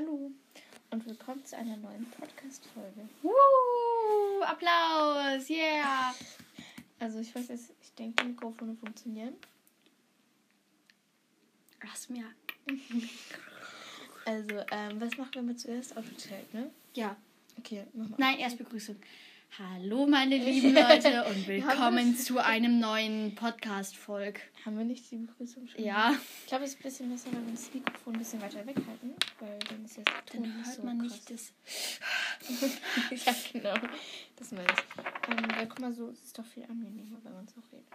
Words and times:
Hallo 0.00 0.30
und 0.90 1.06
willkommen 1.06 1.44
zu 1.44 1.58
einer 1.58 1.76
neuen 1.76 2.06
Podcast-Folge. 2.06 3.06
Woo! 3.20 4.42
Applaus! 4.42 5.50
Yeah! 5.50 6.14
Also 6.98 7.18
ich 7.18 7.34
weiß 7.34 7.48
jetzt, 7.48 7.74
ich 7.82 7.92
denke, 7.92 8.22
die 8.22 8.30
Mikrofone 8.30 8.74
funktionieren. 8.76 9.34
Lass 11.82 12.08
mir. 12.08 12.24
Also, 14.24 14.62
ähm, 14.70 15.00
was 15.00 15.18
machen 15.18 15.34
wir 15.34 15.42
mit 15.42 15.60
zuerst? 15.60 15.94
Outfit-Check, 15.94 16.54
ne? 16.54 16.70
Ja. 16.94 17.16
Okay, 17.58 17.84
mach 17.92 18.08
mal. 18.08 18.16
Nein, 18.18 18.38
erst 18.38 18.56
Begrüßung. 18.56 18.96
Hallo, 19.58 20.06
meine 20.06 20.36
lieben 20.36 20.74
Leute, 20.74 21.24
und 21.24 21.46
willkommen 21.48 22.16
zu 22.16 22.38
einem 22.38 22.78
neuen 22.78 23.34
Podcast-Folg. 23.34 24.40
Haben 24.64 24.78
wir 24.78 24.84
nicht 24.84 25.10
die 25.10 25.16
Begrüßung 25.16 25.66
schon? 25.66 25.82
Ja. 25.84 26.14
Ich 26.42 26.46
glaube, 26.46 26.64
es 26.64 26.74
ist 26.74 26.78
ein 26.78 26.82
bisschen 26.84 27.10
besser, 27.10 27.32
wenn 27.32 27.46
wir 27.46 27.52
das 27.52 27.74
Mikrofon 27.74 28.14
ein 28.14 28.18
bisschen 28.20 28.40
weiter 28.40 28.64
weghalten, 28.64 29.14
weil 29.40 29.58
dann 29.68 29.84
ist 29.84 29.96
jetzt 29.96 30.08
Ton 30.26 30.42
Dann 30.44 30.56
nicht 30.56 30.66
hört 30.66 30.76
so 30.76 30.82
man 30.84 30.98
krass. 31.00 31.12
nicht 31.12 31.30
das. 31.30 31.52
ja, 33.26 33.34
genau. 33.52 33.74
Das 34.36 34.52
meine 34.52 34.66
ich. 34.68 35.36
Ähm, 35.36 35.48
weil, 35.56 35.66
guck 35.66 35.80
mal, 35.80 35.92
so 35.92 36.08
es 36.10 36.22
ist 36.26 36.38
doch 36.38 36.46
viel 36.46 36.64
angenehmer, 36.64 37.18
wenn 37.24 37.32
man 37.32 37.48
so 37.48 37.60
redet. 37.72 37.86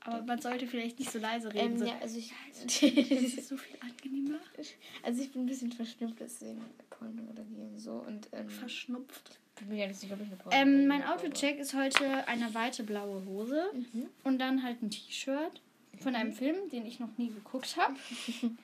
Aber 0.00 0.22
man 0.22 0.40
sollte 0.40 0.66
vielleicht 0.66 0.98
nicht 0.98 1.10
so 1.12 1.18
leise 1.18 1.52
reden. 1.52 1.72
Ähm, 1.72 1.78
so. 1.78 1.84
ja, 1.84 1.98
also 2.00 2.18
ich, 2.18 2.32
Das 2.62 2.72
ist 2.82 3.48
so 3.48 3.58
viel 3.58 3.76
angenehmer. 3.80 4.38
also 5.02 5.22
ich 5.22 5.32
bin 5.32 5.42
ein 5.42 5.46
bisschen 5.46 5.70
verschnupft, 5.70 6.16
deswegen 6.20 6.62
Pollenallergie 6.88 7.60
und 7.60 7.78
so. 7.78 7.92
Und 7.92 8.28
ähm, 8.32 8.48
Verschnupft. 8.48 9.38
Ich 9.60 9.66
bin 9.66 9.76
ja 9.78 9.86
nicht 9.86 10.02
ob 10.04 10.20
ich 10.20 10.26
eine 10.50 10.52
Ähm, 10.52 10.86
mein 10.86 11.04
Outfit-Check 11.04 11.58
ist 11.58 11.74
heute 11.74 12.26
eine 12.28 12.52
weite 12.54 12.82
blaue 12.82 13.24
Hose 13.26 13.64
Mhm. 13.72 14.08
und 14.24 14.38
dann 14.38 14.62
halt 14.62 14.82
ein 14.82 14.90
T-Shirt 14.90 15.60
von 16.00 16.14
einem 16.14 16.32
Film, 16.32 16.68
den 16.70 16.84
ich 16.86 16.98
noch 17.00 17.16
nie 17.18 17.28
geguckt 17.28 17.76
habe. 17.76 17.94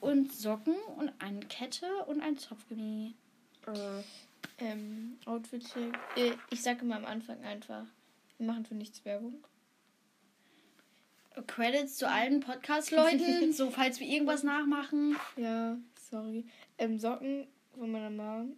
und 0.00 0.32
Socken 0.32 0.74
und 0.98 1.12
eine 1.18 1.40
Kette 1.40 1.86
und 2.06 2.20
ein 2.20 2.36
Zopfgummi. 2.36 3.14
Ähm, 4.58 5.16
Outfit 5.24 5.64
check. 5.66 5.96
Äh, 6.16 6.32
ich 6.50 6.62
sage 6.62 6.82
immer 6.82 6.96
am 6.96 7.06
Anfang 7.06 7.42
einfach, 7.42 7.84
wir 8.38 8.46
machen 8.46 8.66
für 8.66 8.74
nichts 8.74 9.04
Werbung. 9.04 9.42
Credits 11.46 11.96
zu 11.96 12.08
allen 12.08 12.40
Podcast-Leuten, 12.40 13.52
so 13.54 13.70
falls 13.70 13.98
wir 13.98 14.06
irgendwas 14.06 14.42
nachmachen. 14.44 15.16
Ja, 15.36 15.76
sorry. 16.10 16.44
Ähm, 16.78 16.98
Socken 16.98 17.46
von 17.76 17.90
meiner 17.90 18.10
Mom. 18.10 18.56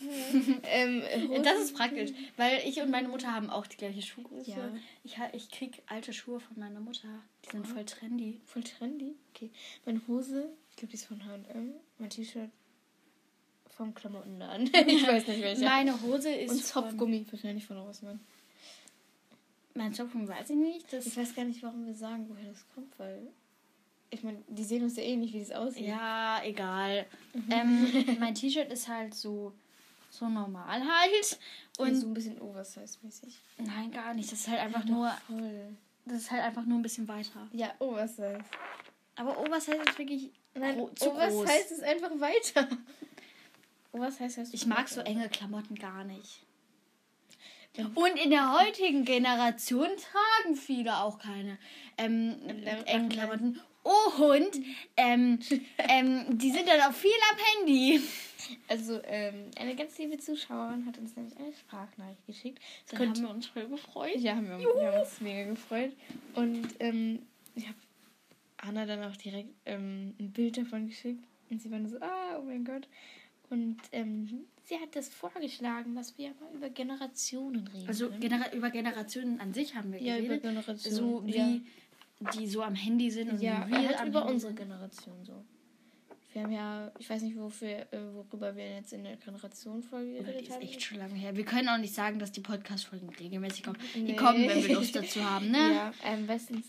ähm, 0.64 1.02
Das 1.42 1.58
ist 1.58 1.76
praktisch, 1.76 2.10
weil 2.36 2.60
ich 2.66 2.80
und 2.80 2.90
meine 2.90 3.08
Mutter 3.08 3.32
haben 3.32 3.50
auch 3.50 3.66
die 3.66 3.76
gleiche 3.76 4.02
Schuhgröße. 4.02 4.50
Ja. 4.50 4.70
Ich, 5.04 5.16
ich 5.32 5.50
krieg 5.50 5.82
alte 5.86 6.12
Schuhe 6.12 6.40
von 6.40 6.58
meiner 6.58 6.80
Mutter. 6.80 7.08
Die 7.44 7.50
sind 7.50 7.66
voll 7.66 7.84
trendy. 7.84 8.40
Voll 8.46 8.62
trendy. 8.62 9.14
Okay. 9.34 9.50
Meine 9.84 10.00
Hose, 10.08 10.50
ich 10.70 10.76
glaube, 10.76 10.90
die 10.90 10.96
ist 10.96 11.06
von 11.06 11.24
H&M. 11.24 11.74
Mein 11.98 12.10
T-Shirt 12.10 12.50
vom 13.76 13.94
Klamottenladen. 13.94 14.70
ich 14.86 15.06
weiß 15.06 15.26
nicht 15.28 15.42
welcher. 15.42 15.64
Meine 15.64 16.00
Hose 16.02 16.30
ist 16.30 16.52
Und 16.52 16.64
Zopfgummi, 16.64 17.26
wahrscheinlich 17.30 17.66
von 17.66 17.78
Rossmann. 17.78 18.20
Mein 19.74 19.92
Zopfgummi 19.92 20.28
weiß 20.28 20.50
ich 20.50 20.56
nicht. 20.56 20.92
Das 20.92 21.06
Ich 21.06 21.16
weiß 21.16 21.34
gar 21.34 21.44
nicht, 21.44 21.62
warum 21.62 21.86
wir 21.86 21.94
sagen, 21.94 22.26
woher 22.28 22.48
das 22.48 22.64
kommt, 22.74 22.98
weil... 22.98 23.26
Ich 24.10 24.22
meine, 24.22 24.38
die 24.46 24.62
sehen 24.62 24.84
uns 24.84 24.96
ja 24.96 25.02
eh 25.02 25.16
nicht, 25.16 25.34
wie 25.34 25.40
das 25.40 25.50
aussieht. 25.50 25.88
Ja, 25.88 26.40
egal. 26.44 27.04
Ähm, 27.50 28.16
mein 28.20 28.36
T-Shirt 28.36 28.72
ist 28.72 28.86
halt 28.86 29.12
so, 29.12 29.52
so 30.18 30.28
normal 30.28 30.80
halt. 30.80 31.38
Und 31.78 31.88
Und 31.88 31.96
so 31.96 32.06
ein 32.06 32.14
bisschen 32.14 32.40
Oversize-mäßig. 32.40 33.40
nein, 33.58 33.90
gar 33.90 34.14
nicht. 34.14 34.30
Das 34.30 34.40
ist 34.40 34.48
halt 34.48 34.60
einfach 34.60 34.84
nur, 34.84 35.10
Voll. 35.26 35.76
das 36.06 36.22
ist 36.22 36.30
halt 36.30 36.42
einfach 36.42 36.64
nur 36.64 36.78
ein 36.78 36.82
bisschen 36.82 37.08
weiter. 37.08 37.48
Ja, 37.52 37.72
Oversize. 37.78 38.38
Aber 39.16 39.38
Oversize 39.38 39.76
ist 39.76 39.98
wirklich 39.98 40.30
Nein, 40.54 40.76
zu 40.96 41.10
Oversize 41.12 41.34
groß. 41.46 41.70
ist 41.72 41.82
einfach 41.82 42.10
weiter. 42.20 42.68
Oversize 43.92 44.40
heißt 44.40 44.54
Ich 44.54 44.66
mag 44.66 44.88
so 44.88 45.00
enge 45.00 45.28
Klamotten 45.28 45.74
gar 45.76 46.04
nicht. 46.04 46.42
Ja. 47.76 47.90
Und 47.94 48.16
in 48.22 48.30
der 48.30 48.52
heutigen 48.52 49.04
Generation 49.04 49.88
tragen 49.88 50.54
viele 50.56 50.96
auch 50.98 51.18
keine 51.18 51.58
ähm, 51.98 52.36
engen 52.86 53.08
Klamotten. 53.08 53.60
Oh, 53.84 54.32
und 54.32 54.50
ähm, 54.96 55.38
ähm, 55.78 56.38
die 56.38 56.50
sind 56.50 56.66
dann 56.66 56.80
auch 56.80 56.94
viel 56.94 57.10
am 57.30 57.38
Handy. 57.38 58.00
Also, 58.68 59.00
ähm, 59.04 59.50
eine 59.58 59.76
ganz 59.76 59.98
liebe 59.98 60.18
Zuschauerin 60.18 60.86
hat 60.86 60.98
uns 60.98 61.16
nämlich 61.16 61.36
eine 61.36 61.52
Sprachnachricht 61.52 62.26
geschickt. 62.26 62.62
Das 62.90 62.98
haben 62.98 63.20
wir 63.20 63.30
uns 63.30 63.46
voll 63.46 63.68
gefreut. 63.68 64.16
Ja, 64.16 64.36
haben 64.36 64.48
wir, 64.48 64.58
wir 64.58 64.92
haben 64.92 65.00
uns 65.00 65.20
mega 65.20 65.50
gefreut. 65.50 65.92
Und 66.34 66.68
ähm, 66.80 67.20
ich 67.54 67.66
habe 67.66 67.76
Anna 68.58 68.86
dann 68.86 69.02
auch 69.04 69.16
direkt 69.16 69.50
ähm, 69.66 70.14
ein 70.18 70.32
Bild 70.32 70.56
davon 70.56 70.88
geschickt. 70.88 71.24
Und 71.50 71.60
sie 71.60 71.70
war 71.70 71.78
nur 71.78 71.90
so, 71.90 71.98
ah, 72.00 72.38
oh 72.38 72.42
mein 72.42 72.64
Gott. 72.64 72.88
Und 73.50 73.76
ähm, 73.92 74.46
sie 74.64 74.76
hat 74.76 74.96
das 74.96 75.08
vorgeschlagen, 75.08 75.94
dass 75.94 76.16
wir 76.18 76.30
mal 76.40 76.54
über 76.54 76.70
Generationen 76.70 77.68
reden. 77.68 77.86
Also 77.86 78.10
genera 78.18 78.52
über 78.52 78.70
Generationen 78.70 79.40
an 79.40 79.52
sich 79.52 79.74
haben 79.74 79.92
wir 79.92 80.00
ja, 80.00 80.16
über 80.16 80.38
geredet. 80.38 80.42
Generationen. 80.42 80.96
so 80.96 81.26
wie 81.26 81.36
ja. 81.36 81.60
Die 82.34 82.46
so 82.46 82.62
am 82.62 82.74
Handy 82.74 83.10
sind 83.10 83.30
und 83.32 83.40
Ja, 83.40 83.66
wie 83.66 83.72
wir 83.72 83.88
halt 83.98 84.08
über 84.08 84.20
Handy 84.20 84.34
unsere. 84.34 84.54
Generation 84.54 85.24
so. 85.24 85.44
Wir 86.32 86.42
haben 86.42 86.52
ja, 86.52 86.90
ich 86.98 87.08
weiß 87.08 87.22
nicht, 87.22 87.36
wofür, 87.38 87.68
äh, 87.92 88.12
worüber 88.12 88.56
wir 88.56 88.68
jetzt 88.76 88.92
in 88.92 89.04
der 89.04 89.16
Generation-Folge 89.16 90.14
Oder 90.14 90.18
die 90.18 90.24
geredet 90.24 90.48
ist 90.48 90.54
haben. 90.54 90.62
echt 90.62 90.82
schon 90.82 90.98
lange 90.98 91.14
her. 91.14 91.36
Wir 91.36 91.44
können 91.44 91.68
auch 91.68 91.78
nicht 91.78 91.94
sagen, 91.94 92.18
dass 92.18 92.32
die 92.32 92.40
Podcast-Folgen 92.40 93.08
regelmäßig 93.08 93.62
kommen. 93.62 93.78
Die 93.94 94.00
Nee. 94.02 94.16
kommen, 94.16 94.48
wenn 94.48 94.64
wir 94.66 94.74
Lust 94.74 94.96
dazu 94.96 95.22
haben, 95.24 95.50
ne? 95.52 95.58
Ja, 95.74 95.92
ähm, 96.04 96.26
bestens, 96.26 96.66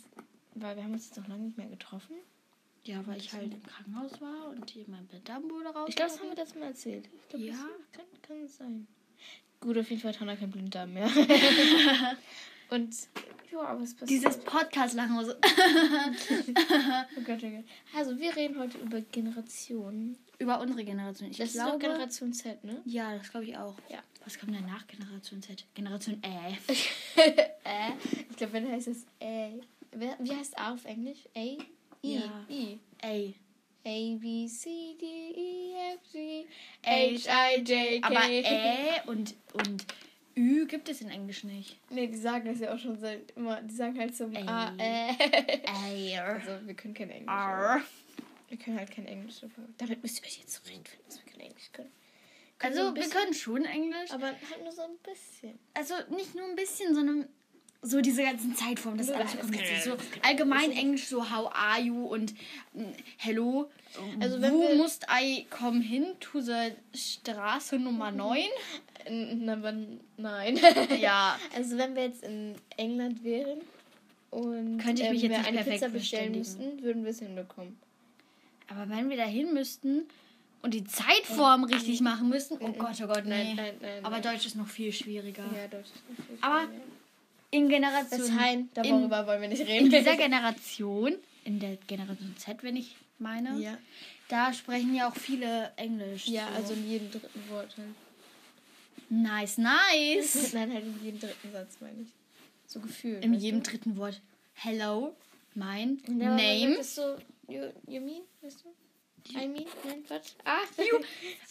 weil 0.53 0.75
wir 0.75 0.83
haben 0.83 0.93
uns 0.93 1.07
jetzt 1.07 1.17
noch 1.17 1.27
lange 1.27 1.45
nicht 1.45 1.57
mehr 1.57 1.67
getroffen. 1.67 2.15
Ja, 2.83 3.01
weil 3.07 3.17
ich 3.17 3.33
halt 3.33 3.51
im 3.51 3.63
Krankenhaus 3.63 4.21
war 4.21 4.49
und 4.51 4.69
hier 4.69 4.85
mein 4.87 5.07
Bedarm 5.07 5.49
wurde 5.49 5.69
raus. 5.69 5.87
Ich 5.89 5.95
glaube, 5.95 6.11
das 6.11 6.19
haben 6.19 6.29
wir 6.29 6.35
das 6.35 6.53
mal 6.53 6.65
erzählt. 6.65 7.09
Ich 7.23 7.29
glaub, 7.29 7.41
Ja. 7.41 7.53
Kann, 7.91 8.05
kann 8.21 8.47
sein. 8.47 8.85
Gut, 9.59 9.75
auf 9.79 9.89
jeden 9.89 9.99
Fall 9.99 10.13
hat 10.13 10.19
Hannah 10.19 10.35
kein 10.35 10.51
Blinddarm 10.51 10.93
mehr. 10.93 11.09
Und, 12.69 12.93
ja, 13.55 13.61
aber 13.69 13.81
es 13.81 13.93
passiert. 13.93 14.09
Dieses 14.09 14.37
Podcast-Lachenhose. 14.39 15.37
Oh 17.17 17.21
Gott, 17.25 17.39
oh 17.43 17.49
Gott. 17.49 17.63
Also, 17.95 18.17
wir 18.19 18.35
reden 18.35 18.59
heute 18.59 18.77
über 18.77 19.01
Generationen. 19.01 20.17
Über 20.39 20.59
unsere 20.59 20.83
Generation. 20.83 21.29
Ich 21.31 21.37
Das 21.37 21.49
ist 21.49 21.57
doch 21.57 21.63
glaube. 21.63 21.79
Generation 21.79 22.33
Z, 22.33 22.63
ne? 22.63 22.81
ja, 22.85 23.15
das 23.17 23.29
glaube 23.29 23.45
ich 23.45 23.57
auch. 23.57 23.75
Ja. 23.89 23.99
Was 24.23 24.39
kommt 24.39 24.55
denn 24.55 24.65
nach 24.65 24.85
Generation 24.87 25.41
Z? 25.41 25.65
Generation 25.73 26.21
Ä. 26.23 26.57
Äh? 27.63 27.91
Ich 28.29 28.35
glaube, 28.37 28.53
wenn 28.53 28.71
heißt 28.71 28.87
es 28.87 29.05
A. 29.21 29.49
Wer- 29.91 30.17
Wie 30.19 30.35
heißt 30.35 30.57
A 30.57 30.73
auf 30.73 30.83
Englisch? 30.85 31.19
A? 31.35 31.39
I. 31.41 31.57
Ja. 32.01 32.45
I. 32.49 32.79
Ä. 33.03 33.33
A, 33.87 34.17
B, 34.17 34.47
C, 34.47 34.95
D, 34.99 35.05
E, 35.05 35.93
F, 35.93 35.99
G, 36.11 36.45
H, 36.83 36.89
H, 37.31 37.55
I, 37.55 37.57
J, 37.59 38.01
K. 38.01 38.07
Aber 38.07 38.19
Ä 38.25 39.07
und, 39.07 39.35
und 39.53 39.85
Ü 40.37 40.65
gibt 40.67 40.89
es 40.89 41.01
in 41.01 41.09
Englisch 41.09 41.43
nicht. 41.43 41.77
Nee, 41.89 42.07
die 42.07 42.17
sagen 42.17 42.45
das 42.45 42.59
ja 42.59 42.73
auch 42.73 42.79
schon 42.79 42.97
seit 42.99 43.31
immer. 43.31 43.61
Die 43.61 43.73
sagen 43.73 43.97
halt 43.97 44.15
zum 44.15 44.33
Ey. 44.35 44.47
A, 44.47 44.73
äh. 44.77 46.17
Also, 46.17 46.67
wir 46.67 46.73
können 46.73 46.93
kein 46.93 47.09
Englisch. 47.09 47.31
R. 47.31 47.81
Wir 48.49 48.57
können 48.57 48.77
halt 48.77 48.91
kein 48.91 49.05
Englisch. 49.05 49.35
Damit 49.77 50.01
müsst 50.01 50.19
ihr 50.19 50.25
euch 50.25 50.39
jetzt 50.39 50.53
zurechtfinden, 50.53 51.05
dass 51.07 51.25
wir 51.25 51.31
kein 51.31 51.41
Englisch 51.41 51.71
können. 51.71 51.91
Können 52.59 52.75
so 52.75 52.81
Also, 52.81 52.95
wir 52.95 53.01
bisschen, 53.01 53.19
können 53.19 53.33
schon 53.33 53.65
Englisch. 53.65 54.11
Aber 54.11 54.27
halt 54.27 54.63
nur 54.63 54.71
so 54.71 54.83
ein 54.83 54.97
bisschen. 55.03 55.57
Also, 55.73 55.93
nicht 56.09 56.35
nur 56.35 56.45
ein 56.45 56.55
bisschen, 56.55 56.93
sondern 56.93 57.27
so 57.85 58.01
diese 58.01 58.23
ganzen 58.23 58.55
Zeitformen. 58.55 58.97
Das 58.97 59.09
alles 59.11 59.37
kompliziert. 59.39 59.83
kann- 59.83 59.97
So 59.97 59.97
allgemein 60.27 60.71
Englisch, 60.71 61.07
so 61.07 61.21
how 61.29 61.51
are 61.53 61.79
you 61.81 62.05
und 62.07 62.33
mm, 62.73 62.83
hello. 63.17 63.69
Also, 64.19 64.41
wenn 64.41 64.51
Wo 64.53 64.75
musst 64.75 65.05
I 65.09 65.45
come 65.49 65.81
hin 65.81 66.05
to 66.19 66.41
the 66.41 66.71
Straße 66.93 67.77
Nummer 67.79 68.11
9? 68.11 68.39
N- 69.05 69.47
Aber 69.49 69.73
nein. 70.17 70.59
ja. 70.99 71.39
Also, 71.55 71.77
wenn 71.77 71.95
wir 71.95 72.03
jetzt 72.05 72.23
in 72.23 72.55
England 72.75 73.23
wären 73.23 73.59
und 74.31 74.79
Könnte 74.79 75.03
ich 75.03 75.09
mich 75.11 75.23
ähm, 75.23 75.31
jetzt 75.31 75.45
wir 75.45 75.51
nicht 75.51 75.61
eine 75.61 75.71
Pizza 75.71 75.89
bestellen 75.89 76.31
müssten, 76.37 76.81
würden 76.83 77.03
wir 77.03 77.11
es 77.11 77.19
hinbekommen. 77.19 77.77
Aber 78.67 78.89
wenn 78.89 79.09
wir 79.09 79.17
da 79.17 79.23
hin 79.25 79.53
müssten 79.53 80.05
und 80.63 80.73
die 80.73 80.83
Zeitform 80.83 81.63
richtig 81.65 82.01
machen 82.01 82.29
müssten, 82.29 82.57
oh 82.59 82.71
Gott, 82.73 82.99
oh 83.03 83.07
Gott, 83.07 83.25
nee. 83.25 83.53
Nein, 83.53 83.55
nein, 83.55 83.73
nein. 83.79 84.03
Aber 84.05 84.19
nein. 84.19 84.23
Deutsch 84.33 84.47
ist 84.47 84.55
noch 84.55 84.67
viel 84.67 84.91
schwieriger. 84.91 85.43
Ja, 85.55 85.67
Deutsch 85.67 85.85
ist 85.93 86.09
nicht 86.09 86.27
viel 86.27 86.37
Aber 86.41 86.63
schwieriger. 86.63 86.81
In 87.55 87.69
Generation. 87.69 88.19
Das 88.19 88.31
Hein, 88.31 88.69
in- 88.75 88.83
darüber 88.83 89.27
wollen 89.27 89.41
wir 89.41 89.47
nicht 89.49 89.61
in 89.61 89.67
reden. 89.67 89.89
dieser 89.89 90.15
Generation, 90.17 91.13
in 91.43 91.59
der 91.59 91.77
Generation 91.87 92.35
Z, 92.37 92.63
wenn 92.63 92.75
ich 92.75 92.95
meine, 93.19 93.57
ja. 93.59 93.77
da 94.27 94.53
sprechen 94.53 94.93
ja 94.95 95.09
auch 95.09 95.15
viele 95.15 95.71
Englisch. 95.77 96.27
ja, 96.27 96.47
so. 96.49 96.53
also 96.55 96.73
in 96.73 96.89
jedem 96.89 97.11
dritten 97.11 97.49
Wort 97.49 97.75
halt. 97.77 97.87
Nice, 99.09 99.57
nice. 99.57 100.53
Nein, 100.53 100.73
halt 100.73 100.83
in 100.85 101.03
jedem 101.03 101.19
dritten 101.19 101.51
Satz, 101.51 101.77
meine 101.79 102.01
ich. 102.01 102.07
So 102.67 102.79
gefühlt. 102.79 103.23
In 103.23 103.33
jedem 103.35 103.61
du? 103.63 103.69
dritten 103.69 103.97
Wort. 103.97 104.19
Hello, 104.55 105.15
mein 105.53 106.01
Ja, 106.07 106.35
Name. 106.35 106.75
Das 106.77 106.95
so, 106.95 107.15
you, 107.47 107.61
you 107.87 108.01
mean, 108.01 108.21
weißt 108.41 108.63
du? 108.65 108.69
I 109.31 109.47
mean, 109.47 109.65
nein, 109.85 110.03
was? 110.07 110.35
Ah, 110.43 110.59
You, 110.77 110.99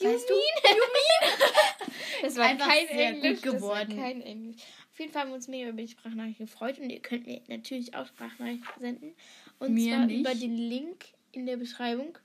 weißt 0.06 0.28
du? 0.28 0.34
Das 2.22 2.36
war 2.36 2.46
Einfach 2.46 2.68
kein 2.68 2.86
sehr 2.86 3.08
Englisch. 3.08 3.42
gut 3.42 3.54
Das 3.54 3.62
war 3.62 3.84
geworden. 3.84 3.96
kein 4.00 4.22
Englisch. 4.22 4.62
Auf 4.94 5.00
jeden 5.00 5.12
Fall 5.12 5.22
haben 5.22 5.30
wir 5.30 5.34
uns 5.34 5.48
mega 5.48 5.68
über 5.70 5.82
die 5.82 5.88
Sprachnachricht 5.88 6.38
gefreut 6.38 6.78
und 6.78 6.88
ihr 6.88 7.00
könnt 7.00 7.26
mir 7.26 7.40
natürlich 7.48 7.96
auch 7.96 8.06
Sprachnachrichten 8.06 8.78
senden. 8.78 9.14
Und 9.58 9.74
Mir 9.74 9.96
zwar 9.96 10.06
nicht. 10.06 10.20
über 10.20 10.36
den 10.36 10.56
Link 10.56 11.06
in 11.32 11.46
der 11.46 11.56
Beschreibung. 11.56 12.16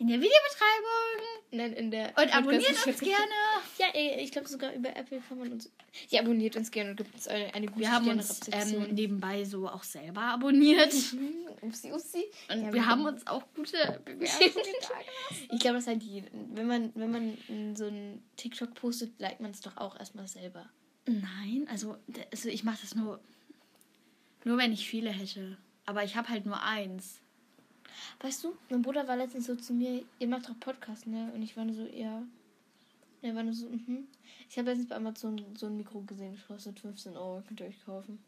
In 0.00 0.08
der 0.08 0.16
Videobeschreibung. 0.16 1.44
Nein, 1.52 1.72
in 1.74 1.90
der. 1.92 2.12
Und 2.20 2.36
abonniert 2.36 2.84
uns 2.84 2.98
gerne. 2.98 3.32
Ja, 3.78 3.86
ich 3.94 4.32
glaube 4.32 4.48
sogar 4.48 4.74
über 4.74 4.96
Apple 4.96 5.22
kann 5.28 5.38
man 5.38 5.52
uns. 5.52 5.70
Ja, 6.08 6.22
abonniert 6.22 6.56
uns 6.56 6.72
gerne 6.72 6.90
und 6.90 6.96
gibt 6.96 7.14
uns 7.14 7.28
eine, 7.28 7.54
eine 7.54 7.66
gute 7.68 7.78
Wir 7.78 7.92
haben 7.92 8.08
uns 8.08 8.40
ähm, 8.50 8.92
nebenbei 8.92 9.44
so 9.44 9.68
auch 9.68 9.84
selber 9.84 10.22
abonniert. 10.22 10.92
Mhm, 11.12 11.46
Upsi, 11.62 11.92
upsi. 11.92 12.24
Und 12.50 12.64
Ja, 12.64 12.72
wir 12.72 12.86
haben 12.86 13.06
uns 13.06 13.24
auch 13.28 13.44
gute 13.54 14.00
Bewertungen 14.04 14.50
Ich 15.52 15.60
glaube, 15.60 15.76
das 15.76 15.86
hat 15.86 16.02
jeder. 16.02 16.26
Wenn 16.32 16.66
man, 16.66 16.92
wenn 16.96 17.10
man 17.12 17.76
so 17.76 17.86
einen 17.86 18.28
TikTok 18.36 18.74
postet, 18.74 19.12
liked 19.20 19.38
man 19.38 19.52
es 19.52 19.60
doch 19.60 19.76
auch 19.76 19.96
erstmal 19.96 20.26
selber. 20.26 20.68
Nein, 21.06 21.66
also, 21.70 21.96
also 22.32 22.48
ich 22.48 22.64
mache 22.64 22.78
das 22.80 22.94
nur, 22.94 23.20
nur 24.44 24.58
wenn 24.58 24.72
ich 24.72 24.88
viele 24.88 25.10
hätte. 25.10 25.56
Aber 25.84 26.02
ich 26.04 26.16
habe 26.16 26.28
halt 26.28 26.46
nur 26.46 26.60
eins. 26.62 27.20
Weißt 28.20 28.42
du, 28.44 28.54
mein 28.70 28.82
Bruder 28.82 29.06
war 29.08 29.16
letztens 29.16 29.46
so 29.46 29.54
zu 29.54 29.72
mir, 29.72 30.02
ihr 30.18 30.28
macht 30.28 30.48
doch 30.48 30.58
Podcast, 30.60 31.06
ne? 31.06 31.30
Und 31.34 31.42
ich 31.42 31.56
war 31.56 31.64
nur 31.64 31.74
so, 31.74 31.86
ja. 31.86 32.22
Er 33.22 33.34
war 33.34 33.42
nur 33.42 33.54
so, 33.54 33.68
mhm. 33.68 34.06
Ich 34.48 34.58
habe 34.58 34.68
letztens 34.68 34.88
bei 34.88 34.96
Amazon 34.96 35.40
so 35.56 35.66
ein 35.66 35.76
Mikro 35.76 36.00
gesehen, 36.02 36.34
das 36.34 36.46
kostet 36.46 36.78
15 36.80 37.16
Euro, 37.16 37.42
könnt 37.46 37.60
ihr 37.60 37.66
euch 37.66 37.84
kaufen. 37.84 38.18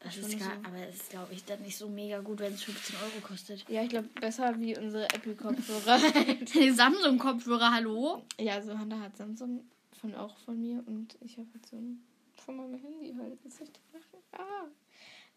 Das 0.00 0.16
Ich 0.16 0.22
ist 0.22 0.38
gar, 0.38 0.54
so- 0.54 0.68
aber 0.68 0.86
es 0.86 0.96
ist, 0.96 1.10
glaube 1.10 1.32
ich, 1.32 1.44
dann 1.44 1.60
nicht 1.62 1.76
so 1.76 1.88
mega 1.88 2.20
gut, 2.20 2.38
wenn 2.38 2.52
es 2.54 2.62
15 2.62 2.94
Euro 2.96 3.26
kostet. 3.26 3.68
Ja, 3.68 3.82
ich 3.82 3.88
glaube, 3.88 4.06
besser 4.20 4.58
wie 4.60 4.78
unsere 4.78 5.04
Apple-Kopfhörer. 5.10 5.98
Die 6.54 6.70
Samsung-Kopfhörer, 6.70 7.72
hallo? 7.72 8.22
ja, 8.38 8.62
so 8.62 8.78
Hannah 8.78 9.00
hat 9.00 9.16
Samsung 9.16 9.64
von 10.00 10.14
auch 10.14 10.38
von 10.38 10.60
mir 10.60 10.84
und 10.86 11.18
ich 11.20 11.36
habe 11.38 11.48
halt 11.52 11.66
so 11.66 11.76
ein 11.76 12.00
von 12.48 12.56
meinem 12.56 12.80
Handy 12.80 13.14
halt. 13.18 13.38
Was 13.44 13.58
soll 13.58 13.66
ich 13.66 13.72
denn 13.74 13.82
machen? 13.92 14.24
Ah. 14.32 14.64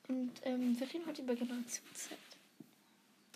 Und 0.08 0.32
ähm, 0.44 0.80
wir 0.80 0.88
reden 0.88 1.06
heute 1.06 1.22
über 1.24 1.36
Generation 1.36 1.86
Z. 1.94 2.18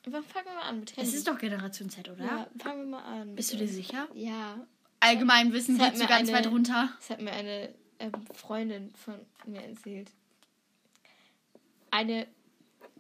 Aber 0.08 0.24
fangen 0.24 0.46
wir 0.46 0.54
mal 0.54 0.62
an 0.62 0.80
mit 0.80 0.96
Handy. 0.96 1.10
Es 1.10 1.14
ist 1.14 1.28
doch 1.28 1.38
Generation 1.38 1.90
Z, 1.90 2.08
oder? 2.10 2.24
Ja, 2.24 2.48
fangen 2.58 2.84
wir 2.84 2.98
mal 2.98 3.04
an. 3.04 3.36
Bist 3.36 3.52
du 3.52 3.58
dir 3.58 3.68
sicher? 3.68 4.08
Ja. 4.14 4.66
Allgemein 5.02 5.52
Wissen 5.52 5.78
geht 5.78 5.98
so 5.98 6.06
ganz 6.08 6.30
eine- 6.30 6.38
weit 6.38 6.48
runter. 6.48 6.90
Das 6.98 7.10
hat 7.10 7.22
mir 7.22 7.34
eine 7.34 7.74
ähm, 8.00 8.14
Freundin 8.34 8.94
von 8.96 9.16
mir 9.46 9.62
erzählt. 9.62 10.10
Eine, 11.92 12.28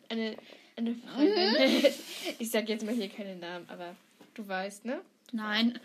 eine, 0.09 0.35
eine 0.75 0.95
Freundin. 0.95 1.85
ich 2.39 2.51
sag 2.51 2.67
jetzt 2.67 2.85
mal 2.85 2.93
hier 2.93 3.07
keine 3.09 3.37
Namen, 3.37 3.69
aber 3.69 3.95
du 4.33 4.45
weißt, 4.45 4.83
ne? 4.83 4.99
Nein. 5.31 5.79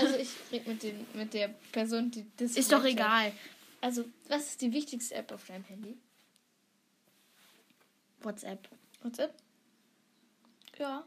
Also 0.00 0.16
ich 0.16 0.28
rede 0.52 0.70
mit, 0.70 0.82
den- 0.84 1.06
mit 1.14 1.34
der 1.34 1.48
Person, 1.72 2.10
die 2.12 2.24
das 2.36 2.52
Ist 2.56 2.70
doch 2.70 2.84
gesagt 2.84 3.00
hat. 3.00 3.32
Also, 3.80 4.04
was 4.28 4.48
ist 4.50 4.60
die 4.60 4.72
wichtigste 4.72 5.14
App 5.14 5.32
auf 5.32 5.46
deinem 5.46 5.64
Handy? 5.64 5.96
WhatsApp. 8.20 8.68
WhatsApp? 9.02 9.34
Ja. 10.78 11.04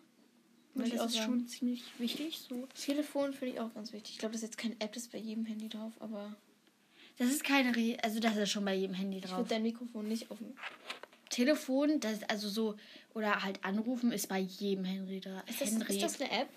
Weil 0.73 0.88
ich 0.88 0.94
das 0.94 1.01
auch 1.01 1.06
ist 1.07 1.18
schon 1.18 1.47
ziemlich 1.47 1.83
wichtig. 2.00 2.39
So. 2.47 2.68
Telefon 2.68 3.33
finde 3.33 3.56
ich 3.56 3.59
auch 3.59 3.73
ganz 3.73 3.91
wichtig. 3.91 4.13
Ich 4.13 4.19
glaube, 4.19 4.33
das 4.33 4.41
ist 4.41 4.50
jetzt 4.50 4.57
keine 4.57 4.75
App, 4.79 4.94
das 4.94 5.03
ist 5.03 5.12
bei 5.12 5.18
jedem 5.18 5.45
Handy 5.45 5.68
drauf, 5.68 5.91
aber 6.00 6.33
Das 7.18 7.27
ist 7.29 7.44
keine 7.44 7.75
Re 7.75 7.97
also 8.01 8.19
das 8.21 8.38
ist 8.38 8.50
schon 8.50 8.63
bei 8.63 8.75
jedem 8.75 8.95
Handy 8.95 9.18
ich 9.18 9.25
drauf. 9.25 9.39
würde 9.39 9.50
dein 9.50 9.63
Mikrofon 9.63 10.07
nicht 10.07 10.31
auf 10.31 10.38
dem. 10.38 10.56
Telefon, 11.29 12.00
das 12.01 12.13
ist 12.13 12.29
also 12.29 12.50
so 12.50 12.75
oder 13.13 13.44
halt 13.44 13.63
anrufen 13.63 14.12
ist 14.12 14.27
bei 14.27 14.39
jedem 14.39 14.83
Handy 14.85 15.19
da. 15.21 15.41
Ist 15.41 15.62
ist 15.62 16.01
das 16.01 16.21
eine 16.21 16.31
App? 16.31 16.50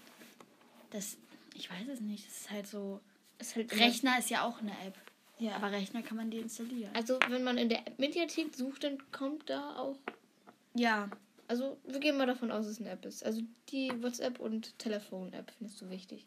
das 0.90 1.16
ich 1.54 1.70
weiß 1.70 1.88
es 1.88 2.00
nicht, 2.00 2.26
das 2.26 2.40
ist 2.42 2.50
halt 2.50 2.66
so 2.66 3.00
Ist 3.38 3.56
halt 3.56 3.72
Rechner 3.72 4.18
ist 4.18 4.30
ja 4.30 4.44
auch 4.44 4.58
eine 4.58 4.72
App, 4.84 4.96
Ja. 5.38 5.56
aber 5.56 5.72
Rechner 5.72 6.02
kann 6.02 6.16
man 6.16 6.30
deinstallieren. 6.30 6.94
Also, 6.94 7.18
wenn 7.28 7.42
man 7.42 7.58
in 7.58 7.68
der 7.68 7.82
Mediathek 7.98 8.54
sucht, 8.54 8.84
dann 8.84 8.98
kommt 9.10 9.50
da 9.50 9.76
auch. 9.76 9.98
Ja, 10.74 11.10
Also, 11.48 11.76
wir 11.86 12.00
gehen 12.00 12.16
mal 12.16 12.26
davon 12.26 12.50
aus, 12.50 12.64
dass 12.64 12.74
es 12.76 12.80
eine 12.80 12.90
App 12.90 13.04
ist. 13.04 13.24
Also, 13.24 13.42
die 13.68 13.90
WhatsApp- 14.02 14.40
und 14.40 14.78
Telefon-App 14.78 15.52
findest 15.58 15.80
du 15.80 15.90
wichtig. 15.90 16.26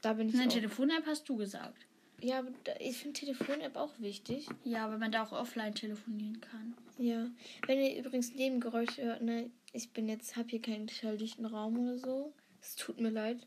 Da 0.00 0.12
bin 0.14 0.28
ich. 0.28 0.34
eine. 0.34 0.48
Telefon-App 0.48 1.06
hast 1.06 1.28
du 1.28 1.36
gesagt. 1.36 1.86
Ja, 2.20 2.40
aber 2.40 2.50
ich 2.80 2.96
finde 2.96 3.20
Telefon-App 3.20 3.76
auch 3.76 3.92
wichtig. 3.98 4.48
Ja, 4.64 4.90
weil 4.90 4.98
man 4.98 5.12
da 5.12 5.22
auch 5.22 5.30
offline 5.32 5.74
telefonieren 5.74 6.40
kann. 6.40 6.74
Ja. 6.98 7.26
Wenn 7.66 7.78
ihr 7.78 7.96
übrigens 7.96 8.34
Nebengeräusche 8.34 9.02
hört, 9.02 9.22
ne, 9.22 9.50
ich 9.72 9.90
bin 9.92 10.08
jetzt, 10.08 10.34
hab 10.36 10.50
hier 10.50 10.60
keinen 10.60 10.88
schalldichten 10.88 11.46
Raum 11.46 11.78
oder 11.78 11.98
so. 11.98 12.32
Es 12.60 12.74
tut 12.74 13.00
mir 13.00 13.10
leid. 13.10 13.46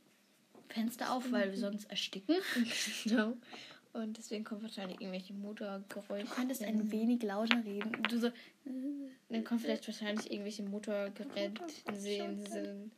Fenster 0.70 1.12
auf, 1.12 1.32
weil 1.34 1.52
wir 1.52 1.58
sonst 1.58 1.90
ersticken. 1.90 2.38
genau. 3.04 3.34
Und 3.94 4.18
deswegen 4.18 4.44
kommen 4.44 4.62
wahrscheinlich 4.62 5.02
irgendwelche 5.02 5.34
Motorgeräusche. 5.34 6.26
Du 6.26 6.32
könntest 6.32 6.64
ein 6.64 6.92
wenig 6.92 7.22
lauter 7.24 7.64
reden. 7.66 7.92
Du 8.10 8.20
so. 8.20 8.32
Dann 9.30 9.44
kommen 9.44 9.60
vielleicht 9.60 9.86
wahrscheinlich 9.88 10.32
irgendwelche 10.32 10.64
Motorgeräte 10.64 11.62
sehen 11.94 12.46
sind. 12.46 12.92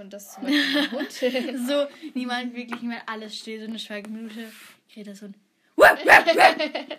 Und 0.00 0.12
das 0.12 0.26
ist 0.26 0.34
zum 0.34 0.44
Beispiel 0.44 0.90
Hund. 0.92 1.12
so, 1.68 1.86
niemand 2.14 2.54
wirklich 2.54 2.82
mehr 2.82 3.02
alles 3.06 3.36
still, 3.36 3.60
so 3.60 3.66
eine 3.66 3.78
Schweigeminute. 3.78 4.50
Greta 4.92 5.14
so 5.14 5.26
ein. 5.26 5.34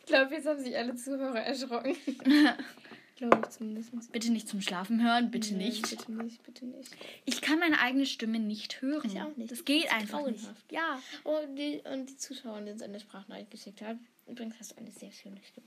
Ich 0.00 0.14
glaube, 0.14 0.34
jetzt 0.36 0.46
haben 0.46 0.58
sich 0.58 0.74
alle 0.74 0.94
Zuhörer 0.94 1.40
erschrocken. 1.40 1.94
glaube 3.18 3.40
ich 3.44 3.50
zumindest. 3.50 4.10
Bitte 4.12 4.32
nicht 4.32 4.48
zum 4.48 4.60
Schlafen 4.62 5.02
hören, 5.04 5.30
bitte 5.30 5.54
Nein, 5.54 5.66
nicht. 5.66 5.88
Bitte 5.90 6.10
nicht, 6.12 6.42
bitte 6.42 6.64
nicht. 6.66 6.90
Ich 7.26 7.42
kann 7.42 7.58
meine 7.58 7.78
eigene 7.80 8.06
Stimme 8.06 8.38
nicht 8.38 8.80
hören. 8.80 9.02
Ich 9.04 9.20
auch 9.20 9.36
nicht. 9.36 9.52
Das 9.52 9.64
geht 9.66 9.84
Das 9.86 9.92
einfach 9.92 10.24
nicht. 10.26 10.40
grauenhaft. 10.40 10.72
Ja. 10.72 11.00
Oh, 11.24 11.38
die, 11.56 11.82
und 11.92 12.08
die 12.08 12.16
Zuschauerin, 12.16 12.64
die 12.66 12.72
uns 12.72 12.82
eine 12.82 12.98
Sprachnachricht 12.98 13.50
geschickt 13.50 13.82
hat. 13.82 13.98
Übrigens 14.26 14.54
hast 14.58 14.72
du 14.72 14.76
eine 14.78 14.90
sehr 14.90 15.12
schöne 15.12 15.40
Stimme. 15.42 15.66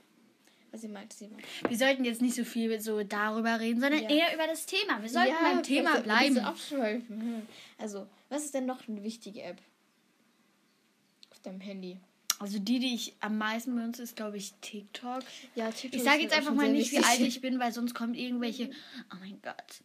Also, 0.71 0.87
sie 0.87 0.93
meinte 0.93 1.15
sie 1.17 1.27
mal. 1.27 1.39
Wir 1.67 1.77
sollten 1.77 2.05
jetzt 2.05 2.21
nicht 2.21 2.33
so 2.35 2.43
viel 2.45 2.79
so 2.79 3.03
darüber 3.03 3.59
reden, 3.59 3.81
sondern 3.81 4.03
Ja. 4.03 4.09
eher 4.09 4.33
über 4.33 4.47
das 4.47 4.65
Thema. 4.65 5.01
Wir 5.01 5.09
sollten 5.09 5.35
beim 5.41 5.63
Thema 5.63 5.95
wir 5.95 6.01
bleiben. 6.01 6.35
so 6.35 6.41
abschweifen. 6.41 7.45
Also, 7.77 8.07
was 8.29 8.45
ist 8.45 8.53
denn 8.53 8.65
noch 8.65 8.87
eine 8.87 9.03
wichtige 9.03 9.41
App? 9.41 9.61
Auf 11.31 11.39
deinem 11.41 11.59
Handy. 11.59 11.97
Also 12.41 12.57
die, 12.57 12.79
die 12.79 12.95
ich 12.95 13.13
am 13.19 13.37
meisten 13.37 13.75
benutze, 13.75 14.01
ist, 14.01 14.15
glaube 14.15 14.37
ich, 14.37 14.53
TikTok. 14.61 15.21
Ja, 15.53 15.69
TikTok 15.69 15.99
Ich 15.99 16.03
sage 16.03 16.23
jetzt 16.23 16.35
einfach 16.35 16.55
mal 16.55 16.71
nicht, 16.71 16.91
wie 16.91 16.97
alt 16.97 17.19
ich 17.19 17.39
bin, 17.41 17.59
weil 17.59 17.71
sonst 17.71 17.93
kommt 17.93 18.17
irgendwelche. 18.17 18.71
Oh 19.13 19.17
mein 19.19 19.39
Gott. 19.43 19.81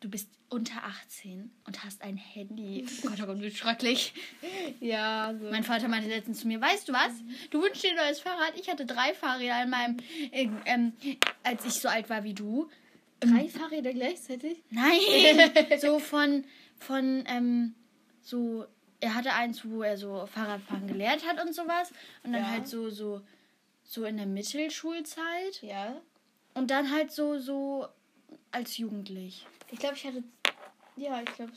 Du 0.00 0.10
bist 0.10 0.28
unter 0.48 0.84
18 0.84 1.50
und 1.64 1.84
hast 1.84 2.02
ein 2.02 2.16
Handy. 2.16 2.84
Oh 3.04 3.08
Gott, 3.08 3.20
oh 3.22 3.26
Gott, 3.26 3.40
wie 3.40 3.50
schrecklich. 3.50 4.12
Ja, 4.80 5.34
so. 5.40 5.48
Mein 5.50 5.62
Vater 5.62 5.86
meinte 5.86 6.08
letztens 6.08 6.40
zu 6.40 6.48
mir, 6.48 6.60
weißt 6.60 6.88
du 6.88 6.92
was? 6.92 7.12
Du 7.50 7.62
wünschst 7.62 7.84
dir 7.84 7.90
ein 7.90 7.96
neues 7.96 8.18
Fahrrad. 8.18 8.52
Ich 8.58 8.68
hatte 8.68 8.84
drei 8.84 9.14
Fahrräder 9.14 9.62
in 9.62 9.70
meinem, 9.70 9.96
äh, 10.32 10.48
ähm, 10.64 10.94
als 11.44 11.64
ich 11.64 11.74
so 11.74 11.88
alt 11.88 12.10
war 12.10 12.24
wie 12.24 12.34
du. 12.34 12.68
drei 13.20 13.48
Fahrräder 13.48 13.92
gleichzeitig? 13.92 14.62
Nein! 14.70 14.98
so 15.80 16.00
von, 16.00 16.44
von, 16.78 17.24
ähm, 17.28 17.74
so, 18.20 18.66
er 19.00 19.14
hatte 19.14 19.32
eins, 19.32 19.64
wo 19.64 19.82
er 19.82 19.96
so 19.96 20.26
Fahrradfahren 20.26 20.86
gelernt 20.86 21.26
hat 21.26 21.40
und 21.44 21.54
sowas. 21.54 21.90
Und 22.22 22.32
dann 22.32 22.42
Ja. 22.42 22.50
halt 22.50 22.66
so, 22.68 22.90
so, 22.90 23.20
so 23.84 24.04
in 24.04 24.16
der 24.16 24.26
Mittelschulzeit. 24.26 25.62
Ja. 25.62 26.00
Und 26.54 26.70
dann 26.70 26.90
halt 26.90 27.12
so, 27.12 27.38
so 27.38 27.86
als 28.50 28.78
Jugendlich. 28.78 29.46
Ich 29.70 29.78
glaube, 29.78 29.96
ich 29.96 30.06
hatte. 30.06 30.22
Ja, 30.96 31.20
ich 31.20 31.34
glaube, 31.34 31.52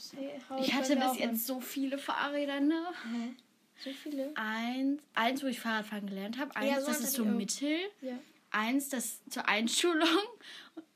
Ich 0.59 0.73
hatte 0.73 0.95
bis 0.97 1.17
jetzt 1.17 1.47
so 1.47 1.61
viele 1.61 1.97
Fahrräder, 1.97 2.59
ne? 2.59 2.83
Hä? 3.05 3.33
So 3.81 3.91
viele? 3.91 4.31
Eins, 4.35 5.01
eins, 5.13 5.41
wo 5.41 5.47
ich 5.47 5.61
Fahrradfahren 5.61 6.07
gelernt 6.07 6.37
habe. 6.37 6.53
Eins, 6.57 6.69
Ja, 6.69 6.81
so 6.81 6.87
das 6.87 6.99
ist 6.99 7.13
so. 7.13 7.23
Mittel. 7.23 7.77
Ja. 8.01 8.19
Eins, 8.51 8.89
das 8.89 9.21
zur 9.29 9.47
Einschulung. 9.47 10.07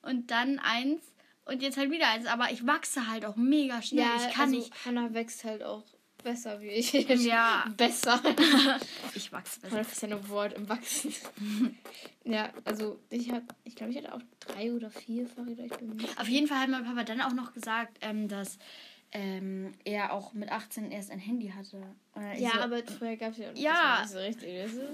Und 0.01 0.31
dann 0.31 0.59
eins. 0.59 1.01
Und 1.45 1.61
jetzt 1.61 1.77
halt 1.77 1.91
wieder 1.91 2.09
eins. 2.09 2.25
Aber 2.25 2.51
ich 2.51 2.67
wachse 2.67 3.07
halt 3.07 3.23
auch 3.25 3.37
mega 3.37 3.81
schnell. 3.81 4.03
Ja, 4.03 4.15
ich 4.17 4.33
kann 4.33 4.49
also, 4.49 4.55
nicht. 4.57 4.85
Hannah 4.85 5.13
wächst 5.13 5.45
halt 5.45 5.63
auch 5.63 5.83
besser 6.23 6.59
wie 6.61 6.69
ich. 6.69 6.93
Ja. 6.93 7.65
besser. 7.77 8.21
Ich 9.15 9.31
wachse 9.31 9.59
besser. 9.59 9.71
Hannah 9.75 9.81
ist 9.87 10.01
ja 10.01 10.07
ein 10.09 10.29
Wort 10.29 10.53
im 10.53 10.67
Wachsen. 10.67 11.13
ja, 12.23 12.51
also 12.65 12.99
ich 13.09 13.29
habe, 13.31 13.45
ich 13.63 13.75
glaube, 13.75 13.91
ich 13.91 13.97
hatte 13.99 14.13
auch 14.13 14.21
drei 14.39 14.71
oder 14.73 14.89
vier 14.89 15.27
Fahrräder. 15.27 15.65
Auf 16.17 16.27
jeden 16.27 16.47
Fall 16.47 16.57
hat 16.59 16.69
mein 16.69 16.83
Papa 16.83 17.03
dann 17.03 17.21
auch 17.21 17.33
noch 17.33 17.53
gesagt, 17.53 17.99
ähm, 18.01 18.27
dass 18.27 18.57
ähm, 19.11 19.73
er 19.83 20.11
auch 20.13 20.33
mit 20.33 20.51
18 20.51 20.91
erst 20.91 21.11
ein 21.11 21.19
Handy 21.19 21.49
hatte. 21.49 21.83
Ja, 22.37 22.51
so, 22.53 22.59
aber 22.61 22.83
vorher 22.83 23.17
gab 23.17 23.33
es 23.33 23.37
ja 23.37 23.51
auch 23.51 23.55
Ja. 23.55 23.99
das 24.01 24.13
nicht 24.13 24.13
so 24.13 24.17
richtig. 24.19 24.63
Weißt 24.65 24.77
du? 24.77 24.87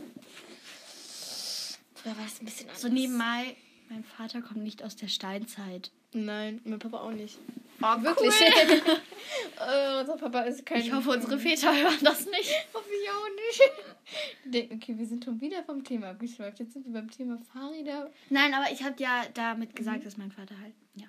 Früher 1.96 2.18
war 2.18 2.26
es 2.26 2.42
ein 2.42 2.46
bisschen 2.46 2.68
anders. 2.68 2.82
so 2.82 2.88
nebenbei, 2.90 3.56
mein 3.90 4.04
Vater 4.04 4.42
kommt 4.42 4.64
nicht 4.64 4.84
aus 4.84 4.96
der 4.96 5.08
Steinzeit. 5.08 5.92
Nein, 6.14 6.60
mein 6.66 6.80
Papa 6.80 7.00
auch 7.00 7.12
nicht. 7.12 7.38
Oh, 7.82 8.02
Wirklich? 8.04 8.34
äh, 8.42 10.00
unser 10.02 10.18
Papa 10.18 10.42
ist 10.42 10.66
kein. 10.66 10.82
Ich 10.82 10.92
hoffe, 10.92 11.12
unsere 11.12 11.40
Väter 11.40 11.74
hören 11.76 11.98
das 12.04 12.26
nicht. 12.26 12.52
Hoffe 12.74 12.90
ich 13.02 13.10
auch 13.10 14.56
nicht. 14.56 14.72
Okay, 14.74 14.98
wir 14.98 15.06
sind 15.06 15.24
schon 15.24 15.40
wieder 15.40 15.64
vom 15.64 15.84
Thema 15.84 16.10
abgeschweift. 16.10 16.60
Jetzt 16.60 16.74
sind 16.74 16.86
wir 16.86 16.94
beim 16.94 17.10
Thema 17.10 17.40
Fahrräder. 17.54 18.12
Nein, 18.30 18.54
aber 18.54 18.72
ich 18.72 18.84
habe 18.84 18.96
ja 19.02 19.24
damit 19.34 19.76
gesagt, 19.76 20.06
dass 20.06 20.18
mein 20.18 20.32
Vater 20.32 20.60
halt, 20.60 20.74
ja. 20.96 21.08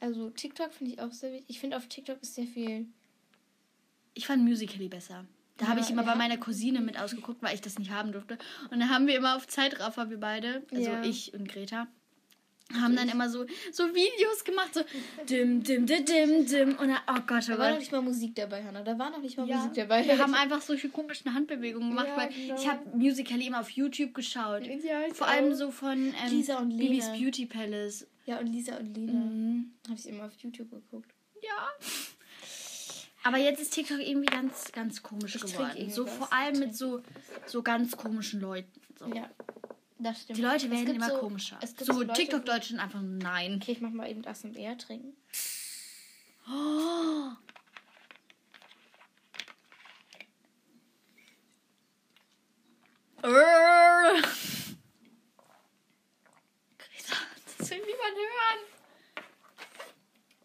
Also 0.00 0.30
TikTok 0.30 0.72
finde 0.72 0.92
ich 0.92 1.00
auch 1.00 1.12
sehr 1.12 1.32
wichtig. 1.32 1.46
Ich 1.50 1.60
finde 1.60 1.76
auf 1.76 1.86
TikTok 1.88 2.20
ist 2.22 2.34
sehr 2.34 2.46
viel. 2.46 2.86
Ich 4.14 4.26
fand 4.26 4.42
Musical.ly 4.44 4.88
besser. 4.88 5.24
Da 5.56 5.68
habe 5.68 5.80
Ja, 5.80 5.86
ich 5.86 5.90
immer 5.92 6.02
ja. 6.02 6.10
bei 6.10 6.16
meiner 6.16 6.36
Cousine 6.38 6.80
mit 6.80 6.98
ausgeguckt, 6.98 7.42
weil 7.42 7.54
ich 7.54 7.60
das 7.60 7.78
nicht 7.78 7.90
haben 7.90 8.12
durfte. 8.12 8.36
Und 8.70 8.80
dann 8.80 8.90
haben 8.90 9.06
wir 9.06 9.16
immer 9.16 9.36
auf 9.36 9.46
Zeitraffer, 9.46 10.10
wir 10.10 10.18
beide, 10.18 10.62
also 10.72 10.90
Ja. 10.90 11.02
ich 11.04 11.32
und 11.34 11.48
Greta, 11.48 11.86
haben 12.80 12.96
dann 12.96 13.08
immer 13.08 13.28
so, 13.28 13.44
so 13.72 13.84
Videos 13.94 14.44
gemacht, 14.44 14.74
so 14.74 14.80
dim, 15.28 15.62
dim, 15.62 15.86
dim, 15.86 16.04
dim, 16.04 16.46
dim. 16.46 16.68
Und 16.78 16.88
dann, 16.88 16.98
oh 17.08 17.20
Gott, 17.26 17.48
Da 17.48 17.54
oh 17.54 17.58
war 17.58 17.66
noch 17.66 17.70
Gott. 17.72 17.78
nicht 17.80 17.92
mal 17.92 18.02
Musik 18.02 18.34
dabei, 18.34 18.62
Hannah. 18.64 18.82
Da 18.82 18.98
war 18.98 19.10
noch 19.10 19.20
nicht 19.20 19.36
mal 19.36 19.48
Ja, 19.48 19.56
Musik 19.58 19.74
dabei. 19.74 20.06
wir 20.06 20.18
haben 20.22 20.34
einfach 20.34 20.60
solche 20.62 20.88
komischen 20.88 21.34
Handbewegungen 21.34 21.90
gemacht, 21.90 22.08
Ja, 22.08 22.16
weil 22.16 22.28
genau. 22.30 22.54
ich 22.56 22.68
habe 22.68 22.80
Musical.ly 22.96 23.46
immer 23.46 23.60
auf 23.60 23.70
YouTube 23.70 24.14
geschaut. 24.14 24.66
Ja, 24.66 25.02
ich 25.06 25.14
Vor 25.14 25.26
allem 25.28 25.52
auch. 25.52 25.56
so 25.56 25.70
von 25.70 25.98
ähm, 25.98 26.14
Lisa 26.30 26.58
und 26.58 26.76
Bibis 26.76 27.06
Lena. 27.06 27.18
Beauty 27.18 27.46
Palace. 27.46 28.06
Ja, 28.26 28.38
und 28.38 28.46
Lisa 28.46 28.76
und 28.76 28.94
Lina. 28.94 29.12
Mhm. 29.12 29.72
Habe 29.88 29.98
ich 29.98 30.08
immer 30.08 30.24
auf 30.26 30.32
YouTube 30.36 30.70
geguckt. 30.70 31.10
Ja. 31.42 31.68
Aber 33.24 33.38
jetzt 33.38 33.60
ist 33.60 33.72
TikTok 33.72 34.00
irgendwie 34.00 34.26
ganz, 34.26 34.72
ganz 34.72 35.02
komisch 35.02 35.36
Ich 35.36 35.42
geworden. 35.42 35.72
irgendwie 35.76 35.92
So 35.92 36.06
was. 36.06 36.12
vor 36.14 36.32
allem 36.32 36.58
mit 36.58 36.76
so, 36.76 37.02
so 37.46 37.62
ganz 37.62 37.96
komischen 37.96 38.40
Leuten. 38.40 38.68
So. 38.98 39.06
Ja, 39.14 39.30
das 40.02 40.22
stimmt. 40.22 40.38
Die 40.38 40.42
Leute 40.42 40.70
werden 40.70 40.94
immer 40.94 41.10
so, 41.10 41.18
komischer. 41.18 41.58
Es 41.60 41.76
gibt 41.76 41.86
So, 41.86 41.92
so 41.94 42.02
Leute, 42.02 42.12
TikTok-Deutschen 42.14 42.78
einfach 42.80 43.00
nein. 43.02 43.58
Okay, 43.60 43.72
ich 43.72 43.80
mach 43.80 43.90
mal 43.90 44.08
eben 44.10 44.22
das 44.22 44.44
und 44.44 44.56
eher 44.56 44.76
trinken. 44.78 45.16
Oh. 46.48 47.30
Das 57.58 57.70
will 57.70 57.78
niemand 57.78 58.16
hören. 58.16 58.58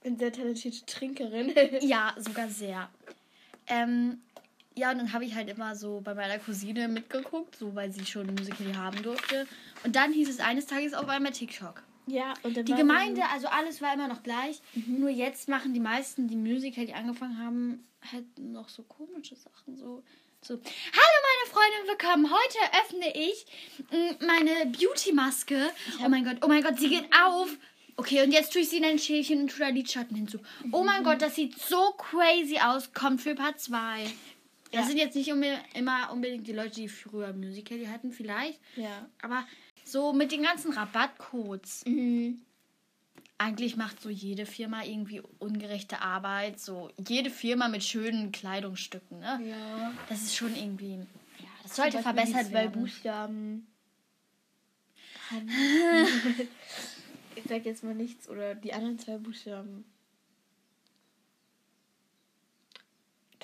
Eine 0.05 0.17
sehr 0.17 0.31
talentierte 0.31 0.85
Trinkerin. 0.85 1.53
Ja, 1.81 2.15
sogar 2.17 2.49
sehr. 2.49 2.89
Ähm, 3.65 4.21
ja, 4.77 4.91
und 4.91 5.00
dann 5.00 5.12
habe 5.13 5.25
ich 5.25 5.34
halt 5.36 5.50
immer 5.50 5.75
so 5.75 6.01
bei 6.01 6.13
meiner 6.13 6.38
Cousine 6.39 6.88
mitgeguckt, 6.88 7.55
so 7.55 7.74
weil 7.75 7.91
sie 7.91 8.05
schon 8.05 8.27
Musical 8.27 8.77
haben 8.77 9.01
durfte. 9.01 9.48
Und 9.84 9.96
dann 9.96 10.13
hieß 10.13 10.29
es 10.29 10.39
eines 10.39 10.67
Tages 10.67 10.93
auf 10.93 11.10
einmal 11.10 11.31
TikTok. 11.31 11.84
ja, 12.05 12.34
und 12.43 12.55
dann 12.55 12.65
Die 12.65 12.74
Gemeinde, 12.75 13.24
also 13.34 13.48
alles 13.48 13.81
war 13.81 13.93
immer 13.93 14.07
noch 14.07 14.24
gleich. 14.24 14.62
Nur 14.86 15.10
jetzt 15.10 15.50
machen 15.50 15.74
die 15.74 15.79
meisten, 15.79 16.27
die 16.27 16.36
Musical, 16.36 16.86
die 16.86 16.93
angefangen 16.93 17.38
haben, 17.39 17.88
halt 18.12 18.25
noch 18.38 18.69
so 18.69 18.84
komische 18.84 19.36
Sachen. 19.36 19.75
So, 19.75 20.03
so. 20.41 20.53
Hallo 20.53 21.17
meine 21.27 21.51
Freunde, 21.51 21.89
willkommen. 21.89 22.31
Heute 22.31 22.60
öffne 22.86 23.17
ich 23.17 23.46
mm, 23.91 24.25
meine 24.25 24.72
Beauty-Maske. 24.72 25.69
Oh 26.05 26.10
mein 26.10 26.24
Gott, 26.24 26.38
oh 26.43 26.48
mein 26.48 26.62
Gott, 26.63 26.79
sie 26.79 26.89
geht 26.89 27.10
auf. 27.25 27.50
Okay, 28.00 28.22
und 28.24 28.31
jetzt 28.31 28.53
tue 28.53 28.62
ich 28.62 28.69
sie 28.69 28.77
in 28.77 28.86
ein 28.86 29.00
Schälchen 29.00 29.41
und 29.41 29.48
tue 29.50 29.60
da 29.65 29.69
Lidschatten 29.69 30.15
hinzu. 30.15 30.38
Oh 30.72 30.84
mein 30.84 31.03
Gott, 31.03 31.19
das 31.19 31.34
sieht 31.34 31.60
so 31.60 31.93
crazy 31.98 32.60
aus. 32.60 32.93
Kommt 32.93 33.22
für 33.22 33.34
Part 33.34 33.60
2. 33.60 34.05
Das 34.71 34.81
Ja. 34.81 34.88
sind 34.88 34.97
jetzt 34.97 35.15
nicht 35.15 35.29
immer 35.29 36.12
unbedingt 36.12 36.45
die 36.47 36.51
Leute, 36.53 36.75
die 36.75 36.89
früher 36.89 37.33
Musical 37.33 37.88
hatten, 37.89 38.12
vielleicht. 38.12 38.59
Ja. 38.75 39.07
Aber 39.21 39.45
so 39.86 40.12
mit 40.13 40.31
den 40.31 40.43
ganzen 40.43 40.74
Rabattcodes. 40.74 41.86
Mhm. 41.86 42.41
Eigentlich 43.39 43.77
macht 43.77 44.01
so 44.01 44.09
jede 44.09 44.45
Firma 44.45 44.83
irgendwie 44.83 45.21
ungerechte 45.39 46.01
Arbeit. 46.01 46.59
So 46.59 46.89
jede 47.07 47.29
Firma 47.29 47.67
mit 47.67 47.83
schönen 47.83 48.31
Kleidungsstücken, 48.31 49.19
ne? 49.19 49.39
Ja. 49.45 49.93
Das 50.09 50.24
ist 50.24 50.36
schon 50.36 50.55
irgendwie. 50.55 50.95
Ja, 50.95 51.47
das 51.63 51.75
sollte 51.75 52.00
verbessert 52.00 52.51
werden. 52.51 52.71
Buchstaben. 52.81 53.67
ich 57.36 57.43
sag 57.47 57.65
jetzt 57.65 57.83
mal 57.83 57.93
nichts. 57.95 58.27
Oder 58.27 58.55
die 58.55 58.74
anderen 58.74 58.97
zwei 59.00 59.17
Buchstaben. 59.17 59.86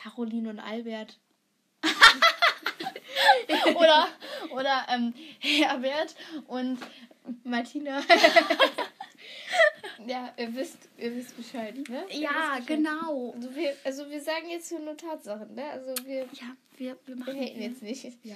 Caroline 0.03 0.49
und 0.49 0.59
Albert. 0.59 1.17
oder 3.75 4.07
oder 4.51 4.85
ähm, 4.89 5.13
Herbert 5.39 6.15
und 6.47 6.77
Martina. 7.43 8.01
ja, 10.05 10.33
ihr 10.37 10.55
wisst, 10.55 10.89
ihr 10.97 11.15
wisst 11.15 11.35
Bescheid, 11.37 11.75
ne? 11.87 12.05
Ihr 12.09 12.21
ja, 12.21 12.29
Bescheid. 12.57 12.67
genau. 12.67 13.33
Also 13.35 13.55
wir, 13.55 13.75
also 13.83 14.09
wir 14.09 14.21
sagen 14.21 14.49
jetzt 14.49 14.69
hier 14.69 14.79
nur 14.79 14.97
Tatsachen, 14.97 15.53
ne? 15.55 15.65
Also 15.71 15.93
wir, 16.05 16.23
Ja, 16.33 16.55
wir, 16.77 16.77
wir 16.77 16.97
wir 17.05 17.15
machen 17.15 17.39
haten 17.39 17.61
jetzt 17.61 17.81
nicht. 17.81 18.03
Ja. 18.23 18.35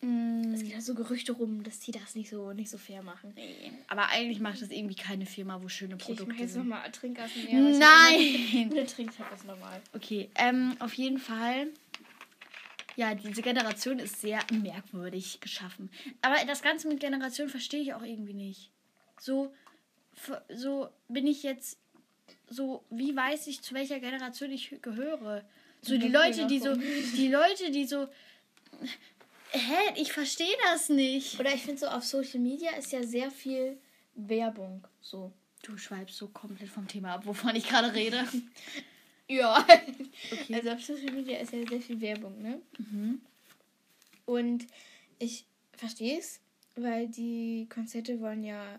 Es 0.00 0.06
Mm, 0.08 0.54
geht 0.64 0.72
ja 0.74 0.80
so 0.80 0.94
Gerüchte 0.94 1.32
rum, 1.32 1.64
dass 1.64 1.80
die 1.80 1.90
das 1.90 2.14
nicht 2.14 2.30
so, 2.30 2.52
nicht 2.52 2.70
so 2.70 2.78
fair 2.78 3.02
machen. 3.02 3.32
nee. 3.34 3.72
Aber 3.88 4.08
eigentlich 4.08 4.38
macht 4.38 4.62
das 4.62 4.70
irgendwie 4.70 4.94
keine 4.94 5.26
Firma, 5.26 5.60
wo 5.60 5.68
schöne 5.68 5.94
Okay, 5.96 6.12
ich 6.12 6.18
Produkte 6.18 6.40
jetzt 6.42 6.52
sind. 6.52 6.68
nochmal 6.68 6.90
Trinkgassen 6.92 7.78
Nein! 7.78 8.68
Bitte 8.70 8.86
trinkt 8.86 9.18
halt 9.18 9.32
das 9.32 9.42
normal. 9.44 9.80
Okay, 9.94 10.30
ähm, 10.36 10.76
auf 10.78 10.94
jeden 10.94 11.18
Fall. 11.18 11.68
Ja, 12.94 13.14
diese 13.14 13.42
Generation 13.42 13.98
ist 13.98 14.20
sehr 14.20 14.40
merkwürdig 14.52 15.40
geschaffen. 15.40 15.90
Aber 16.22 16.36
das 16.46 16.62
Ganze 16.62 16.88
mit 16.88 17.00
Generation 17.00 17.48
verstehe 17.48 17.80
ich 17.80 17.94
auch 17.94 18.02
irgendwie 18.02 18.34
nicht. 18.34 18.70
So, 19.20 19.52
so 20.48 20.88
bin 21.08 21.26
ich 21.26 21.42
jetzt. 21.42 21.78
So, 22.50 22.84
wie 22.90 23.14
weiß 23.14 23.46
ich, 23.48 23.62
zu 23.62 23.74
welcher 23.74 24.00
Generation 24.00 24.50
ich 24.52 24.80
gehöre? 24.80 25.44
So, 25.82 25.96
die 25.98 26.08
Leute, 26.08 26.46
die 26.46 26.56
ich 26.56 26.62
so. 26.62 26.74
Die 26.74 27.28
Leute, 27.28 27.70
die 27.70 27.84
so. 27.84 28.08
Hä? 29.52 29.76
Ich 29.96 30.12
verstehe 30.12 30.54
das 30.70 30.88
nicht. 30.88 31.38
Oder 31.40 31.54
ich 31.54 31.62
finde 31.62 31.80
so, 31.80 31.86
auf 31.86 32.04
Social 32.04 32.40
Media 32.40 32.72
ist 32.72 32.92
ja 32.92 33.02
sehr 33.02 33.30
viel 33.30 33.78
Werbung. 34.14 34.86
So. 35.00 35.32
Du 35.62 35.76
schweibst 35.76 36.16
so 36.16 36.28
komplett 36.28 36.68
vom 36.68 36.86
Thema 36.86 37.14
ab, 37.14 37.26
wovon 37.26 37.54
ich 37.56 37.68
gerade 37.68 37.92
rede. 37.94 38.26
Ja. 39.30 39.58
Okay. 40.32 40.54
Also 40.54 40.70
auf 40.70 40.82
Social 40.82 41.12
Media 41.12 41.36
ist 41.38 41.52
ja 41.52 41.66
sehr 41.68 41.82
viel 41.82 42.00
Werbung, 42.00 42.40
ne? 42.40 42.62
Mhm. 42.78 43.20
Und 44.24 44.66
ich 45.18 45.44
verstehe 45.76 46.18
es, 46.18 46.40
weil 46.76 47.08
die 47.08 47.66
Konzerte 47.68 48.20
wollen 48.22 48.42
ja, 48.42 48.78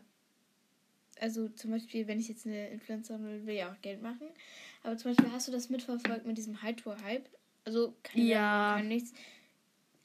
also 1.20 1.50
zum 1.50 1.70
Beispiel, 1.70 2.08
wenn 2.08 2.20
ich 2.20 2.30
jetzt 2.30 2.48
eine 2.48 2.70
Influencerin 2.70 3.24
will, 3.26 3.46
will 3.46 3.56
ja 3.58 3.72
auch 3.72 3.80
Geld 3.84 4.02
machen. 4.02 4.28
Aber 4.82 4.98
zum 4.98 5.12
Beispiel 5.12 5.32
hast 5.32 5.48
du 5.48 5.52
das 5.52 5.70
mitverfolgt 5.70 6.26
mit 6.26 6.40
diesem 6.40 6.60
High-Tour-Hype. 6.64 7.30
Also 7.66 7.94
keine 8.02 8.26
Ja. 8.26 8.74
Werbung, 8.74 8.88
nichts. 8.88 9.14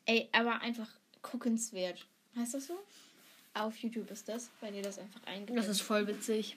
Ey, 0.06 0.28
aber 0.32 0.61
einfach 0.61 0.88
guckenswert. 1.23 2.06
Heißt 2.37 2.54
das 2.54 2.66
so? 2.66 2.78
Auf 3.54 3.76
YouTube 3.78 4.11
ist 4.11 4.28
das, 4.28 4.50
wenn 4.61 4.75
ihr 4.75 4.82
das 4.82 4.99
einfach 4.99 5.23
eingebt. 5.26 5.56
Das 5.58 5.68
ist 5.68 5.80
voll 5.80 6.06
witzig. 6.06 6.56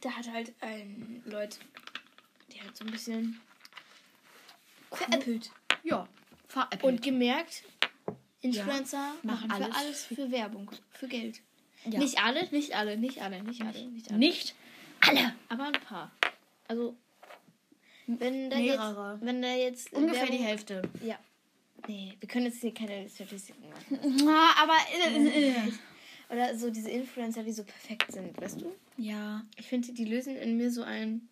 Da 0.00 0.10
hat 0.12 0.30
halt 0.32 0.52
ein 0.60 1.22
Leute, 1.26 1.58
der 2.54 2.64
hat 2.64 2.76
so 2.76 2.84
ein 2.84 2.90
bisschen 2.90 3.38
veräppelt. 4.90 5.50
Ja, 5.82 6.08
veräppelt. 6.48 6.82
Und 6.82 7.02
gemerkt, 7.02 7.64
Influencer 8.40 9.14
machen 9.22 9.48
machen 9.48 9.50
für 9.50 9.64
alles 9.64 9.76
alles 9.76 10.04
für 10.06 10.30
Werbung, 10.30 10.70
für 10.90 11.06
Geld. 11.08 11.40
Ja. 11.84 11.98
Nicht 11.98 12.18
alle, 12.22 12.48
nicht 12.50 12.74
alle, 12.74 12.96
nicht 12.96 13.20
alle, 13.22 13.42
nicht 13.42 13.62
alle, 13.62 13.86
nicht 13.88 14.08
alle. 14.10 14.18
Nicht 14.18 14.54
alle. 15.00 15.34
Aber 15.48 15.64
ein 15.64 15.72
paar. 15.72 16.10
Also, 16.68 16.96
wenn 18.06 18.50
da 18.50 18.56
Mehrere. 18.56 19.12
jetzt, 19.14 19.24
wenn 19.26 19.42
da 19.42 19.54
jetzt 19.54 19.92
Ungefähr 19.92 20.24
die 20.26 20.32
Werbung- 20.32 20.46
Hälfte. 20.46 20.82
Ja. 21.02 21.18
Nee, 21.88 22.16
wir 22.20 22.28
können 22.28 22.46
jetzt 22.46 22.60
hier 22.60 22.74
keine 22.74 23.08
Statistiken 23.08 23.68
machen. 23.68 24.24
Na, 24.24 24.50
aber. 24.62 24.74
Äh, 24.92 25.50
äh. 25.50 25.54
Oder 26.30 26.56
so 26.56 26.70
diese 26.70 26.90
Influencer, 26.90 27.42
die 27.42 27.52
so 27.52 27.64
perfekt 27.64 28.12
sind, 28.12 28.40
weißt 28.40 28.60
du? 28.60 28.72
Ja. 28.96 29.44
Ich 29.56 29.66
finde, 29.66 29.92
die 29.92 30.04
lösen 30.04 30.36
in 30.36 30.56
mir 30.56 30.70
so 30.70 30.82
ein. 30.82 31.28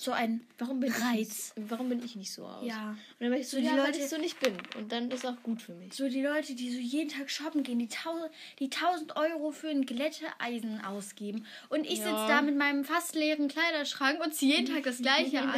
So 0.00 0.12
ein. 0.12 0.40
Warum 0.56 0.80
bin 0.80 0.90
Reiz. 0.90 1.52
ich 1.56 1.68
warum 1.68 1.90
bin 1.90 2.02
ich 2.02 2.16
nicht 2.16 2.32
so 2.32 2.46
aus? 2.46 2.64
Ja. 2.66 2.90
Und 2.90 2.96
dann 3.20 3.30
bin 3.32 3.40
ich 3.40 3.48
so, 3.48 3.58
So 3.58 3.60
die 3.60 3.66
ja, 3.68 3.72
weil 3.76 3.86
Leute- 3.88 3.98
ich 3.98 4.08
so 4.08 4.16
nicht 4.16 4.40
bin. 4.40 4.54
Und 4.78 4.90
dann 4.92 5.10
ist 5.10 5.26
auch 5.26 5.42
gut 5.42 5.60
für 5.60 5.74
mich. 5.74 5.92
So 5.92 6.08
die 6.08 6.22
Leute, 6.22 6.54
die 6.54 6.70
so 6.70 6.78
jeden 6.78 7.10
Tag 7.10 7.30
shoppen 7.30 7.62
gehen, 7.62 7.78
die, 7.78 7.88
tau 7.88 8.14
die 8.60 8.70
1000 8.70 9.16
Euro 9.16 9.50
für 9.50 9.68
ein 9.68 9.84
Glätteeisen 9.84 10.82
ausgeben. 10.84 11.44
Und 11.68 11.84
ich 11.84 11.98
Ja. 11.98 12.04
sitze 12.04 12.24
da 12.28 12.40
mit 12.40 12.56
meinem 12.56 12.84
fast 12.84 13.14
leeren 13.14 13.48
Kleiderschrank 13.48 14.24
und 14.24 14.34
ziehe 14.34 14.56
jeden 14.56 14.72
Tag 14.74 14.84
das 14.84 15.02
gleiche 15.02 15.40
an, 15.42 15.52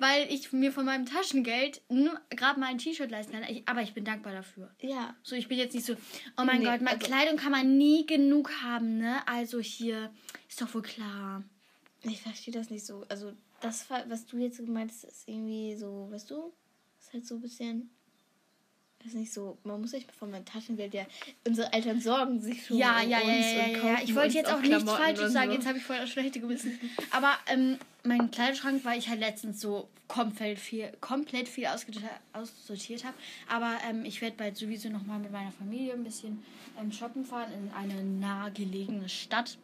weil 0.00 0.26
ich 0.28 0.52
mir 0.52 0.72
von 0.72 0.84
meinem 0.84 1.06
Taschengeld 1.06 1.80
gerade 2.30 2.58
mal 2.58 2.66
ein 2.66 2.78
T-Shirt 2.78 3.12
leisten 3.12 3.32
kann. 3.32 3.44
Ich, 3.48 3.68
aber 3.68 3.82
ich 3.82 3.94
bin 3.94 4.04
dankbar 4.04 4.32
dafür. 4.32 4.74
Ja. 4.80 5.14
So, 5.22 5.36
ich 5.36 5.46
bin 5.46 5.56
jetzt 5.58 5.72
nicht 5.74 5.86
so, 5.86 5.94
oh 6.36 6.42
mein 6.44 6.58
Nee, 6.58 6.64
Gott, 6.64 6.80
meine 6.80 6.96
also- 6.98 7.06
Kleidung 7.06 7.36
kann 7.36 7.52
man 7.52 7.78
nie 7.78 8.06
genug 8.06 8.50
haben, 8.62 8.98
ne? 8.98 9.26
Also 9.28 9.60
hier 9.60 10.12
ist 10.48 10.60
doch 10.60 10.74
wohl 10.74 10.82
klar. 10.82 11.44
Ich 12.02 12.20
verstehe 12.20 12.52
das 12.52 12.68
nicht 12.70 12.84
so. 12.84 13.06
Also, 13.08 13.32
das, 13.64 13.86
was 13.88 14.26
du 14.26 14.36
jetzt 14.38 14.58
gemeint 14.58 14.90
hast, 14.90 15.04
ist 15.04 15.28
irgendwie 15.28 15.74
so, 15.76 16.08
weißt 16.10 16.30
du? 16.30 16.52
Ist 17.00 17.12
halt 17.12 17.26
so 17.26 17.36
ein 17.36 17.40
bisschen. 17.40 17.90
Ist 19.04 19.14
nicht 19.14 19.32
so. 19.34 19.58
Man 19.64 19.82
muss 19.82 19.90
sich 19.90 20.06
von 20.18 20.30
meinem 20.30 20.46
Taschengeld 20.46 20.94
ja. 20.94 21.04
Unsere 21.46 21.70
Eltern 21.74 22.00
sorgen 22.00 22.40
sich 22.40 22.64
schon. 22.64 22.78
Ja, 22.78 23.02
um 23.02 23.10
ja, 23.10 23.18
ja, 23.20 23.26
uns 23.26 23.28
ja, 23.28 23.36
und 23.36 23.56
ja, 23.56 23.66
ja. 23.66 23.78
kaufen 23.78 24.04
Ich 24.04 24.14
wollte 24.14 24.34
jetzt 24.34 24.50
auch 24.50 24.56
auch 24.56 24.62
nichts 24.62 24.84
Falsches 24.84 25.24
und 25.26 25.30
sagen, 25.32 25.50
so. 25.50 25.56
jetzt 25.56 25.66
habe 25.66 25.78
ich 25.78 25.84
voll 25.84 25.98
das 25.98 26.08
schlechte 26.08 26.40
Gewissen. 26.40 26.78
Aber 27.10 27.34
ähm, 27.48 27.78
mein 28.02 28.30
Kleiderschrank, 28.30 28.82
weil 28.84 28.98
ich 28.98 29.10
halt 29.10 29.20
letztens 29.20 29.60
so 29.60 29.88
komplett 30.08 30.58
viel, 30.58 30.90
komplett 31.02 31.48
viel 31.48 31.66
aussortiert 31.66 33.04
habe. 33.04 33.14
Aber 33.46 33.76
ähm, 33.88 34.06
ich 34.06 34.22
werde 34.22 34.36
bald 34.36 34.56
sowieso 34.56 34.88
nochmal 34.88 35.18
mit 35.18 35.32
meiner 35.32 35.52
Familie 35.52 35.92
ein 35.92 36.04
bisschen 36.04 36.42
ähm, 36.80 36.90
shoppen 36.90 37.26
fahren 37.26 37.52
in 37.52 37.70
eine 37.72 38.02
nahegelegene 38.02 39.10
Stadt. 39.10 39.58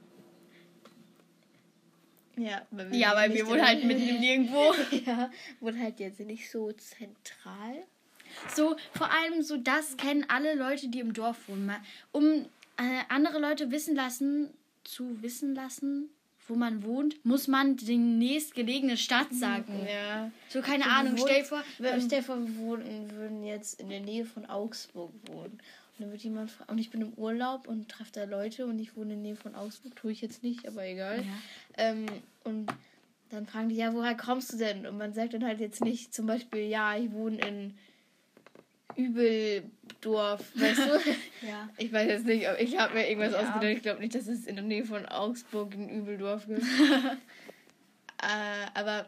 Ja, 2.40 2.62
weil 2.70 2.94
Ja, 2.94 3.14
weil 3.14 3.30
wir 3.30 3.42
nicht 3.42 3.46
wohnen 3.50 3.66
halt 3.66 3.84
mitten 3.84 4.08
im 4.08 4.20
Nirgendwo. 4.20 4.74
Ja, 5.06 5.30
wohnen 5.60 5.80
halt 5.82 6.00
jetzt 6.00 6.20
nicht 6.20 6.50
so 6.50 6.72
zentral. 6.72 7.74
So, 8.54 8.76
vor 8.92 9.10
allem 9.10 9.42
so 9.42 9.56
das 9.56 9.96
kennen 9.96 10.24
alle 10.28 10.54
Leute, 10.54 10.88
die 10.88 11.00
im 11.00 11.12
Dorf 11.12 11.48
wohnen. 11.48 11.72
Um, 12.12 12.46
äh, 12.76 13.02
andere 13.08 13.38
Leute 13.40 13.70
wissen 13.70 13.94
lassen, 13.96 14.50
zu 14.84 15.20
wissen 15.22 15.54
lassen, 15.54 16.08
wo 16.46 16.54
man 16.54 16.82
wohnt, 16.84 17.24
muss 17.24 17.48
man 17.48 17.76
die 17.76 17.96
nächstgelegene 17.96 18.96
Stadt 18.96 19.32
sagen. 19.32 19.86
Ja. 19.88 20.30
So, 20.48 20.62
keine 20.62 20.84
Wir 20.84 20.92
Ahnung, 20.92 21.16
stell 21.18 21.40
dir 21.40 21.44
vor, 21.44 21.62
wir- 21.78 22.00
Stell 22.00 22.20
dir 22.20 22.22
vor, 22.22 22.38
wir 22.40 22.56
wohnen, 22.56 23.10
würden 23.12 23.44
jetzt 23.44 23.80
in 23.80 23.88
der 23.88 24.00
Nähe 24.00 24.24
von 24.24 24.46
Augsburg 24.46 25.12
wohnen. 25.26 25.60
Und 26.00 26.04
dann 26.04 26.12
wird 26.12 26.22
jemand 26.22 26.50
fra- 26.50 26.64
und 26.68 26.78
ich 26.78 26.88
bin 26.88 27.02
im 27.02 27.12
Urlaub 27.12 27.68
und 27.68 27.90
treffe 27.90 28.12
da 28.12 28.24
Leute 28.24 28.64
und 28.64 28.78
ich 28.78 28.96
wohne 28.96 29.12
in 29.12 29.22
der 29.22 29.32
Nähe 29.32 29.36
von 29.36 29.54
Augsburg, 29.54 29.94
tue 29.96 30.12
ich 30.12 30.22
jetzt 30.22 30.42
nicht, 30.42 30.66
aber 30.66 30.86
egal. 30.86 31.18
Ja. 31.18 31.24
Ähm, 31.76 32.06
und 32.42 32.72
dann 33.28 33.46
fragen 33.46 33.68
die, 33.68 33.74
ja, 33.76 33.92
woher 33.92 34.16
kommst 34.16 34.50
du 34.50 34.56
denn? 34.56 34.86
Und 34.86 34.96
man 34.96 35.12
sagt 35.12 35.34
dann 35.34 35.44
halt 35.44 35.60
jetzt 35.60 35.84
nicht 35.84 36.14
zum 36.14 36.24
Beispiel, 36.24 36.60
ja, 36.62 36.96
ich 36.96 37.12
wohne 37.12 37.36
in 37.46 37.74
Übeldorf, 38.96 40.42
weißt 40.54 40.78
du? 40.78 41.12
ja. 41.46 41.68
Ich 41.76 41.92
weiß 41.92 42.08
jetzt 42.08 42.24
nicht, 42.24 42.46
ich 42.60 42.78
habe 42.78 42.94
mir 42.94 43.06
irgendwas 43.06 43.32
Ja. 43.32 43.40
ausgedacht. 43.40 43.76
Ich 43.76 43.82
glaube 43.82 44.00
nicht, 44.00 44.14
dass 44.14 44.26
es 44.26 44.46
in 44.46 44.56
der 44.56 44.64
Nähe 44.64 44.86
von 44.86 45.04
Augsburg 45.04 45.74
in 45.74 45.90
Übeldorf 45.90 46.46
gibt. 46.46 46.62
äh, 48.22 48.70
aber 48.72 49.06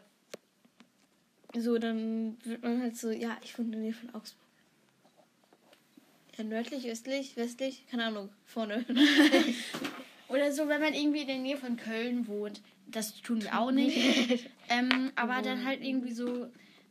so, 1.55 1.75
dann 1.79 2.37
wird 2.43 2.61
man 2.61 2.83
halt 2.83 2.95
so, 2.97 3.09
ja, 3.09 3.35
ich 3.43 3.57
wohne 3.57 3.69
in 3.69 3.71
der 3.71 3.81
Nähe 3.81 3.93
von 3.93 4.13
Augsburg. 4.13 4.42
Ja, 6.37 6.43
nördlich, 6.43 6.87
östlich, 6.87 7.37
westlich, 7.37 7.85
keine 7.89 8.05
Ahnung, 8.05 8.29
vorne. 8.45 8.85
Oder 10.29 10.51
so, 10.51 10.67
wenn 10.67 10.81
man 10.81 10.93
irgendwie 10.93 11.21
in 11.21 11.27
der 11.27 11.37
Nähe 11.37 11.57
von 11.57 11.77
Köln 11.77 12.27
wohnt. 12.27 12.61
Das 12.87 13.21
tun 13.21 13.43
wir 13.43 13.59
auch 13.59 13.71
nicht. 13.71 13.97
ähm, 14.69 15.11
aber 15.15 15.41
dann 15.43 15.63
halt 15.63 15.83
irgendwie 15.83 16.11
so, 16.11 16.47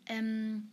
ähm, 0.06 0.68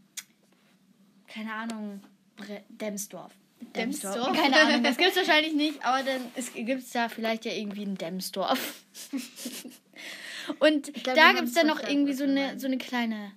keine 1.28 1.54
Ahnung, 1.54 2.02
Bre 2.36 2.62
Demsdorf. 2.70 3.34
Demsdorf? 3.76 4.38
Keine 4.38 4.56
Ahnung, 4.56 4.84
das 4.84 4.98
gibt's 4.98 5.18
wahrscheinlich 5.18 5.54
nicht, 5.54 5.84
aber 5.84 6.04
dann 6.04 6.22
ist, 6.36 6.54
gibt's 6.54 6.92
da 6.92 7.10
vielleicht 7.10 7.46
ja 7.46 7.52
irgendwie 7.52 7.84
ein 7.84 7.98
Demsdorf. 7.98 8.86
Und 10.60 10.94
glaub, 10.94 11.16
da 11.16 11.34
gibt's 11.34 11.54
dann 11.54 11.68
noch 11.68 11.82
irgendwie 11.82 12.14
so 12.14 12.24
eine, 12.24 12.60
so 12.60 12.68
eine 12.68 12.78
kleine 12.78 13.32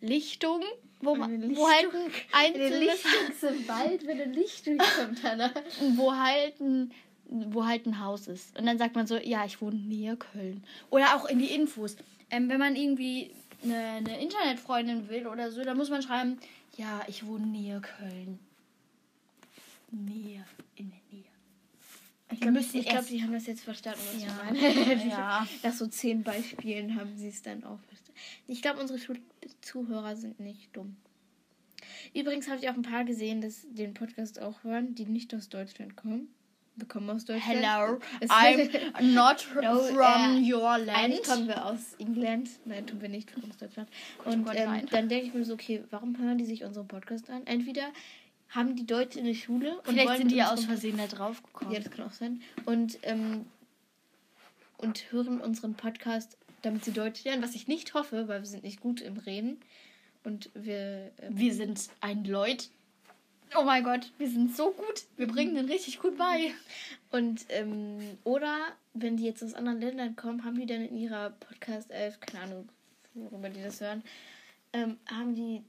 Lichtung, 0.00 0.62
wo, 1.04 1.14
man, 1.14 1.56
wo 1.56 1.68
halt 1.68 1.86
ein 1.94 2.10
einzelnes 2.54 3.02
im 3.42 3.68
Wald, 3.68 4.06
wenn 4.06 4.20
ein 4.20 4.32
Licht 4.32 4.66
durchkommt, 4.66 5.22
Hanna. 5.22 5.50
wo 5.96 6.12
halt 6.14 6.60
ein 6.60 6.92
wo 7.26 7.64
halt 7.64 7.86
ein 7.86 8.00
Haus 8.00 8.28
ist. 8.28 8.56
Und 8.58 8.66
dann 8.66 8.76
sagt 8.76 8.94
man 8.94 9.06
so, 9.06 9.16
ja, 9.16 9.44
ich 9.46 9.60
wohne 9.62 9.76
näher 9.76 10.14
Köln. 10.16 10.62
Oder 10.90 11.16
auch 11.16 11.24
in 11.24 11.38
die 11.38 11.46
Infos. 11.54 11.96
Ähm, 12.30 12.50
wenn 12.50 12.58
man 12.58 12.76
irgendwie 12.76 13.30
eine, 13.62 13.76
eine 13.78 14.20
Internetfreundin 14.20 15.08
will 15.08 15.26
oder 15.26 15.50
so, 15.50 15.62
dann 15.64 15.76
muss 15.78 15.88
man 15.88 16.02
schreiben, 16.02 16.38
ja, 16.76 17.00
ich 17.08 17.26
wohne 17.26 17.46
näher 17.46 17.80
Köln. 17.80 18.38
Näher, 19.90 20.44
in 20.76 20.90
der 20.90 20.98
Nähe. 21.10 21.24
Ich 22.32 22.40
glaube, 22.40 22.58
ich 22.60 22.86
glaub, 22.88 23.06
die 23.06 23.22
haben 23.22 23.32
das 23.32 23.46
jetzt 23.46 23.62
verstanden, 23.64 24.00
was 24.12 24.22
Ja. 24.22 24.28
du 24.50 24.60
meinst. 24.60 25.06
Ja. 25.10 25.46
Nach 25.62 25.72
so 25.72 25.86
zehn 25.86 26.22
Beispielen 26.22 26.94
haben 26.94 27.16
sie 27.16 27.28
es 27.28 27.42
dann 27.42 27.64
auch 27.64 27.78
verstanden. 27.88 28.03
Ich 28.46 28.62
glaube, 28.62 28.80
unsere 28.80 28.98
Zuhörer 29.60 30.16
sind 30.16 30.40
nicht 30.40 30.74
dumm. 30.76 30.96
Übrigens 32.14 32.48
habe 32.48 32.58
ich 32.60 32.68
auch 32.68 32.74
ein 32.74 32.82
paar 32.82 33.04
gesehen, 33.04 33.40
dass 33.40 33.66
den 33.70 33.94
Podcast 33.94 34.40
auch 34.40 34.62
hören, 34.64 34.94
die 34.94 35.06
nicht 35.06 35.34
aus 35.34 35.48
Deutschland 35.48 35.96
kommen. 35.96 36.28
Wir 36.76 36.88
kommen 36.88 37.08
aus 37.08 37.24
Deutschland. 37.24 37.62
Hello, 37.62 38.00
I'm 38.28 39.02
not 39.14 39.46
No, 39.62 39.78
from 39.78 40.42
äh, 40.42 40.52
your 40.52 40.78
land. 40.78 40.98
Eigentlich 40.98 41.22
kommen 41.22 41.46
wir 41.46 41.64
aus 41.64 41.94
England. 41.98 42.50
Nein, 42.64 42.84
tun 42.86 43.00
wir 43.00 43.08
nicht, 43.08 43.28
wir 43.30 43.40
kommen 43.40 43.52
aus 43.52 43.58
Deutschland. 43.58 43.88
Und 44.24 44.48
ähm, 44.54 44.86
dann 44.90 45.08
denke 45.08 45.26
ich 45.26 45.34
mir 45.34 45.44
so, 45.44 45.54
okay, 45.54 45.84
warum 45.90 46.18
hören 46.18 46.36
die 46.36 46.44
sich 46.44 46.64
unseren 46.64 46.88
Podcast 46.88 47.30
an? 47.30 47.46
Entweder 47.46 47.92
haben 48.48 48.74
die 48.74 48.86
Deutsch 48.86 49.16
in 49.16 49.24
der 49.24 49.34
Schule 49.34 49.76
und 49.80 49.90
Vielleicht 49.94 50.18
sind 50.18 50.30
die 50.32 50.42
aus 50.42 50.64
Versehen 50.64 50.96
da 50.96 51.06
drauf 51.06 51.42
gekommen. 51.44 51.72
ja, 51.72 51.78
das 51.80 51.90
kann 51.92 52.06
auch 52.06 52.12
sein. 52.12 52.40
Und, 52.64 52.98
ähm, 53.02 53.46
und 54.78 55.12
hören 55.12 55.40
unseren 55.40 55.74
Podcast, 55.74 56.36
damit 56.64 56.84
sie 56.84 56.92
Deutsch 56.92 57.24
lernen, 57.24 57.42
was 57.42 57.54
ich 57.54 57.68
nicht 57.68 57.94
hoffe, 57.94 58.28
weil 58.28 58.40
wir 58.40 58.46
sind 58.46 58.64
nicht 58.64 58.80
gut 58.80 59.00
im 59.00 59.16
Reden. 59.18 59.60
Und 60.24 60.50
wir. 60.54 61.10
Ähm, 61.20 61.38
Wir 61.38 61.54
sind 61.54 61.88
ein 62.00 62.24
Leut. 62.24 62.68
Oh 63.56 63.62
mein 63.62 63.84
Gott, 63.84 64.10
wir 64.18 64.28
sind 64.28 64.56
so 64.56 64.72
gut. 64.72 65.04
Wir 65.16 65.28
bringen 65.28 65.54
den 65.54 65.66
richtig 65.66 66.00
gut 66.00 66.16
bei. 66.16 66.52
und, 67.12 67.44
ähm, 67.50 68.18
oder 68.24 68.72
wenn 68.94 69.16
die 69.16 69.24
jetzt 69.24 69.44
aus 69.44 69.54
anderen 69.54 69.80
Ländern 69.80 70.16
kommen, 70.16 70.44
haben 70.44 70.58
die 70.58 70.66
dann 70.66 70.84
in 70.84 70.96
ihrer 70.96 71.30
Podcast-Elf, 71.30 72.18
keine 72.20 72.44
Ahnung, 72.44 72.68
worüber 73.14 73.50
die 73.50 73.62
das 73.62 73.80
hören, 73.80 74.02
ähm, 74.72 74.98
haben 75.06 75.34
die 75.34 75.62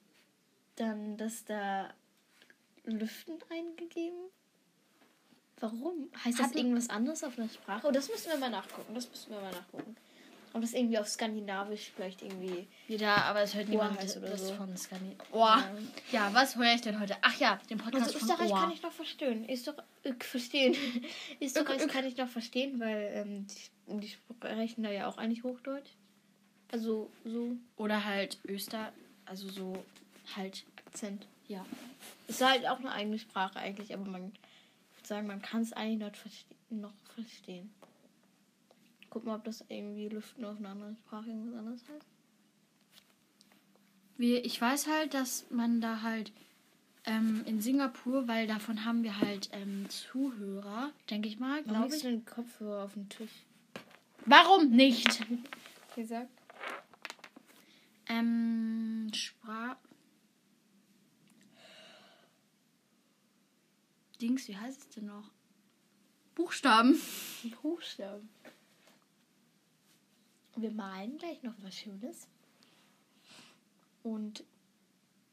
dann 0.78 1.18
das 1.18 1.46
da 1.46 1.94
Lüften 2.86 3.36
eingegeben? 3.50 4.18
Warum? 5.60 6.10
Heißt 6.24 6.40
das 6.40 6.52
irgendwas 6.54 6.90
anderes 6.90 7.24
auf 7.24 7.38
einer 7.38 7.50
Sprache? 7.50 7.88
Oh, 7.88 7.92
das 7.92 8.10
müssen 8.10 8.32
wir 8.32 8.38
mal 8.38 8.50
nachgucken. 8.50 8.94
Das 8.94 9.10
müssen 9.10 9.32
wir 9.32 9.42
mal 9.42 9.52
nachgucken. 9.52 9.96
Ob 10.56 10.62
das 10.62 10.72
irgendwie 10.72 10.98
auf 10.98 11.08
Skandinavisch 11.10 11.92
vielleicht 11.94 12.22
irgendwie. 12.22 12.66
Wieder, 12.88 13.26
aber 13.26 13.42
es 13.42 13.54
hört 13.54 13.68
niemand 13.68 14.02
das 14.02 14.14
so. 14.14 14.54
von 14.54 14.78
Skandinavien. 14.78 15.20
Ohr. 15.34 15.62
Ja, 16.14 16.34
was 16.34 16.56
höre 16.56 16.74
ich 16.74 16.80
denn 16.80 16.98
heute? 16.98 17.18
Ach 17.22 17.38
ja, 17.38 17.60
den 17.70 17.78
Podcast 17.78 18.06
Also 18.06 18.20
von 18.20 18.30
Österreich 18.30 18.52
Ohr. 18.54 18.60
kann 18.60 18.72
ich 18.72 18.82
noch 18.82 18.94
verstehen. 18.94 19.44
Ist 19.50 19.68
doch 19.68 19.76
äh, 20.04 20.14
verstehen. 20.18 20.74
Österreich 21.42 21.86
kann 21.88 22.06
ich 22.06 22.16
noch 22.16 22.30
verstehen, 22.30 22.80
weil 22.80 23.12
ähm, 23.14 23.48
die, 23.48 24.00
die 24.00 24.08
sprechen 24.08 24.84
da 24.84 24.92
ja 24.92 25.08
auch 25.08 25.18
eigentlich 25.18 25.44
Hochdeutsch. 25.44 25.90
Also 26.72 27.12
so 27.26 27.58
Oder 27.76 28.06
halt 28.06 28.40
Öster, 28.48 28.94
also 29.26 29.50
so 29.50 29.84
halt, 30.38 30.64
Akzent. 30.86 31.28
ja. 31.50 31.66
Ist 32.30 32.42
halt 32.42 32.66
auch 32.66 32.80
eine 32.80 32.94
eigene 32.94 33.20
Sprache 33.20 33.60
eigentlich, 33.60 33.94
aber 33.94 34.06
man 34.06 34.32
ich 34.32 35.00
würde 35.00 35.08
sagen, 35.08 35.28
man 35.28 35.42
kann 35.42 35.64
es 35.64 35.74
eigentlich 35.74 36.00
noch, 36.00 36.16
verste 36.16 36.56
noch 36.70 36.94
verstehen. 37.14 37.74
Guck 39.16 39.24
mal, 39.24 39.36
ob 39.38 39.46
das 39.46 39.64
irgendwie 39.70 40.10
Lüften 40.10 40.44
auf 40.44 40.58
einer 40.58 40.72
anderen 40.72 40.98
Sprache 40.98 41.30
irgendwas 41.30 41.58
anderes 41.58 41.82
heißt. 41.88 42.06
Wir, 44.18 44.44
ich 44.44 44.60
weiß 44.60 44.88
halt, 44.88 45.14
dass 45.14 45.50
man 45.50 45.80
da 45.80 46.02
halt 46.02 46.34
ähm, 47.06 47.42
in 47.46 47.62
Singapur, 47.62 48.28
weil 48.28 48.46
davon 48.46 48.84
haben 48.84 49.04
wir 49.04 49.22
halt 49.22 49.48
ähm, 49.54 49.90
Zuhörer, 49.90 50.92
denke 51.10 51.30
ich 51.30 51.40
mal, 51.40 51.62
Warum 51.64 51.94
ich. 51.94 52.02
du 52.02 52.10
den 52.10 52.26
Kopfhörer 52.26 52.84
auf 52.84 52.94
den 52.96 53.08
Tisch? 53.08 53.32
Warum 54.26 54.72
nicht? 54.72 55.26
Gesagt? 55.96 56.30
Ähm, 58.08 59.10
Sprach. 59.14 59.78
Dings, 64.20 64.50
wie 64.50 64.58
heißt 64.58 64.82
es 64.82 64.90
denn 64.90 65.06
noch? 65.06 65.32
Buchstaben. 66.36 67.00
Buchstaben. 67.62 68.28
Wir 70.56 70.72
malen 70.72 71.18
gleich 71.18 71.44
noch 71.44 71.54
was 71.62 71.76
Schönes. 71.76 72.28
Und 74.04 74.44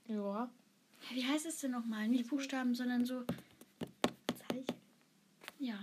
ja, 0.06 0.50
Wie 1.10 1.24
heißt 1.24 1.46
es 1.46 1.58
denn 1.60 1.70
nochmal? 1.72 2.08
Nicht 2.08 2.28
Buchstaben, 2.28 2.74
sondern 2.74 3.04
so. 3.04 3.24
Zeichen. 4.48 4.66
Ja. 5.58 5.78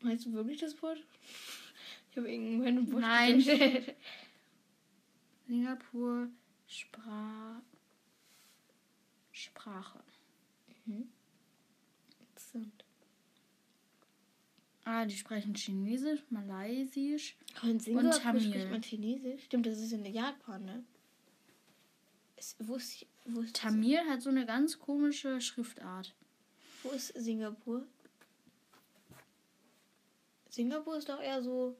Weißt 0.00 0.26
du 0.26 0.32
wirklich 0.32 0.60
das 0.60 0.80
Wort? 0.82 1.02
Ich 2.10 2.16
habe 2.16 2.30
irgendwann 2.30 2.78
ein 2.78 2.92
Wort 2.92 3.02
Nein. 3.02 3.40
Singapur 5.46 6.28
Spra 6.66 7.62
Sprache. 9.32 10.02
Interessant. 10.66 11.17
Ah, 14.90 15.04
die 15.04 15.14
sprechen 15.14 15.54
Chinesisch, 15.54 16.22
Malaysisch. 16.30 17.36
In 17.62 17.78
Singapur 17.78 18.22
Tamil. 18.22 18.42
spricht 18.42 18.70
man 18.70 18.82
Chinesisch. 18.82 19.44
Stimmt, 19.44 19.66
das 19.66 19.78
ist 19.80 19.92
in 19.92 20.02
Japan, 20.06 20.64
ne? 20.64 20.82
Ist, 22.38 22.56
wo 22.58 22.76
ist, 22.76 23.04
wo 23.26 23.42
ist 23.42 23.54
Tamil 23.54 23.98
hat 24.08 24.22
so 24.22 24.30
eine 24.30 24.46
ganz 24.46 24.78
komische 24.78 25.42
Schriftart. 25.42 26.14
Wo 26.82 26.88
ist 26.88 27.08
Singapur? 27.08 27.86
Singapur 30.48 30.96
ist 30.96 31.10
doch 31.10 31.20
eher 31.20 31.42
so. 31.42 31.76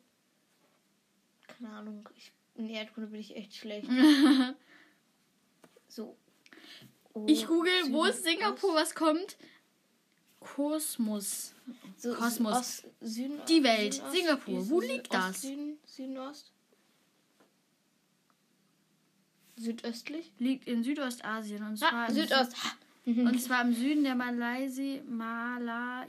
Keine 1.47 1.71
Ahnung. 1.71 2.07
Ich, 2.14 2.31
in 2.57 2.68
Erdkunde 2.68 3.09
bin 3.09 3.21
ich 3.21 3.35
echt 3.35 3.57
schlecht. 3.57 3.88
so. 5.88 6.14
Oh, 7.14 7.25
Ich 7.27 7.47
google, 7.47 7.73
wo 7.90 8.05
ist 8.05 8.23
Singapur, 8.23 8.75
was 8.75 8.94
kommt? 8.94 9.38
Kosmos. 10.40 11.53
Ost- 11.66 12.03
so, 12.03 12.14
Kosmos. 12.14 12.57
Ost, 12.59 12.85
Süden, 13.01 13.40
Die 13.48 13.62
Welt, 13.62 13.94
Süden, 13.94 14.11
Singapur. 14.12 14.61
Süd- 14.62 14.70
Wo 14.70 14.81
liegt 14.81 15.11
Ost, 15.11 15.14
das? 15.14 15.42
Süden, 15.42 15.79
Süden, 15.85 16.18
Ost? 16.18 16.53
Südöstlich? 19.57 20.31
Liegt 20.38 20.68
in 20.68 20.85
Südostasien 20.85 21.62
und 21.64 21.77
zwar, 21.79 21.92
Ah, 21.92 22.11
Südost. 22.11 22.55
Sü- 23.07 23.27
und 23.29 23.40
zwar 23.40 23.62
im 23.62 23.72
Süden 23.74 24.05
der 24.05 24.14
Malaysi 24.14 25.03
malaysischen 25.09 26.09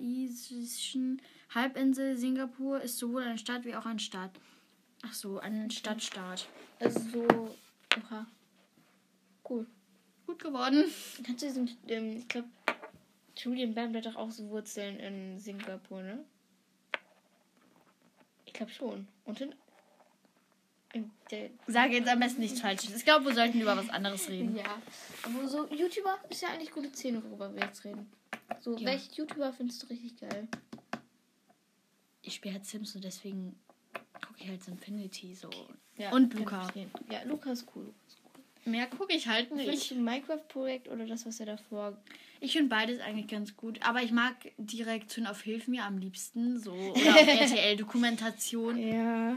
Halbinsel. 1.55 2.15
Singapur 2.17 2.81
ist 2.81 2.97
sowohl 2.99 3.23
eine 3.23 3.37
Stadt 3.39 3.63
wie 3.65 3.75
auch 3.75 3.85
ein 3.85 3.99
Staat. 3.99 4.31
Ach 5.01 5.13
so, 5.13 5.39
ein 5.39 5.71
Stadtstaat. 5.71 6.47
Also 6.79 6.99
so. 7.11 7.55
Oha. 7.97 8.27
Cool. 9.49 9.65
Gut 10.27 10.39
geworden. 10.43 10.83
Kannst 11.25 11.41
du 11.41 11.47
diesen, 11.47 11.69
ähm, 11.87 12.17
ich 12.17 12.27
glaube, 12.27 12.49
Julian 13.43 13.73
Bam 13.73 13.95
hat 13.95 14.05
doch 14.05 14.15
auch 14.15 14.31
so 14.31 14.49
Wurzeln 14.49 14.99
in 14.99 15.39
Singapur, 15.39 16.01
ne? 16.01 16.23
Ich 18.45 18.53
glaube 18.53 18.71
schon. 18.71 19.07
Und 19.25 19.39
in. 19.41 19.55
in 20.93 21.11
der, 21.31 21.49
Sage 21.67 21.93
jetzt 21.93 22.09
am 22.09 22.19
besten 22.19 22.41
nichts 22.41 22.59
Falsches. 22.61 22.95
Ich 22.95 23.05
glaube, 23.05 23.25
wir 23.25 23.33
sollten 23.35 23.61
über 23.61 23.77
was 23.77 23.89
anderes 23.89 24.27
reden. 24.29 24.55
ja. 24.57 24.81
Aber 25.23 25.47
so 25.47 25.67
YouTuber 25.69 26.17
ist 26.29 26.41
ja 26.41 26.49
eigentlich 26.49 26.71
gute 26.71 26.91
Szene, 26.91 27.23
worüber 27.23 27.53
wir 27.53 27.61
jetzt 27.63 27.83
reden. 27.85 28.11
So, 28.59 28.75
Ja. 28.77 28.87
welche 28.87 29.11
YouTuber 29.13 29.53
findest 29.53 29.83
du 29.83 29.87
richtig 29.87 30.17
geil? 30.19 30.47
Ich 32.23 32.35
spiele 32.35 32.55
halt 32.55 32.65
Sims 32.65 32.95
und 32.95 33.03
deswegen 33.03 33.57
gucke 34.25 34.43
ich 34.43 34.49
halt 34.49 34.63
so 34.63 34.71
Infinity 34.71 35.33
so. 35.35 35.49
Ja, 35.97 36.11
Und 36.11 36.33
Luca. 36.33 36.67
Ja, 37.09 37.23
Luca 37.23 37.51
ist 37.51 37.65
cool. 37.75 37.85
Luca 37.85 37.91
ist 38.07 38.17
cool. 38.17 38.18
Mehr 38.69 38.87
gucke 38.87 39.13
ich 39.13 39.27
halt 39.27 39.51
du 39.51 39.55
ein 39.55 40.03
Minecraft-Projekt 40.03 40.87
oder 40.87 41.05
das, 41.05 41.25
was 41.25 41.39
er 41.39 41.45
davor. 41.45 41.97
Ich 42.41 42.53
finde 42.53 42.69
beides 42.69 43.01
eigentlich 43.01 43.27
ganz 43.27 43.57
gut, 43.57 43.79
aber 43.81 44.01
ich 44.01 44.11
mag 44.11 44.35
die 44.57 44.81
Reaktion 44.81 45.27
auf 45.27 45.41
Hilf 45.41 45.67
mir 45.67 45.83
am 45.83 45.97
liebsten 45.97 46.59
so 46.59 46.71
oder 46.95 47.15
auf 47.15 47.27
RTL-Dokumentation. 47.27 48.77
Ja. 48.77 49.35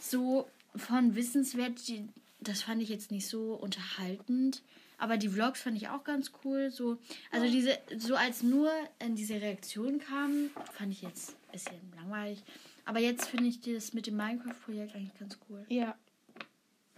so 0.00 0.48
von 0.74 1.14
Wissenswert, 1.14 1.86
die, 1.88 2.08
das 2.40 2.62
fand 2.62 2.82
ich 2.82 2.88
jetzt 2.88 3.10
nicht 3.10 3.28
so 3.28 3.54
unterhaltend. 3.54 4.62
Aber 4.98 5.16
die 5.16 5.30
Vlogs 5.30 5.62
fand 5.62 5.78
ich 5.78 5.88
auch 5.88 6.04
ganz 6.04 6.30
cool. 6.44 6.70
So, 6.70 6.98
also 7.30 7.50
diese, 7.50 7.78
so 7.96 8.16
als 8.16 8.42
nur 8.42 8.70
in 8.98 9.16
diese 9.16 9.40
Reaktion 9.40 9.98
kam, 9.98 10.50
fand 10.74 10.92
ich 10.92 11.00
jetzt 11.00 11.30
ein 11.30 11.52
bisschen 11.52 11.92
langweilig. 11.96 12.42
Aber 12.84 12.98
jetzt 12.98 13.28
finde 13.28 13.46
ich 13.46 13.60
das 13.60 13.94
mit 13.94 14.06
dem 14.06 14.16
Minecraft-Projekt 14.16 14.94
eigentlich 14.94 15.18
ganz 15.18 15.38
cool. 15.48 15.64
Ja. 15.68 15.96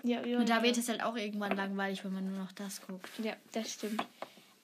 Ja, 0.03 0.25
ja. 0.27 0.39
Und 0.39 0.49
da 0.49 0.63
wird 0.63 0.77
es 0.79 0.89
halt 0.89 1.03
auch 1.03 1.17
irgendwann 1.17 1.57
langweilig, 1.57 2.05
wenn 2.05 2.13
man 2.13 2.29
nur 2.29 2.39
noch 2.39 2.53
das 2.53 2.81
guckt. 2.87 3.11
Ja, 3.23 3.35
das 3.53 3.73
stimmt. 3.73 4.05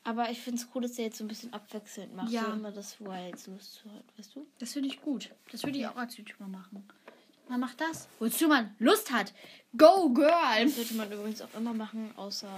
Aber 0.04 0.30
ich 0.30 0.40
finde 0.40 0.60
es 0.60 0.68
cool, 0.74 0.82
dass 0.82 0.98
er 0.98 1.04
jetzt 1.04 1.18
so 1.18 1.24
ein 1.24 1.28
bisschen 1.28 1.52
abwechselnd 1.52 2.14
macht. 2.16 2.30
Ja. 2.30 2.46
So 2.46 2.52
immer 2.52 2.72
das, 2.72 2.98
wo 2.98 3.10
er 3.10 3.28
jetzt 3.28 3.46
Lust 3.46 3.74
zu 3.74 3.90
hat, 3.92 4.04
weißt 4.16 4.34
du? 4.34 4.46
Das 4.58 4.72
finde 4.72 4.88
ich 4.88 5.02
gut. 5.02 5.30
Das 5.52 5.62
würde 5.64 5.78
ich 5.78 5.86
auch 5.86 5.96
als 5.96 6.16
YouTuber 6.16 6.48
machen. 6.48 6.88
Man 7.48 7.60
macht 7.60 7.80
das, 7.80 8.08
wozu 8.18 8.48
man 8.48 8.74
Lust 8.78 9.10
hat. 9.10 9.32
Go, 9.76 10.10
Girl! 10.10 10.64
Das 10.64 10.76
sollte 10.76 10.94
man 10.94 11.10
übrigens 11.10 11.40
auch 11.42 11.54
immer 11.54 11.74
machen, 11.74 12.12
außer 12.16 12.48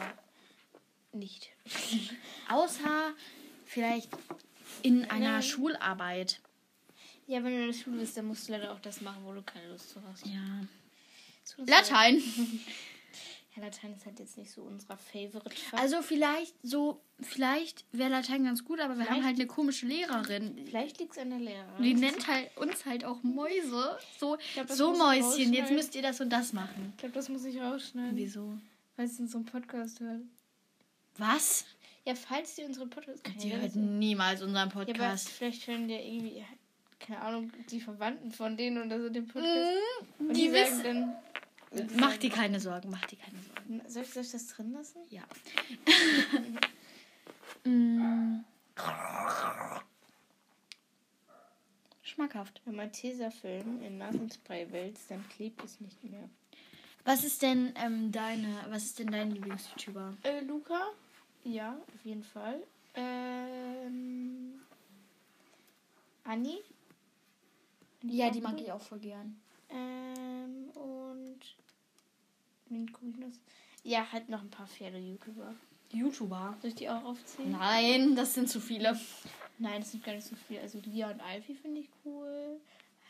nicht. 1.12 1.50
Außer 2.48 3.14
vielleicht 3.66 4.10
in 4.82 5.04
einer 5.10 5.32
Nein. 5.32 5.42
Schularbeit. 5.42 6.40
Ja, 7.26 7.42
wenn 7.44 7.52
du 7.52 7.60
in 7.62 7.66
der 7.68 7.72
Schule 7.72 7.98
bist, 7.98 8.16
dann 8.16 8.26
musst 8.26 8.48
du 8.48 8.52
leider 8.52 8.72
auch 8.72 8.80
das 8.80 9.00
machen, 9.00 9.24
wo 9.24 9.32
du 9.32 9.42
keine 9.42 9.68
Lust 9.68 9.90
zu 9.90 10.00
hast. 10.08 10.26
Ja. 10.26 10.40
Latein. 11.66 12.22
Ja, 13.56 13.64
Latein 13.64 13.92
ist 13.96 14.06
halt 14.06 14.20
jetzt 14.20 14.38
nicht 14.38 14.48
so 14.48 14.62
unser 14.62 14.96
Favorite 14.96 15.50
Fach. 15.50 15.80
Also 15.80 16.02
vielleicht 16.02 16.54
so, 16.62 17.00
vielleicht 17.20 17.84
wäre 17.90 18.08
Latein 18.08 18.44
ganz 18.44 18.64
gut, 18.64 18.78
aber 18.78 18.94
wir 18.94 19.00
haben 19.06 19.14
Vielleicht- 19.14 19.24
halt 19.26 19.36
eine 19.38 19.46
komische 19.48 19.86
Lehrerin. 19.86 20.56
Vielleicht 20.66 21.00
liegt 21.00 21.12
es 21.14 21.18
an 21.18 21.30
der 21.30 21.40
Lehrerin. 21.40 21.82
Die 21.82 21.94
nennt 21.94 22.28
halt 22.28 22.56
uns 22.56 22.86
halt 22.86 23.04
auch 23.04 23.24
Mäuse. 23.24 23.98
So, 24.20 24.38
glaub, 24.54 24.70
so 24.70 24.92
Mäuschen, 24.96 25.52
jetzt 25.52 25.72
müsst 25.72 25.96
ihr 25.96 26.02
das 26.02 26.20
und 26.20 26.30
das 26.30 26.52
machen. 26.52 26.92
Ich 26.92 26.98
glaube, 26.98 27.14
das 27.16 27.28
muss 27.28 27.44
ich 27.44 27.60
rausschneiden. 27.60 28.16
Wieso? 28.16 28.56
Weil 28.94 29.06
es 29.06 29.18
in 29.18 29.26
so 29.26 29.38
einem 29.38 29.46
Podcast 29.46 29.98
hört. 29.98 30.20
Was? 31.18 31.64
Ja, 32.04 32.14
falls 32.14 32.54
die 32.54 32.62
unseren 32.62 32.88
Podcast 32.88 33.20
Die 33.42 33.50
hören, 33.50 33.62
hört 33.62 33.74
niemals 33.74 34.42
unseren 34.42 34.54
Ja, 34.68 34.74
aber 34.76 34.84
Podcast. 34.84 35.28
vielleicht 35.28 35.66
hören 35.66 35.88
die 35.88 35.94
ja 35.94 36.00
irgendwie, 36.00 36.44
keine 37.00 37.20
Ahnung, 37.22 37.50
die 37.70 37.80
Verwandten 37.80 38.30
von 38.30 38.56
denen 38.56 38.84
oder 38.86 39.00
so 39.00 39.08
den 39.08 39.26
Podcast. 39.26 39.78
Und 40.18 40.28
Mhm. 40.28 40.32
die 40.34 40.42
die, 40.42 40.52
wissen- 40.52 40.82
dann. 40.84 41.16
Mach 41.98 42.16
dir 42.16 42.30
keine 42.30 42.58
Sorgen, 42.60 42.90
mach 42.90 43.04
dir 43.06 43.16
keine 43.18 43.38
Sorgen. 43.42 43.80
Soll 43.88 44.02
ich, 44.02 44.12
soll 44.12 44.22
ich 44.24 44.30
das 44.32 44.46
drin 44.48 44.72
lassen? 44.72 44.98
Ja. 45.10 45.22
Mm. 47.62 48.40
Schmackhaft. 52.02 52.60
Wenn 52.64 52.74
man 52.76 52.90
Tesafilm 52.90 53.82
in 53.82 53.98
Nasenspray 53.98 54.70
wälzt, 54.72 55.10
dann 55.10 55.22
klebt 55.28 55.62
es 55.64 55.80
nicht 55.80 56.02
mehr. 56.04 56.28
Was 57.04 57.22
ist 57.24 57.42
denn 57.42 57.72
ähm, 57.76 58.12
deine, 58.12 58.64
was 58.68 58.84
ist 58.84 58.98
denn 58.98 59.08
dein 59.10 59.30
Lieblings-YouTuber? 59.32 60.14
Äh, 60.22 60.40
Luca? 60.40 60.88
Ja, 61.44 61.72
auf 61.94 62.04
jeden 62.04 62.22
Fall. 62.22 62.62
Ähm. 62.94 64.60
Anni? 66.24 66.58
Ja, 68.02 68.30
die 68.30 68.40
mag 68.40 68.60
ich 68.60 68.70
auch 68.72 68.80
voll 68.80 68.98
gern. 69.00 69.40
Ähm, 69.68 70.70
und. 70.74 71.40
Wen 72.68 72.90
guck 72.92 73.02
ich 73.08 73.16
noch? 73.16 73.28
Ja, 73.82 74.10
halt 74.12 74.28
noch 74.28 74.42
ein 74.42 74.50
paar 74.50 74.66
Pferde-YouTuber. 74.66 75.54
YouTuber? 75.92 76.56
Soll 76.60 76.68
ich 76.70 76.76
die 76.76 76.88
auch 76.88 77.04
aufzählen? 77.04 77.50
Nein, 77.52 78.14
das 78.14 78.34
sind 78.34 78.48
zu 78.48 78.60
viele. 78.60 78.98
Nein, 79.58 79.80
das 79.80 79.90
sind 79.92 80.04
gar 80.04 80.14
nicht 80.14 80.26
so 80.26 80.36
viele. 80.36 80.60
Also 80.60 80.78
Lia 80.84 81.10
und 81.10 81.20
Alfie 81.20 81.54
finde 81.54 81.80
ich 81.80 81.88
cool. 82.04 82.60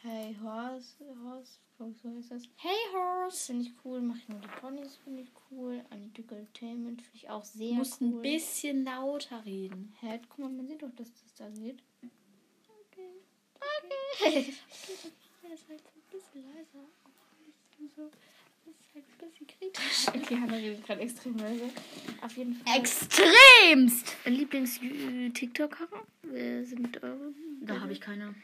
Hey 0.03 0.35
Horse, 0.43 0.95
Horse, 1.23 1.59
so 1.79 2.09
heißt 2.17 2.31
das. 2.31 2.43
Hey 2.57 2.73
Horse. 2.95 3.47
Finde 3.47 3.65
ich 3.69 3.73
cool. 3.85 4.01
Mach 4.01 4.17
ich 4.17 4.29
nur 4.29 4.41
die 4.41 4.49
Ponys, 4.61 4.97
finde 5.05 5.23
ich 5.23 5.29
cool. 5.51 5.85
Anitück 5.91 6.33
Entertainment 6.33 7.03
finde 7.03 7.17
ich 7.19 7.29
auch 7.29 7.45
sehr 7.45 7.69
Du 7.69 7.75
musst 7.75 8.01
cool. 8.01 8.09
ein 8.09 8.23
bisschen 8.23 8.85
lauter 8.85 9.45
reden. 9.45 9.93
Hä, 10.01 10.19
guck 10.31 10.39
mal, 10.39 10.49
man 10.51 10.67
sieht 10.67 10.83
doch, 10.83 10.95
dass 10.97 11.13
das 11.13 11.35
da 11.35 11.49
geht. 11.51 11.83
Okay. 13.61 14.39
Okay. 14.43 14.55
Ja, 15.43 15.55
ist 15.55 15.65
halt 15.69 15.81
ein 15.81 16.03
bisschen 16.11 16.45
leiser. 16.55 16.85
aber 17.05 17.83
nicht 17.83 17.95
so- 17.97 18.11
Das 18.67 18.75
ist 18.75 18.95
halt 18.95 19.05
ein 19.05 19.31
bisschen 19.31 19.47
kritisch. 19.47 20.09
Okay, 20.09 20.37
Hannah 20.41 20.55
redet 20.57 20.87
gerade 20.87 21.01
extrem 21.01 21.37
leise. 21.39 21.71
Auf 22.23 22.37
jeden 22.37 22.55
Fall. 22.55 22.79
Extremst! 22.79 24.17
Lieblings-TikToker? 24.27 25.89
Wer 26.23 26.65
sind 26.65 27.03
eure? 27.03 27.33
Da 27.63 27.81
habe 27.81 27.93
ich 27.93 28.01
keine. 28.01 28.35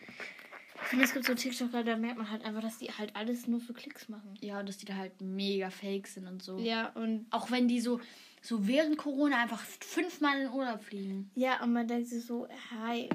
Ich 0.82 0.88
finde, 0.88 1.04
es 1.06 1.12
gibt 1.14 1.24
so 1.24 1.34
TikToker, 1.34 1.82
da 1.84 1.96
merkt 1.96 2.18
man 2.18 2.30
halt 2.30 2.44
einfach, 2.44 2.60
dass 2.62 2.78
die 2.78 2.90
halt 2.92 3.14
alles 3.16 3.46
nur 3.46 3.60
für 3.60 3.72
Klicks 3.72 4.08
machen. 4.08 4.34
Ja, 4.40 4.60
und 4.60 4.68
dass 4.68 4.76
die 4.78 4.84
da 4.86 4.94
halt 4.94 5.20
mega 5.20 5.70
fake 5.70 6.06
sind 6.06 6.26
und 6.28 6.42
so. 6.42 6.58
Ja, 6.58 6.90
und 6.90 7.26
Auch 7.30 7.50
wenn 7.50 7.66
die 7.66 7.80
so, 7.80 8.00
so 8.42 8.66
während 8.68 8.96
Corona 8.98 9.38
einfach 9.42 9.60
fünfmal 9.60 10.42
in 10.42 10.50
Urlaub 10.50 10.82
fliegen. 10.84 11.30
ja, 11.34 11.62
und 11.62 11.72
man 11.72 11.88
denkt 11.88 12.08
sich 12.08 12.24
so, 12.24 12.46
hi, 12.70 13.08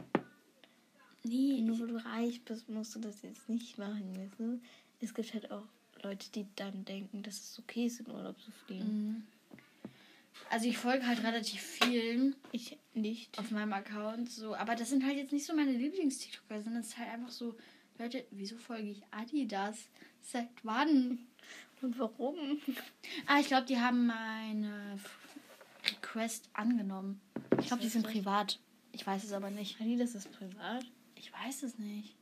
Nee. 1.23 1.61
nur 1.61 1.79
weil 1.79 1.87
du 1.87 2.05
reich 2.05 2.41
bist, 2.43 2.69
musst 2.69 2.95
du 2.95 2.99
das 2.99 3.21
jetzt 3.21 3.47
nicht 3.49 3.77
machen, 3.77 4.15
weißt 4.17 4.39
du? 4.39 4.59
Es 4.99 5.13
gibt 5.13 5.33
halt 5.33 5.51
auch 5.51 5.65
Leute, 6.03 6.29
die 6.31 6.47
dann 6.55 6.85
denken, 6.85 7.23
dass 7.23 7.39
es 7.39 7.59
okay 7.59 7.85
ist, 7.85 7.99
in 7.99 8.09
Urlaub 8.09 8.39
zu 8.41 8.51
fliegen. 8.51 8.85
Mhm. 8.85 9.23
Also 10.49 10.67
ich 10.67 10.77
folge 10.77 11.05
halt 11.05 11.23
relativ 11.23 11.61
vielen 11.61 12.35
Ich 12.51 12.77
nicht. 12.93 13.37
auf 13.39 13.51
meinem 13.51 13.73
Account, 13.73 14.29
so, 14.29 14.55
aber 14.55 14.75
das 14.75 14.89
sind 14.89 15.05
halt 15.05 15.17
jetzt 15.17 15.31
nicht 15.31 15.45
so 15.45 15.55
meine 15.55 15.71
Lieblings-TikToker, 15.71 16.61
sondern 16.61 16.81
es 16.81 16.89
ist 16.89 16.97
halt 16.97 17.09
einfach 17.09 17.31
so, 17.31 17.55
Leute, 17.99 18.25
wieso 18.31 18.57
folge 18.57 18.89
ich 18.89 19.01
Adidas? 19.11 19.77
Seit 20.21 20.49
wann? 20.63 21.19
Und 21.81 21.97
warum? 21.99 22.59
Ah, 23.27 23.39
ich 23.39 23.47
glaube, 23.47 23.65
die 23.65 23.79
haben 23.79 24.07
meine 24.07 24.99
Request 25.89 26.49
angenommen. 26.53 27.19
Ich 27.59 27.67
glaube, 27.67 27.81
die 27.81 27.89
sind 27.89 28.05
privat. 28.05 28.59
Ich 28.91 29.05
weiß 29.05 29.23
es 29.23 29.33
aber 29.33 29.49
nicht. 29.49 29.79
Adidas 29.81 30.15
ist 30.15 30.31
privat. 30.31 30.85
Ich 31.21 31.31
weiß 31.31 31.63
es 31.63 31.77
nicht. 31.77 32.15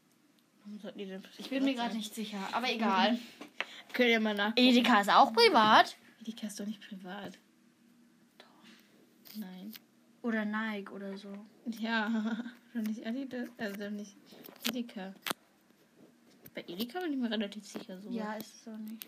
Warum 0.59 0.77
sollten 0.79 0.99
die 0.99 1.05
denn 1.05 1.23
Ich 1.37 1.49
bin 1.49 1.63
mir 1.63 1.73
gerade 1.73 1.95
nicht 1.95 2.13
sicher, 2.13 2.37
aber 2.51 2.69
egal. 2.69 3.17
Könnt 3.93 4.09
ihr 4.09 4.19
mal 4.19 4.35
nach. 4.35 4.51
Edeka 4.57 4.99
ist 4.99 5.09
auch 5.09 5.31
privat. 5.31 5.95
Edeka 6.19 6.47
ist 6.47 6.59
doch 6.59 6.65
nicht 6.65 6.81
privat. 6.85 7.39
Doch. 8.37 9.37
Nein. 9.37 9.73
Oder 10.21 10.43
Nike 10.43 10.91
oder 10.91 11.17
so. 11.17 11.33
Ja, 11.79 12.43
doch 12.73 12.81
nicht 12.81 13.07
Adidas, 13.07 13.47
also 13.57 13.79
doch 13.79 13.89
nicht 13.89 14.17
Edeka. 14.67 15.13
Bei 16.53 16.65
Edeka 16.67 16.99
bin 16.99 17.13
ich 17.13 17.19
mir 17.19 17.31
relativ 17.31 17.65
sicher 17.65 18.01
so. 18.01 18.09
Ja, 18.09 18.33
ist 18.33 18.53
es 18.53 18.67
auch 18.67 18.77
nicht. 18.77 19.07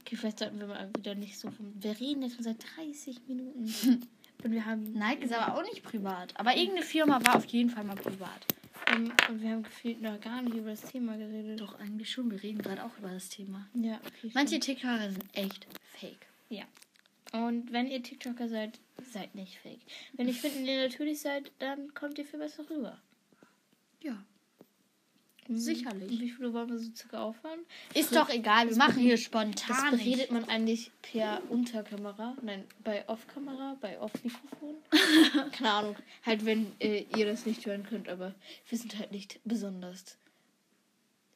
Okay, 0.00 0.16
vielleicht 0.16 0.38
sollten 0.40 0.60
wir 0.60 0.66
mal 0.66 0.90
wieder 0.94 1.14
nicht 1.14 1.38
so 1.38 1.50
vom. 1.50 1.72
Wir 1.82 1.98
reden 1.98 2.22
jetzt 2.22 2.34
schon 2.34 2.44
seit 2.44 2.62
30 2.76 3.22
Minuten. 3.26 4.06
Und 4.44 4.52
wir 4.52 4.66
haben. 4.66 4.92
Nike 4.92 5.24
ist 5.24 5.32
aber 5.32 5.56
auch 5.56 5.62
nicht 5.62 5.82
privat. 5.82 6.38
Aber 6.38 6.54
irgendeine 6.54 6.84
Firma 6.84 7.18
war 7.24 7.36
auf 7.36 7.46
jeden 7.46 7.70
Fall 7.70 7.82
mal 7.84 7.96
privat. 7.96 8.46
Ähm, 8.92 9.10
und 9.28 9.42
wir 9.42 9.50
haben 9.50 9.62
gefühlt 9.62 10.02
noch 10.02 10.20
gar 10.20 10.42
nicht 10.42 10.54
über 10.54 10.70
das 10.70 10.82
Thema 10.82 11.16
geredet. 11.16 11.60
Doch, 11.60 11.78
eigentlich 11.80 12.10
schon. 12.10 12.30
Wir 12.30 12.42
reden 12.42 12.60
gerade 12.60 12.84
auch 12.84 12.96
über 12.98 13.08
das 13.08 13.30
Thema. 13.30 13.66
Ja. 13.74 13.98
Manche 14.34 14.60
TikToker 14.60 15.10
sind 15.10 15.24
echt 15.32 15.66
fake. 15.98 16.26
Ja. 16.50 16.64
Und 17.32 17.72
wenn 17.72 17.88
ihr 17.88 18.02
TikToker 18.02 18.48
seid, 18.48 18.78
seid 19.10 19.34
nicht 19.34 19.58
fake. 19.58 19.80
Wenn 20.12 20.28
ich 20.28 20.40
finden, 20.40 20.66
ihr 20.66 20.84
natürlich 20.84 21.20
seid, 21.20 21.50
dann 21.58 21.94
kommt 21.94 22.18
ihr 22.18 22.26
viel 22.26 22.38
besser 22.38 22.68
rüber. 22.68 23.00
Ja. 24.02 24.22
Mhm. 25.48 25.58
Sicherlich. 25.58 26.10
Und 26.10 26.20
wie 26.20 26.30
viele 26.30 26.52
wollen 26.52 26.70
wir 26.70 26.78
so 26.78 26.90
circa 26.94 27.22
aufhören? 27.22 27.60
Ist 27.94 28.14
doch 28.14 28.28
egal, 28.28 28.68
wir 28.68 28.76
machen 28.76 29.00
hier 29.00 29.12
Das 29.12 29.22
spontan. 29.22 29.90
beredet 29.90 30.30
man 30.30 30.44
eigentlich 30.48 30.90
per 31.02 31.42
Unterkamera, 31.50 32.36
nein, 32.42 32.64
bei 32.82 33.08
Off-Kamera, 33.08 33.76
bei 33.80 34.00
Off-Mikrofon. 34.00 34.76
Keine 35.52 35.70
Ahnung. 35.70 35.96
Halt, 36.24 36.44
wenn 36.44 36.72
äh, 36.80 37.04
ihr 37.16 37.26
das 37.26 37.46
nicht 37.46 37.64
hören 37.66 37.84
könnt, 37.84 38.08
aber 38.08 38.34
wir 38.68 38.78
sind 38.78 38.98
halt 38.98 39.12
nicht 39.12 39.40
besonders. 39.44 40.16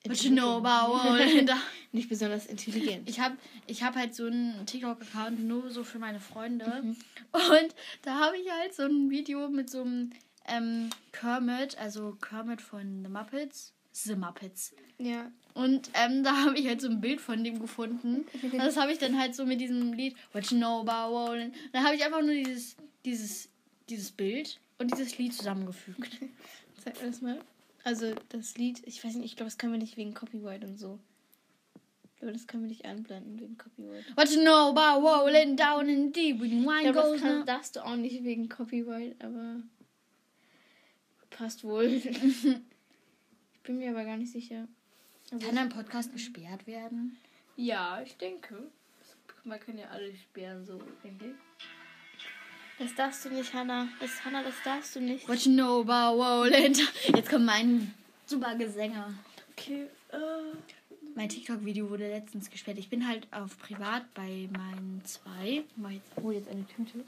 Nicht 1.93 2.09
besonders 2.09 2.47
intelligent. 2.47 3.09
Ich 3.11 3.19
habe 3.21 3.37
ich 3.67 3.83
hab 3.83 3.97
halt 3.97 4.15
so 4.15 4.27
einen 4.27 4.65
TikTok-Account 4.65 5.41
nur 5.45 5.71
so 5.71 5.85
für 5.85 5.99
meine 5.99 6.21
Freunde. 6.21 6.83
Mhm. 6.83 6.97
Und 7.33 7.75
da 8.03 8.15
habe 8.21 8.39
ich 8.39 8.51
halt 8.51 8.75
so 8.75 8.85
ein 8.85 9.11
Video 9.11 9.49
mit 9.49 9.69
so 9.69 9.81
einem 9.83 10.11
ähm, 10.47 10.91
Kermit, 11.13 11.77
also 11.79 12.17
Kermit 12.21 12.63
von 12.63 13.03
The 13.03 13.11
Muppets. 13.11 13.75
The 14.05 14.17
Muppets. 14.17 14.75
Ja. 14.99 15.31
Und 15.55 15.91
ähm, 15.95 16.23
da 16.23 16.45
habe 16.45 16.59
ich 16.59 16.67
halt 16.67 16.81
so 16.81 16.89
ein 16.89 17.01
Bild 17.01 17.21
von 17.21 17.43
dem 17.43 17.61
gefunden. 17.61 18.27
Und 18.43 18.59
das 18.59 18.77
habe 18.77 18.93
ich 18.93 18.99
dann 18.99 19.19
halt 19.19 19.35
so 19.35 19.45
mit 19.45 19.61
diesem 19.61 19.93
Lied 19.93 20.17
What 20.33 20.51
You 20.51 20.59
Know 20.59 20.81
About 20.81 21.15
Rolling. 21.15 21.53
Da 21.73 21.83
habe 21.83 21.97
ich 21.97 22.05
einfach 22.05 22.23
nur 22.23 22.35
dieses, 22.35 22.77
dieses, 23.05 23.49
dieses 23.89 24.11
Bild 24.13 24.61
und 24.79 24.93
dieses 24.93 25.19
Lied 25.19 25.35
zusammengefügt. 25.35 26.19
Zeig 26.85 27.01
mir 27.01 27.09
das 27.09 27.21
mal. 27.21 27.41
Also 27.85 28.15
das 28.29 28.57
Lied, 28.57 28.83
ich 28.87 29.03
weiß 29.03 29.15
nicht, 29.15 29.25
ich 29.25 29.37
glaube, 29.37 29.51
das 29.51 29.59
können 29.59 29.73
wir 29.73 29.79
nicht 29.79 29.97
wegen 29.97 30.15
Copyright 30.15 30.65
und 30.65 30.79
so. 30.79 30.99
Ich 32.05 32.21
glaube, 32.21 32.33
das 32.33 32.47
können 32.47 32.65
wir 32.65 32.69
nicht 32.69 32.85
anblenden 32.85 33.39
wegen 33.41 33.57
Copyright. 33.57 34.05
What 34.17 34.31
you 34.31 34.43
know 34.43 34.75
about 34.77 35.07
rolling 35.07 35.57
down 35.57 35.89
in 35.89 36.13
deep 36.13 36.41
when 36.41 36.61
Ich 36.61 36.67
wine 36.67 36.93
glaube, 36.93 36.95
das 36.95 37.11
goes 37.11 37.21
kann, 37.21 37.39
now. 37.41 37.45
darfst 37.45 37.77
du 37.77 37.85
auch 37.85 37.97
nicht 37.97 38.25
wegen 38.25 38.49
Copyright, 38.49 39.17
aber 39.23 39.63
passt 41.31 41.65
wohl. 41.65 42.01
ich 43.69 43.75
bin 43.75 43.81
mir 43.81 43.91
aber 43.91 44.07
gar 44.07 44.17
nicht 44.17 44.33
sicher. 44.33 44.67
Also 45.31 45.47
Kann 45.47 45.59
ein 45.59 45.69
Podcast 45.69 46.11
gesperrt 46.11 46.67
werden? 46.67 47.19
Ja, 47.55 48.01
ich 48.03 48.17
denke. 48.17 48.71
Man 49.45 49.61
kann 49.61 49.77
ja 49.77 49.89
alle 49.91 50.15
sperren, 50.17 50.65
so, 50.65 50.81
denke 51.05 51.27
ich. 51.27 51.35
Das 52.79 52.95
darfst 52.95 53.27
du 53.27 53.29
nicht, 53.29 53.53
Hannah. 53.53 53.89
Das, 54.01 54.25
Hannah, 54.25 54.43
das 54.43 54.55
darfst 54.65 54.97
du 54.97 55.01
nicht. 55.01 55.29
What 55.29 55.45
you 55.45 55.53
know 55.53 55.83
about 55.83 56.49
down. 56.49 56.89
Jetzt 57.15 57.29
kommt 57.29 57.45
mein 57.45 57.93
super 58.25 58.55
Gesänger. 58.55 59.13
Okay, 59.53 59.89
äh. 60.13 60.17
Mein 61.15 61.29
TikTok-Video 61.29 61.91
wurde 61.91 62.09
letztens 62.09 62.49
gesperrt. 62.49 62.79
Ich 62.79 62.89
bin 62.89 63.07
halt 63.07 63.29
auf 63.33 63.59
privat 63.59 64.15
bei 64.15 64.49
meinen 64.51 65.03
zwei. 65.05 65.63
Mach 65.77 65.91
jetzt, 65.91 66.11
hol 66.23 66.33
jetzt 66.33 66.49
eine 66.49 66.67
Tüte. 66.69 67.05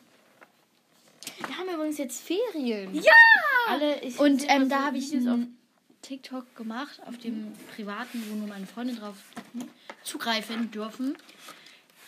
Wir 1.39 1.57
haben 1.57 1.75
übrigens 1.75 1.97
jetzt 1.97 2.21
Ferien. 2.21 2.95
Ja! 2.97 3.13
Alle, 3.67 4.03
ich 4.03 4.19
Und 4.19 4.45
ähm, 4.47 4.65
so 4.65 4.69
da 4.69 4.85
habe 4.85 4.99
ich 4.99 5.17
auf 5.17 5.27
ein 5.27 5.57
TikTok 6.03 6.57
gemacht, 6.57 7.01
auf 7.07 7.19
dem 7.19 7.53
privaten, 7.75 8.23
wo 8.29 8.35
nur 8.37 8.49
meine 8.49 8.67
Freunde 8.67 8.95
drauf 8.95 9.17
zugreifen 10.03 10.71
dürfen. 10.71 11.17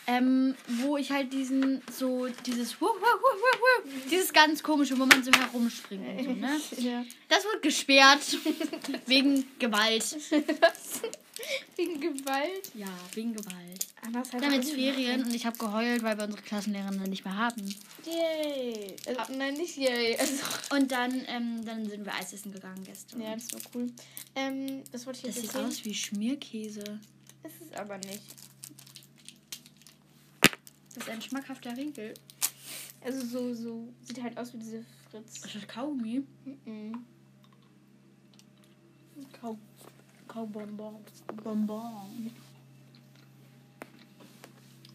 Ähm, 0.08 0.56
wo 0.66 0.96
ich 0.96 1.12
halt 1.12 1.32
diesen, 1.32 1.80
so, 1.88 2.26
dieses, 2.44 2.80
wuh, 2.80 2.86
wuh, 2.86 2.88
wuh, 2.88 3.90
dieses 4.10 4.32
ganz 4.32 4.60
komische, 4.60 4.98
wo 4.98 5.06
man 5.06 5.22
so 5.22 5.30
herumspringt 5.30 6.04
und 6.18 6.24
so, 6.24 6.32
ne? 6.32 6.60
Ja. 6.78 7.04
Das 7.28 7.44
wird 7.44 7.62
gesperrt. 7.62 8.36
wegen 9.06 9.46
Gewalt. 9.60 10.16
Wegen 11.76 12.00
Gewalt. 12.00 12.70
Ja, 12.74 12.88
wegen 13.14 13.32
Gewalt. 13.34 13.86
Anders 14.04 14.32
Wir 14.32 14.40
haben 14.42 14.52
jetzt 14.54 14.72
Ferien 14.72 15.22
und 15.24 15.32
ich 15.32 15.46
habe 15.46 15.56
geheult, 15.56 16.02
weil 16.02 16.18
wir 16.18 16.24
unsere 16.24 16.42
Klassenlehrerin 16.42 17.02
nicht 17.04 17.24
mehr 17.24 17.36
haben. 17.36 17.62
Yay. 18.04 18.96
Also, 19.06 19.32
nein, 19.34 19.54
nicht 19.54 19.76
yay. 19.76 20.16
Also, 20.18 20.34
Und 20.74 20.90
dann, 20.90 21.22
ähm, 21.28 21.64
dann 21.64 21.88
sind 21.88 22.04
wir 22.04 22.12
Eis 22.14 22.32
essen 22.32 22.50
gegangen 22.52 22.82
gestern. 22.84 23.20
ja, 23.20 23.34
das 23.34 23.52
war 23.52 23.60
cool. 23.74 23.92
Ähm, 24.34 24.82
das 24.90 25.06
wollte 25.06 25.20
ich 25.20 25.26
Das 25.26 25.36
jetzt 25.36 25.42
sieht 25.42 25.54
erzählen. 25.54 25.66
aus 25.66 25.84
wie 25.84 25.94
Schmierkäse. 25.94 26.98
Ist 27.44 27.60
es 27.70 27.72
aber 27.78 27.98
nicht. 27.98 28.22
Das 30.94 31.04
ist 31.04 31.08
ein 31.10 31.22
schmackhafter 31.22 31.76
Riegel. 31.76 32.14
Also 33.02 33.24
so, 33.24 33.54
so, 33.54 33.88
sieht 34.02 34.20
halt 34.22 34.36
aus 34.36 34.52
wie 34.52 34.58
diese 34.58 34.84
Fritz. 35.10 35.40
Das 35.42 35.54
ist 35.54 35.68
Kaugummi. 35.68 36.22
Mhm. 36.64 37.04
Kau 39.40 39.56
Kaubonbon. 40.28 40.96
Bonbon. 41.42 42.30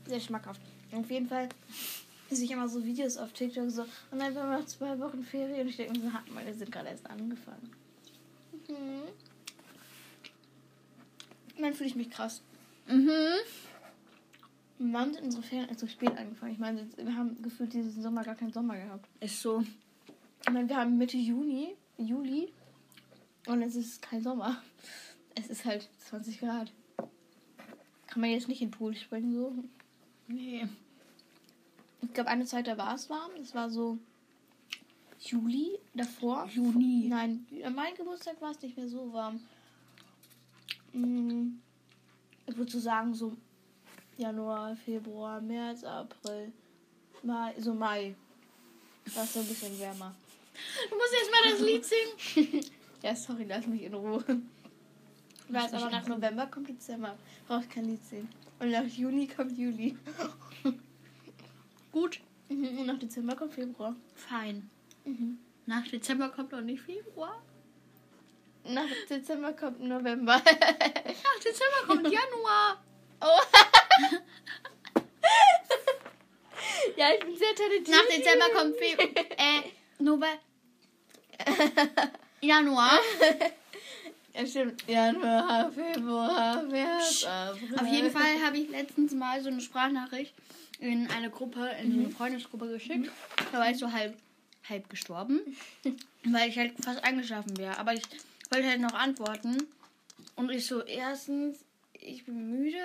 Sehr 0.08 0.20
schmackhaft. 0.20 0.62
Auf 0.91 1.10
jeden 1.12 1.28
Fall 1.28 1.50
sehe 2.30 2.46
ich 2.46 2.52
immer 2.52 2.67
so 2.67 2.84
Videos 2.84 3.17
auf 3.17 3.34
TikTok 3.34 3.70
so, 3.70 3.84
und 4.12 4.20
dann 4.20 4.36
haben 4.36 4.50
wir 4.50 4.60
noch 4.60 4.65
zwei 4.65 4.98
Wochen 5.00 5.24
Ferien 5.24 5.62
und 5.62 5.67
ich 5.67 5.78
denke 5.78 6.00
so, 6.00 6.12
meine 6.34 6.54
sind 6.54 6.72
gerade 6.72 6.89
erst 6.89 7.10
angefangen. 7.10 7.72
Mhm. 8.67 9.04
Und 11.56 11.63
dann 11.63 11.74
fühle 11.74 11.89
ich 11.89 11.96
mich 11.96 12.10
krass. 12.10 12.41
Mhm. 12.88 13.10
Wann 14.80 15.13
sind 15.13 15.24
unsere 15.24 15.43
Ferien 15.43 15.78
so 15.78 15.88
spät 15.88 16.15
angefangen? 16.17 16.54
Ich 16.54 16.60
meine, 16.60 16.88
wir 16.96 17.15
haben 17.15 17.41
gefühlt 17.41 17.74
diesen 17.74 18.02
Sommer 18.02 18.24
gar 18.24 18.36
keinen 18.36 18.54
Sommer 18.54 18.78
gehabt. 18.78 19.08
Ist 19.20 19.41
so. 19.41 19.63
Ich 20.46 20.54
meine, 20.54 20.70
wir 20.70 20.78
haben 20.78 20.98
Mitte 20.98 21.17
Juni, 21.17 21.76
Juli 21.98 22.54
und 23.48 23.62
es 23.63 23.76
ist 23.76 24.02
kein 24.02 24.22
Sommer. 24.22 24.62
Es 25.36 25.48
ist 25.48 25.65
halt 25.65 25.89
20 26.10 26.39
Grad. 26.39 26.72
Kann 28.08 28.22
man 28.22 28.30
jetzt 28.30 28.48
nicht 28.48 28.62
in 28.62 28.70
den 28.70 28.78
Pool 28.78 28.96
springen 28.96 29.34
so. 29.34 29.54
Nee. 30.28 30.68
Ich 32.02 32.13
glaube, 32.13 32.30
eine 32.30 32.46
Zeit, 32.46 32.68
da 32.68 32.78
war 32.78 32.96
es 32.96 33.10
warm. 33.10 33.32
Das 33.38 33.54
war 33.56 33.70
so 33.70 33.98
Juli 35.20 35.78
davor. 35.94 36.48
Juni. 36.54 37.08
Nein, 37.10 37.46
an 37.63 37.74
meinem 37.76 37.96
Geburtstag 37.96 38.40
war 38.42 38.52
es 38.52 38.62
nicht 38.62 38.78
mehr 38.78 38.88
so 38.88 39.12
warm. 39.13 39.40
Mm, 40.94 41.60
Ich 42.46 42.56
würde 42.56 42.72
so 42.72 42.80
sagen, 42.80 43.13
so 43.13 43.36
Januar, 44.18 44.76
Februar, 44.76 45.42
März, 45.42 45.84
April, 45.84 46.52
Mai, 47.24 47.54
so 47.60 47.74
Mai. 47.74 48.16
War 49.16 49.24
es 49.24 49.34
so 49.34 49.40
ein 49.40 49.48
bisschen 49.48 49.80
wärmer. 49.80 50.13
Du 50.90 50.96
musst 50.96 51.13
jetzt 51.13 51.32
mal 51.32 51.52
das 51.52 51.62
Lied 51.62 51.86
singen. 51.86 52.66
Ja, 53.04 53.16
sorry, 53.16 53.46
lass 53.48 53.68
mich 53.68 53.84
in 53.84 53.94
Ruhe. 53.94 54.24
Weiß, 55.50 55.72
aber 55.76 55.92
nach 55.92 56.08
November 56.08 56.48
kommt 56.48 56.68
Dezember. 56.68 57.16
Brauche 57.48 57.62
ich 57.62 57.70
kein 57.70 57.86
Lied 57.86 58.04
singen. 58.04 58.28
Und 58.60 58.72
nach 58.72 58.86
Juni 58.86 59.28
kommt 59.28 59.58
Juli. 59.58 59.96
Gut. 61.91 62.20
Mhm, 62.50 62.80
Und 62.80 62.86
nach 62.88 62.98
Dezember 63.00 63.36
kommt 63.36 63.54
Februar. 63.54 63.96
Fein. 64.15 64.70
Mhm. 65.06 65.38
Nach 65.65 65.86
Dezember 65.88 66.30
kommt 66.30 66.54
doch 66.54 66.62
nicht 66.62 66.82
Februar. 66.82 67.41
Nach 68.63 68.88
Dezember 69.10 69.54
kommt 69.54 69.80
November. 69.82 70.36
Nach 70.46 71.39
Dezember 71.43 71.86
kommt 71.88 72.04
Januar. 72.04 72.84
Oh. 73.22 73.41
ja, 76.98 77.13
ich 77.13 77.20
bin 77.26 77.36
sehr 77.38 77.56
talentiert. 77.56 77.89
Nach 77.98 78.06
Dezember 78.15 78.50
kommt 78.54 78.76
Februar. 78.78 79.10
Äh, 79.38 79.62
November. 80.00 80.39
Januar. 82.41 83.00
Ja, 84.38 84.45
stimmt. 84.45 84.84
Januar, 84.88 85.71
Februar, 85.71 86.62
März, 86.63 87.23
April. 87.26 87.76
Auf 87.80 87.88
jeden 87.88 88.12
Fall 88.12 88.41
habe 88.45 88.58
ich 88.58 88.69
letztens 88.69 89.13
mal 89.13 89.41
so 89.41 89.50
eine 89.50 89.62
Sprachnachricht 89.62 90.34
in 90.80 91.10
eine 91.10 91.32
Gruppe, 91.32 91.67
in 91.82 91.91
so 91.91 92.00
eine 92.00 92.10
Freundesgruppe 92.12 92.67
geschickt. 92.67 93.10
Da 93.52 93.58
war 93.58 93.71
ich 93.71 93.78
so 93.78 93.91
halb, 93.91 94.15
halb 94.69 94.89
gestorben, 94.89 95.39
weil 96.23 96.50
ich 96.50 96.58
halt 96.58 96.73
fast 96.84 97.04
eingeschlafen 97.04 97.58
wäre. 97.58 97.80
Aber 97.80 97.93
ich 97.93 98.04
wollte 98.52 98.67
halt 98.67 98.82
noch 98.82 98.93
antworten. 98.93 99.58
Und 100.36 100.52
ich 100.52 100.67
so, 100.67 100.84
erstens, 100.84 101.58
ich 101.93 102.26
bin 102.26 102.52
müde. 102.52 102.78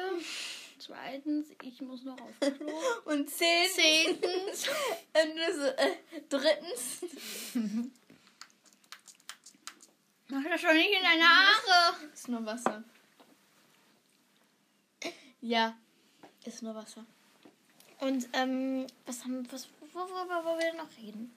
Zweitens, 0.79 1.49
ich 1.63 1.81
muss 1.83 2.03
noch 2.03 2.19
auf 2.21 2.41
Klo. 2.41 2.73
Und 3.05 3.29
zehn. 3.29 3.69
Zehntens, 3.71 4.69
Und 5.23 5.55
so, 5.55 5.67
äh, 5.67 5.97
drittens. 6.29 7.93
Mach 10.33 10.45
das 10.51 10.63
doch 10.63 10.73
nicht 10.73 10.91
in 10.91 11.03
deine 11.03 11.29
Haare. 11.29 11.97
Ist 12.13 12.29
nur 12.29 12.45
Wasser. 12.45 12.83
Ja, 15.41 15.77
ist 16.45 16.63
nur 16.63 16.75
Wasser. 16.75 17.05
Und, 18.01 18.29
ähm, 18.33 18.87
was 19.07 19.25
haben, 19.25 19.47
was, 19.53 19.69
worüber 19.93 20.45
wollen 20.45 20.59
wir 20.59 20.67
denn 20.71 20.77
noch 20.77 20.97
reden? 20.99 21.33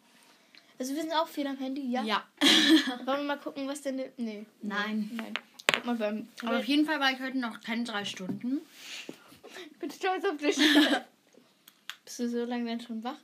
Also 0.79 0.93
wir 0.93 1.01
sind 1.01 1.13
auch 1.13 1.27
viel 1.27 1.47
am 1.47 1.57
Handy, 1.57 1.89
ja? 1.89 2.03
Ja. 2.03 2.23
Wollen 3.05 3.19
wir 3.19 3.23
mal 3.23 3.39
gucken, 3.39 3.65
was 3.65 3.81
denn... 3.81 3.95
Nee. 4.17 4.45
Nein. 4.61 5.09
Nein. 5.13 5.33
Guck 5.73 5.85
mal 5.85 5.95
beim... 5.95 6.27
Aber 6.43 6.57
auf 6.57 6.65
jeden 6.65 6.85
Fall 6.85 6.99
war 6.99 7.11
ich 7.11 7.19
heute 7.21 7.37
noch 7.37 7.61
keine 7.61 7.85
drei 7.85 8.03
Stunden. 8.03 8.59
Ich 9.71 9.79
bin 9.79 9.89
stolz 9.89 10.25
auf 10.25 10.35
dich. 10.35 10.57
Bist 12.03 12.19
du 12.19 12.29
so 12.29 12.43
lange 12.43 12.65
denn 12.65 12.81
schon 12.81 13.01
wach? 13.05 13.15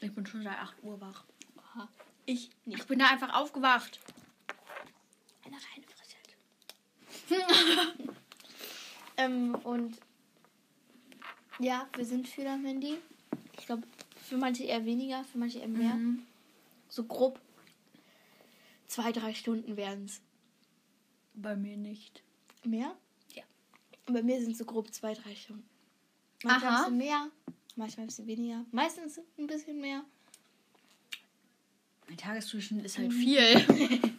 Ich 0.00 0.14
bin 0.14 0.24
schon 0.26 0.44
seit 0.44 0.58
8 0.58 0.76
Uhr 0.84 1.00
wach. 1.00 1.24
Ich 2.24 2.50
nicht. 2.66 2.80
Ich 2.80 2.86
bin 2.86 2.98
da 2.98 3.08
einfach 3.08 3.34
aufgewacht. 3.34 3.98
Eine 5.48 5.56
reine 5.56 5.86
Frechheit. 5.86 6.28
ähm, 9.16 9.54
und 9.56 9.98
ja, 11.58 11.88
wir 11.96 12.04
sind 12.04 12.28
viel 12.28 12.46
am 12.46 12.64
Handy. 12.64 12.98
Ich 13.58 13.66
glaube, 13.66 13.82
für 14.28 14.36
manche 14.36 14.64
eher 14.64 14.84
weniger, 14.84 15.24
für 15.24 15.38
manche 15.38 15.58
eher 15.58 15.68
mehr. 15.68 15.94
Mhm. 15.94 16.22
So 16.88 17.04
grob 17.04 17.40
zwei, 18.86 19.12
drei 19.12 19.34
Stunden 19.34 19.76
werden 19.76 20.04
es. 20.04 20.20
Bei 21.34 21.56
mir 21.56 21.76
nicht. 21.76 22.22
Mehr? 22.64 22.96
Ja. 23.34 23.44
Und 24.06 24.14
bei 24.14 24.22
mir 24.22 24.40
sind 24.42 24.56
so 24.56 24.64
grob 24.64 24.92
zwei, 24.92 25.14
drei 25.14 25.34
Stunden. 25.34 25.68
Manchmal 26.42 26.72
Aha. 26.72 26.76
ein 26.76 26.82
bisschen 26.84 26.98
mehr, 26.98 27.30
manchmal 27.76 28.04
ein 28.04 28.08
bisschen 28.08 28.26
weniger. 28.26 28.64
Meistens 28.70 29.20
ein 29.38 29.46
bisschen 29.46 29.80
mehr. 29.80 30.04
Mein 32.06 32.16
Tagesdurchschnitt 32.16 32.84
ist 32.84 32.98
halt 32.98 33.12
viel. 33.12 34.10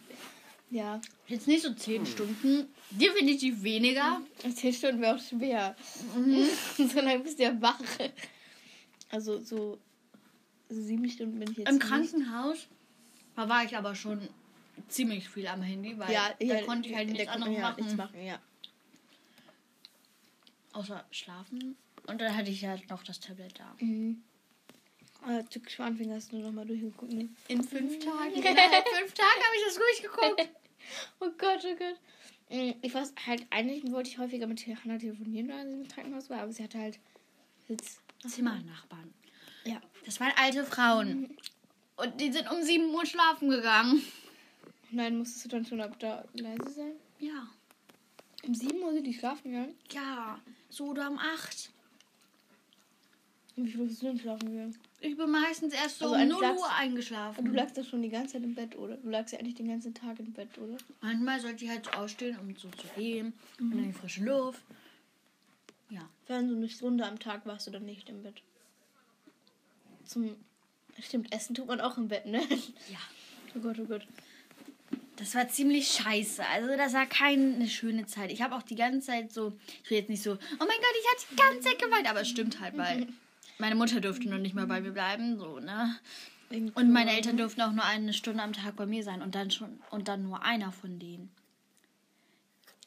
Ja. 0.70 1.00
Jetzt 1.26 1.48
nicht 1.48 1.62
so 1.62 1.74
10 1.74 2.06
Stunden, 2.06 2.68
definitiv 2.90 3.62
weniger. 3.62 4.20
Zehn 4.54 4.72
Stunden 4.72 5.00
wäre 5.00 5.16
auch 5.16 5.20
schwer. 5.20 5.76
so 6.76 7.00
lange 7.00 7.20
bist 7.20 7.38
du 7.38 7.42
ja 7.42 7.60
wach. 7.60 7.80
Also 9.10 9.40
so, 9.40 9.78
sieben 10.68 11.08
Stunden 11.08 11.38
bin 11.38 11.50
ich 11.50 11.58
jetzt 11.58 11.68
Im 11.68 11.76
nicht. 11.76 11.86
Krankenhaus 11.86 12.68
da 13.40 13.48
war 13.48 13.64
ich 13.64 13.74
aber 13.74 13.94
schon 13.94 14.28
ziemlich 14.88 15.28
viel 15.28 15.46
am 15.46 15.62
Handy, 15.62 15.98
weil 15.98 16.12
Ja, 16.12 16.28
da 16.38 16.44
ja, 16.44 16.62
konnte 16.62 16.90
ich 16.90 16.94
halt 16.94 17.08
nichts 17.08 17.28
anderes 17.28 17.54
ja 17.54 17.60
machen, 17.62 17.76
nichts 17.82 17.96
machen, 17.96 18.22
ja. 18.22 18.38
außer 20.72 21.04
schlafen. 21.10 21.76
Und 22.06 22.20
dann 22.20 22.36
hatte 22.36 22.50
ich 22.50 22.66
halt 22.66 22.90
noch 22.90 23.02
das 23.02 23.18
Tablet 23.18 23.58
da. 23.58 23.74
Mhm. 23.78 24.22
Ah, 25.22 25.42
Türkisch 25.42 25.80
Anfänger 25.80 26.16
hast 26.16 26.32
du 26.32 26.38
nochmal 26.38 26.66
durchgeguckt, 26.66 27.12
ne? 27.12 27.30
In 27.48 27.62
fünf 27.62 27.98
Tagen, 27.98 28.34
innerhalb 28.34 28.88
fünf 28.88 29.14
Tagen 29.14 29.40
habe 29.42 29.56
ich 29.56 29.64
das 29.66 29.76
durchgeguckt. 29.76 30.48
Oh 31.20 31.30
Gott, 31.38 31.64
oh 31.64 31.76
Gott. 31.76 32.00
Mm, 32.50 32.72
Ich 32.82 32.94
weiß 32.94 33.14
halt, 33.26 33.46
eigentlich 33.50 33.90
wollte 33.90 34.10
ich 34.10 34.18
häufiger 34.18 34.46
mit 34.46 34.64
Hannah 34.66 34.98
telefonieren, 34.98 35.48
weil 35.48 35.66
sie 35.68 35.74
im 35.74 35.88
Krankenhaus 35.88 36.30
war, 36.30 36.40
aber 36.40 36.52
sie 36.52 36.62
hatte 36.64 36.78
halt 36.78 36.98
Sitz. 37.68 38.00
Zimmernachbarn. 38.26 39.14
Ja. 39.64 39.80
Das 40.04 40.20
waren 40.20 40.32
alte 40.36 40.64
Frauen. 40.64 41.36
Und 41.96 42.20
die 42.20 42.32
sind 42.32 42.50
um 42.50 42.62
7 42.62 42.92
Uhr 42.94 43.06
schlafen 43.06 43.50
gegangen. 43.50 44.02
Nein, 44.90 45.18
musstest 45.18 45.44
du 45.44 45.48
dann 45.50 45.64
schon 45.64 45.80
ab 45.80 45.98
da 46.00 46.24
leise 46.34 46.70
sein? 46.70 46.92
Ja. 47.18 47.48
Um 48.42 48.54
sieben 48.54 48.82
Uhr 48.82 48.92
sind 48.92 49.06
die 49.06 49.14
schlafen 49.14 49.52
gegangen. 49.52 49.74
Ja, 49.92 50.40
so 50.70 50.86
oder 50.86 51.10
um 51.10 51.18
8. 51.18 51.70
Und 53.56 53.66
wie 53.66 53.70
viel 53.70 53.86
bist 53.86 54.02
du 54.02 54.06
denn 54.06 54.18
schlafen 54.18 54.50
gegangen? 54.50 54.78
Ich 55.02 55.16
bin 55.16 55.30
meistens 55.30 55.72
erst 55.72 55.98
so 55.98 56.06
Also 56.06 56.14
um 56.14 56.20
eigentlich 56.20 56.32
0 56.32 56.42
lagst- 56.42 56.62
Uhr 56.62 56.74
eingeschlafen. 56.74 57.44
Du 57.46 57.52
lagst 57.52 57.78
doch 57.78 57.84
schon 57.86 58.02
die 58.02 58.10
ganze 58.10 58.34
Zeit 58.34 58.42
im 58.42 58.54
Bett, 58.54 58.76
oder? 58.76 58.96
Du 58.98 59.08
lagst 59.08 59.32
ja 59.32 59.38
eigentlich 59.38 59.54
den 59.54 59.68
ganzen 59.68 59.94
Tag 59.94 60.18
im 60.18 60.32
Bett, 60.32 60.58
oder? 60.58 60.76
Manchmal 61.00 61.40
sollte 61.40 61.64
ich 61.64 61.70
halt 61.70 61.86
so 61.86 61.90
aufstehen, 61.92 62.38
um 62.38 62.54
so 62.56 62.68
zu 62.70 62.86
gehen. 62.96 63.32
Und 63.58 63.72
in 63.72 63.84
die 63.84 63.92
frische 63.92 64.22
Luft. 64.24 64.60
Ja. 65.88 66.08
Wenn 66.26 66.48
so 66.50 66.54
eine 66.54 66.68
Stunde 66.68 67.06
am 67.06 67.18
Tag 67.18 67.46
warst 67.46 67.66
du 67.66 67.70
dann 67.70 67.84
nicht 67.86 68.08
im 68.10 68.22
Bett. 68.22 68.42
Zum. 70.04 70.36
Stimmt, 71.00 71.32
Essen 71.34 71.54
tut 71.54 71.66
man 71.66 71.80
auch 71.80 71.96
im 71.96 72.08
Bett, 72.08 72.26
ne? 72.26 72.40
Ja. 72.90 72.98
Oh 73.56 73.60
Gott, 73.60 73.78
oh 73.80 73.86
Gott. 73.86 74.06
Das 75.16 75.34
war 75.34 75.48
ziemlich 75.48 75.88
scheiße. 75.88 76.44
Also 76.46 76.76
das 76.76 76.92
war 76.92 77.06
keine 77.06 77.66
schöne 77.68 78.06
Zeit. 78.06 78.30
Ich 78.32 78.42
habe 78.42 78.54
auch 78.54 78.62
die 78.62 78.74
ganze 78.74 79.06
Zeit 79.06 79.32
so, 79.32 79.52
ich 79.82 79.90
will 79.90 79.98
jetzt 79.98 80.10
nicht 80.10 80.22
so, 80.22 80.32
oh 80.32 80.36
mein 80.58 80.66
Gott, 80.68 80.94
ich 81.00 81.10
hatte 81.10 81.26
die 81.30 81.36
ganze 81.36 81.60
Zeit 81.68 81.78
geweint, 81.78 82.08
aber 82.10 82.20
es 82.20 82.28
stimmt 82.28 82.60
halt, 82.60 82.76
weil 82.76 83.06
meine 83.60 83.74
Mutter 83.74 84.00
durfte 84.00 84.28
noch 84.28 84.38
nicht 84.38 84.54
mal 84.54 84.66
bei 84.66 84.80
mir 84.80 84.92
bleiben, 84.92 85.38
so, 85.38 85.60
ne? 85.60 85.96
Und 86.50 86.90
meine 86.90 87.12
Eltern 87.12 87.36
durften 87.36 87.62
auch 87.62 87.70
nur 87.70 87.84
eine 87.84 88.12
Stunde 88.12 88.42
am 88.42 88.52
Tag 88.52 88.74
bei 88.74 88.86
mir 88.86 89.04
sein 89.04 89.22
und 89.22 89.36
dann 89.36 89.52
schon 89.52 89.78
und 89.90 90.08
dann 90.08 90.24
nur 90.24 90.42
einer 90.42 90.72
von 90.72 90.98
denen. 90.98 91.30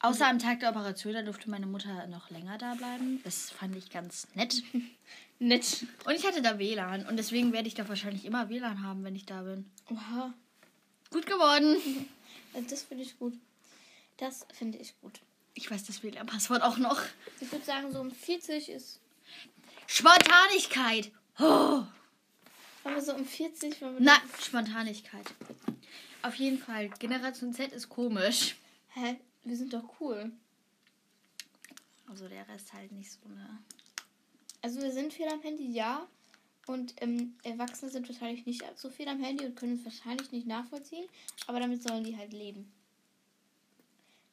Außer 0.00 0.28
am 0.28 0.38
Tag 0.38 0.60
der 0.60 0.68
Operation, 0.68 1.14
da 1.14 1.22
durfte 1.22 1.48
meine 1.48 1.66
Mutter 1.66 2.06
noch 2.08 2.28
länger 2.28 2.58
da 2.58 2.74
bleiben. 2.74 3.22
Das 3.24 3.50
fand 3.50 3.74
ich 3.74 3.88
ganz 3.90 4.28
nett. 4.34 4.62
Nett. 5.38 5.86
Und 6.04 6.14
ich 6.14 6.26
hatte 6.26 6.42
da 6.42 6.58
WLAN 6.58 7.06
und 7.06 7.16
deswegen 7.16 7.52
werde 7.52 7.68
ich 7.68 7.74
da 7.74 7.88
wahrscheinlich 7.88 8.24
immer 8.24 8.50
WLAN 8.50 8.82
haben, 8.82 9.02
wenn 9.02 9.16
ich 9.16 9.26
da 9.26 9.42
bin. 9.42 9.68
Oha. 9.90 10.34
Gut 11.10 11.26
geworden. 11.26 11.76
Also 12.56 12.68
das 12.68 12.84
finde 12.84 13.02
ich 13.02 13.18
gut. 13.18 13.34
Das 14.16 14.46
finde 14.52 14.78
ich 14.78 14.94
gut. 15.00 15.18
Ich 15.54 15.68
weiß 15.68 15.82
das 15.82 16.04
WLAN-Passwort 16.04 16.62
auch 16.62 16.78
noch. 16.78 17.02
Ich 17.40 17.50
würde 17.50 17.64
sagen, 17.64 17.90
so 17.90 17.98
um 17.98 18.12
40 18.12 18.68
ist. 18.68 19.00
Spontanigkeit. 19.86 21.12
Oh. 21.38 21.82
Wir 22.84 23.00
so 23.00 23.14
um 23.14 23.24
40, 23.24 23.80
wollen 23.80 23.94
wir 23.94 24.00
Na, 24.02 24.20
Spontanigkeit. 24.40 25.26
Auf 26.22 26.34
jeden 26.36 26.58
Fall. 26.58 26.90
Generation 26.98 27.52
Z 27.52 27.72
ist 27.72 27.88
komisch. 27.88 28.56
Hä? 28.94 29.16
Wir 29.42 29.56
sind 29.56 29.72
doch 29.72 30.00
cool. 30.00 30.32
Also 32.08 32.28
der 32.28 32.46
Rest 32.48 32.72
halt 32.72 32.92
nicht 32.92 33.10
so, 33.10 33.28
ne? 33.28 33.58
Also 34.62 34.80
wir 34.80 34.92
sind 34.92 35.12
viel 35.12 35.28
am 35.28 35.42
Handy, 35.42 35.70
ja. 35.72 36.06
Und 36.66 36.94
ähm, 37.02 37.36
Erwachsene 37.42 37.90
sind 37.90 38.08
wahrscheinlich 38.08 38.46
nicht 38.46 38.64
so 38.76 38.88
viel 38.88 39.08
am 39.08 39.22
Handy 39.22 39.44
und 39.44 39.56
können 39.56 39.74
es 39.74 39.84
wahrscheinlich 39.84 40.32
nicht 40.32 40.46
nachvollziehen. 40.46 41.06
Aber 41.46 41.60
damit 41.60 41.82
sollen 41.82 42.04
die 42.04 42.16
halt 42.16 42.32
leben. 42.32 42.72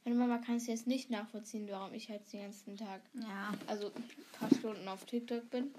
Meine 0.04 0.16
Mama 0.18 0.40
kann 0.40 0.56
es 0.56 0.68
jetzt 0.68 0.88
nicht 0.88 1.10
nachvollziehen, 1.12 1.68
warum 1.70 1.94
ich 1.94 2.10
halt 2.10 2.22
den 2.34 2.42
ganzen 2.42 2.76
Tag, 2.78 3.02
Ja. 3.14 3.54
also 3.68 3.88
ein 3.96 4.04
paar 4.40 4.50
Stunden 4.56 4.88
auf 4.88 5.06
TikTok 5.06 5.50
bin. 5.52 5.74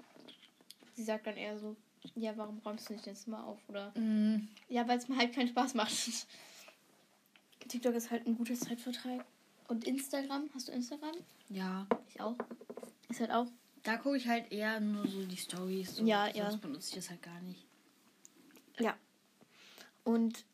Sie 0.95 1.03
sagt 1.03 1.27
dann 1.27 1.35
eher 1.37 1.57
so, 1.59 1.75
ja, 2.15 2.35
warum 2.37 2.59
räumst 2.59 2.87
du 2.89 2.93
nicht 2.93 3.05
dein 3.05 3.15
Zimmer 3.15 3.45
auf? 3.45 3.59
Oder 3.67 3.91
Mm, 3.97 4.47
ja, 4.69 4.87
weil 4.87 4.97
es 4.97 5.07
mir 5.09 5.17
halt 5.17 5.33
keinen 5.33 5.49
Spaß 5.49 5.73
macht. 5.73 5.93
TikTok 7.67 7.95
ist 7.95 8.11
halt 8.11 8.25
ein 8.27 8.37
gutes 8.37 8.61
Zeitvertreib. 8.61 9.25
Und 9.67 9.85
Instagram, 9.85 10.49
hast 10.53 10.67
du 10.67 10.71
Instagram? 10.73 11.15
ja. 11.49 11.87
Ich 12.09 12.19
auch. 12.21 12.35
Ist 13.09 13.19
halt 13.19 13.31
auch 13.31 13.47
Da 13.83 13.97
gucke 13.97 14.17
ich 14.17 14.27
halt 14.27 14.51
eher 14.51 14.79
nur 14.79 15.07
so 15.07 15.25
die 15.25 15.37
Stories. 15.37 15.95
So. 15.95 16.05
Ja, 16.05 16.25
Sonst 16.25 16.37
ja. 16.37 16.55
benutze 16.57 16.89
ich 16.89 16.95
das 16.95 17.09
halt 17.09 17.21
gar 17.21 17.39
nicht. 17.41 17.65
Ja. 18.79 18.95
Und 20.03 20.45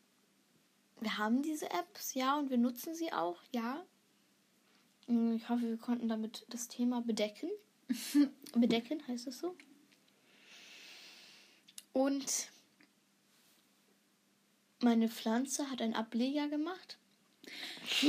wir 1.00 1.18
haben 1.18 1.42
diese 1.42 1.70
Apps, 1.70 2.14
ja, 2.14 2.38
und 2.38 2.50
wir 2.50 2.58
nutzen 2.58 2.94
sie 2.94 3.12
auch, 3.12 3.40
ja. 3.52 3.84
Mm, 5.06 5.34
Ich 5.34 5.48
hoffe, 5.48 5.62
wir 5.62 5.76
konnten 5.78 6.08
damit 6.08 6.44
das 6.48 6.68
Thema 6.68 7.00
bedecken. 7.02 7.50
bedecken 8.54 9.02
heißt 9.08 9.26
das 9.26 9.38
so. 9.38 9.56
Und 11.92 12.50
meine 14.80 15.08
Pflanze 15.08 15.70
hat 15.70 15.82
einen 15.82 15.94
Ableger 15.94 16.48
gemacht. 16.48 16.98
Die 18.02 18.08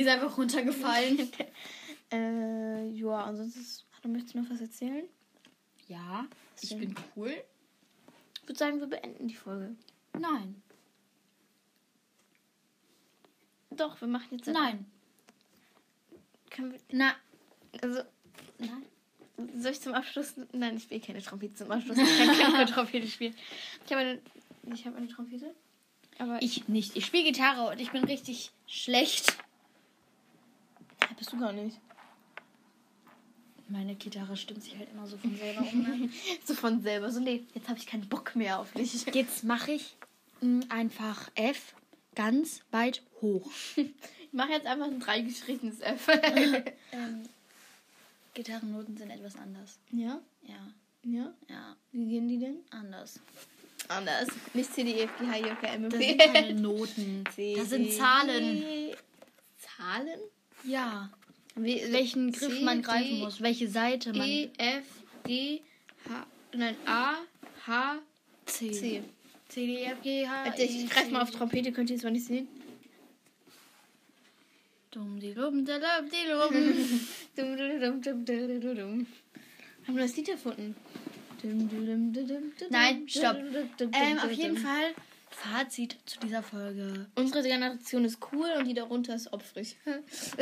ist 0.00 0.08
einfach 0.08 0.36
runtergefallen. 0.36 1.30
Äh, 2.12 2.90
ja, 2.90 3.24
ansonsten, 3.24 3.60
du 4.02 4.08
möchtest 4.08 4.34
noch 4.36 4.48
was 4.48 4.60
erzählen? 4.60 5.08
ja, 5.88 6.28
ich 6.60 6.68
Schön. 6.68 6.78
bin 6.80 6.94
cool. 7.16 7.34
Ich 8.36 8.42
würde 8.48 8.58
sagen, 8.58 8.78
wir 8.78 8.86
beenden 8.86 9.26
die 9.26 9.34
Folge. 9.34 9.74
Nein. 10.12 10.62
Doch, 13.76 14.00
wir 14.00 14.08
machen 14.08 14.28
jetzt. 14.32 14.46
Nein. 14.46 14.86
Können 16.50 16.72
wir, 16.72 16.80
Na. 16.92 17.14
also, 17.82 18.02
Nein. 18.58 18.84
Soll 19.56 19.72
ich 19.72 19.80
zum 19.80 19.94
Abschluss? 19.94 20.34
Nein, 20.52 20.76
ich 20.76 20.84
spiele 20.84 21.00
keine 21.00 21.20
Trompete 21.20 21.54
zum 21.54 21.70
Abschluss. 21.70 21.98
Ich 21.98 22.18
kann 22.38 22.52
keine 22.52 22.66
Trompete 22.66 23.08
spielen. 23.08 23.34
Ich 23.84 23.92
habe 23.92 24.02
eine, 24.02 24.20
ich 24.72 24.86
habe 24.86 24.96
eine 24.96 25.08
Trompete. 25.08 25.54
Aber 26.18 26.40
ich. 26.40 26.58
Ich 26.58 26.68
nicht. 26.68 26.96
Ich 26.96 27.06
spiele 27.06 27.24
Gitarre 27.24 27.70
und 27.70 27.80
ich 27.80 27.90
bin 27.90 28.04
richtig 28.04 28.52
schlecht. 28.66 29.36
Bist 31.16 31.32
du 31.32 31.38
gar 31.38 31.52
nicht. 31.52 31.80
Meine 33.68 33.94
Gitarre 33.94 34.36
stimmt 34.36 34.62
sich 34.62 34.76
halt 34.76 34.90
immer 34.92 35.06
so 35.06 35.16
von 35.16 35.34
selber 35.36 35.62
um. 35.62 35.82
Ne? 35.82 36.10
So 36.44 36.54
von 36.54 36.82
selber. 36.82 37.10
So, 37.10 37.20
nee, 37.20 37.44
jetzt 37.54 37.68
habe 37.68 37.78
ich 37.78 37.86
keinen 37.86 38.08
Bock 38.08 38.36
mehr 38.36 38.58
auf 38.60 38.72
dich. 38.72 39.06
Jetzt 39.06 39.44
mache 39.44 39.72
ich 39.72 39.96
mm, 40.42 40.60
einfach 40.68 41.30
F 41.34 41.74
ganz 42.14 42.60
weit 42.70 43.02
hoch. 43.20 43.50
Ich 44.34 44.36
mache 44.36 44.50
jetzt 44.50 44.66
einfach 44.66 44.86
ein 44.86 44.98
dreigestrichenes 44.98 45.78
F. 45.80 46.08
Ähm, 46.92 47.22
Gitarrennoten 48.34 48.96
sind 48.96 49.10
etwas 49.10 49.36
anders. 49.36 49.78
ja? 49.92 50.20
Ja, 50.42 50.54
Ja? 51.04 51.32
ja, 51.48 51.76
Wie 51.92 52.04
gehen 52.06 52.26
die 52.28 52.38
denn? 52.38 52.56
anders. 52.70 53.20
Anders. 53.86 54.26
Nicht 54.52 54.74
C, 54.74 54.82
D, 54.82 54.90
E, 54.92 55.02
F, 55.04 55.10
G, 55.20 55.26
H, 55.26 55.36
I, 55.38 55.40
J, 55.42 55.60
K, 55.60 55.66
M, 55.68 55.84
N, 55.84 55.90
Das 55.90 56.00
sind 56.00 56.18
keine 56.18 56.54
Noten. 56.54 57.24
C, 57.34 57.54
Das 57.56 57.68
sind 57.68 57.84
D, 57.84 57.90
Zahlen. 57.96 58.62
E. 58.62 58.94
Zahlen? 59.76 60.18
Ja. 60.64 61.10
Wie, 61.54 61.80
Welchen 61.92 62.32
Griff 62.32 62.58
C, 62.58 62.64
man 62.64 62.82
greifen 62.82 63.10
D, 63.18 63.18
muss, 63.22 63.40
welche 63.40 63.68
Seite 63.68 64.12
man. 64.14 64.26
E, 64.26 64.50
F, 64.58 64.84
G, 65.24 65.60
H. 66.08 66.26
Nein, 66.54 66.76
A, 66.86 67.18
H, 67.68 67.98
C. 68.46 68.72
C. 68.72 69.02
C, 69.54 69.66
D, 69.68 69.84
F, 69.84 70.02
G, 70.02 70.26
H. 70.26 70.46
Warte, 70.46 70.62
ich 70.64 70.90
greife 70.90 71.12
mal 71.12 71.22
auf 71.22 71.30
Trompete, 71.30 71.70
könnt 71.70 71.88
ihr 71.88 71.94
es 71.94 72.02
mal 72.02 72.10
nicht 72.10 72.26
sehen. 72.26 72.48
Dumm, 74.90 75.20
die 75.20 75.32
Lum, 75.32 75.64
der 75.64 75.78
Lum, 75.78 76.10
die 76.10 76.28
Lum. 76.28 76.74
Dum, 77.36 77.56
dum, 77.56 77.80
dum, 77.80 78.02
dum, 78.02 78.24
dum, 78.24 78.60
dum, 78.60 78.76
dum. 78.76 79.06
Haben 79.86 79.96
wir 79.96 80.02
das 80.02 80.16
Lied 80.16 80.28
erfunden? 80.28 80.74
Dum, 81.40 81.68
dum, 81.68 82.12
dum, 82.12 82.52
Nein, 82.70 83.08
stopp. 83.08 83.36
ähm, 83.92 84.18
auf 84.18 84.32
jeden. 84.32 84.56
Fall 84.56 84.92
Fazit 85.30 85.98
zu 86.04 86.18
dieser 86.18 86.42
Folge. 86.42 87.06
Unsere 87.14 87.44
Generation 87.44 88.04
ist 88.04 88.18
cool 88.32 88.48
und 88.58 88.66
die 88.66 88.74
darunter 88.74 89.14
ist 89.14 89.32
opfrig. 89.32 89.76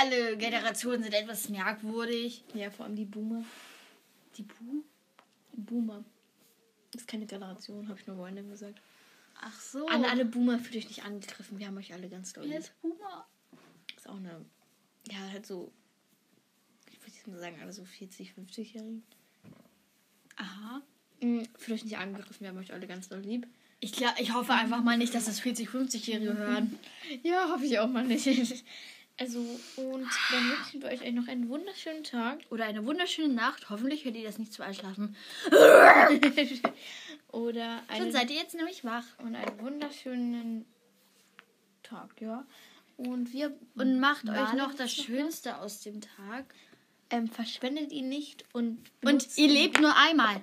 Alle 0.00 0.36
Generationen 0.36 1.04
sind 1.04 1.14
etwas 1.14 1.48
merkwürdig. 1.48 2.42
ja, 2.54 2.68
vor 2.70 2.86
allem 2.86 2.96
die 2.96 3.04
Boomer. 3.04 3.44
Die 4.36 4.42
Bu? 4.42 4.82
Boomer. 5.52 6.04
Ist 6.94 7.08
keine 7.08 7.26
Generation, 7.26 7.88
habe 7.88 7.98
ich 7.98 8.06
nur 8.06 8.22
random 8.24 8.50
gesagt. 8.50 8.80
Ach 9.40 9.60
so. 9.60 9.86
An 9.88 10.04
alle 10.04 10.24
Boomer 10.24 10.58
fühlt 10.58 10.76
euch 10.76 10.88
nicht 10.88 11.04
angegriffen. 11.04 11.58
Wir 11.58 11.66
haben 11.66 11.76
euch 11.78 11.92
alle 11.92 12.08
ganz 12.08 12.32
doll 12.32 12.44
Wer 12.44 12.50
lieb. 12.50 12.60
ist 12.60 12.80
Boomer? 12.82 13.26
Ist 13.96 14.08
auch 14.08 14.16
eine. 14.16 14.44
Ja, 15.10 15.18
halt 15.32 15.46
so. 15.46 15.72
Ich 16.90 17.00
würde 17.00 17.12
jetzt 17.16 17.26
mal 17.26 17.38
sagen, 17.38 17.56
alle 17.60 17.72
so 17.72 17.84
40, 17.84 18.32
50-Jährige. 18.38 19.00
Aha. 20.36 20.82
Mhm, 21.20 21.46
Fühlt 21.56 21.78
euch 21.78 21.84
nicht 21.84 21.96
angegriffen, 21.98 22.40
wir 22.40 22.48
haben 22.48 22.58
euch 22.58 22.72
alle 22.72 22.86
ganz 22.86 23.08
doll 23.08 23.20
lieb. 23.20 23.46
Ich, 23.80 23.92
glaub, 23.92 24.18
ich 24.20 24.32
hoffe 24.32 24.52
einfach 24.52 24.82
mal 24.82 24.96
nicht, 24.96 25.14
dass 25.14 25.24
das 25.24 25.42
40-50-Jährige 25.42 26.36
hören. 26.36 26.78
Ja, 27.22 27.48
hoffe 27.50 27.64
ich 27.64 27.78
auch 27.78 27.88
mal 27.88 28.06
nicht. 28.06 28.64
Also, 29.22 29.38
und 29.76 30.08
dann 30.32 30.50
wünschen 30.50 30.82
wir 30.82 30.88
euch 30.88 31.12
noch 31.12 31.28
einen 31.28 31.48
wunderschönen 31.48 32.02
Tag. 32.02 32.40
Oder 32.50 32.64
eine 32.64 32.84
wunderschöne 32.84 33.32
Nacht. 33.32 33.70
Hoffentlich 33.70 34.04
hört 34.04 34.16
ihr 34.16 34.24
das 34.24 34.38
nicht 34.38 34.52
zum 34.52 34.64
Einschlafen. 34.64 35.14
Oder 37.30 37.82
Dann 37.88 37.96
einen, 38.02 38.10
seid 38.12 38.30
ihr 38.30 38.36
jetzt 38.36 38.54
nämlich 38.56 38.84
wach. 38.84 39.04
und 39.18 39.36
einen 39.36 39.60
wunderschönen 39.60 40.66
Tag, 41.84 42.20
ja. 42.20 42.44
Und 42.96 43.32
wir 43.32 43.56
Und 43.76 44.00
macht 44.00 44.28
euch 44.28 44.52
noch 44.54 44.74
das 44.74 44.92
Schönste 44.92 45.58
aus 45.58 45.80
dem 45.82 46.00
Tag. 46.00 46.52
ähm, 47.10 47.28
verschwendet 47.28 47.92
ihn 47.92 48.08
nicht 48.08 48.44
und 48.52 48.78
Und 49.04 49.28
ihr 49.38 49.44
ihn- 49.46 49.50
lebt 49.52 49.80
nur 49.80 49.94
einmal. 49.96 50.40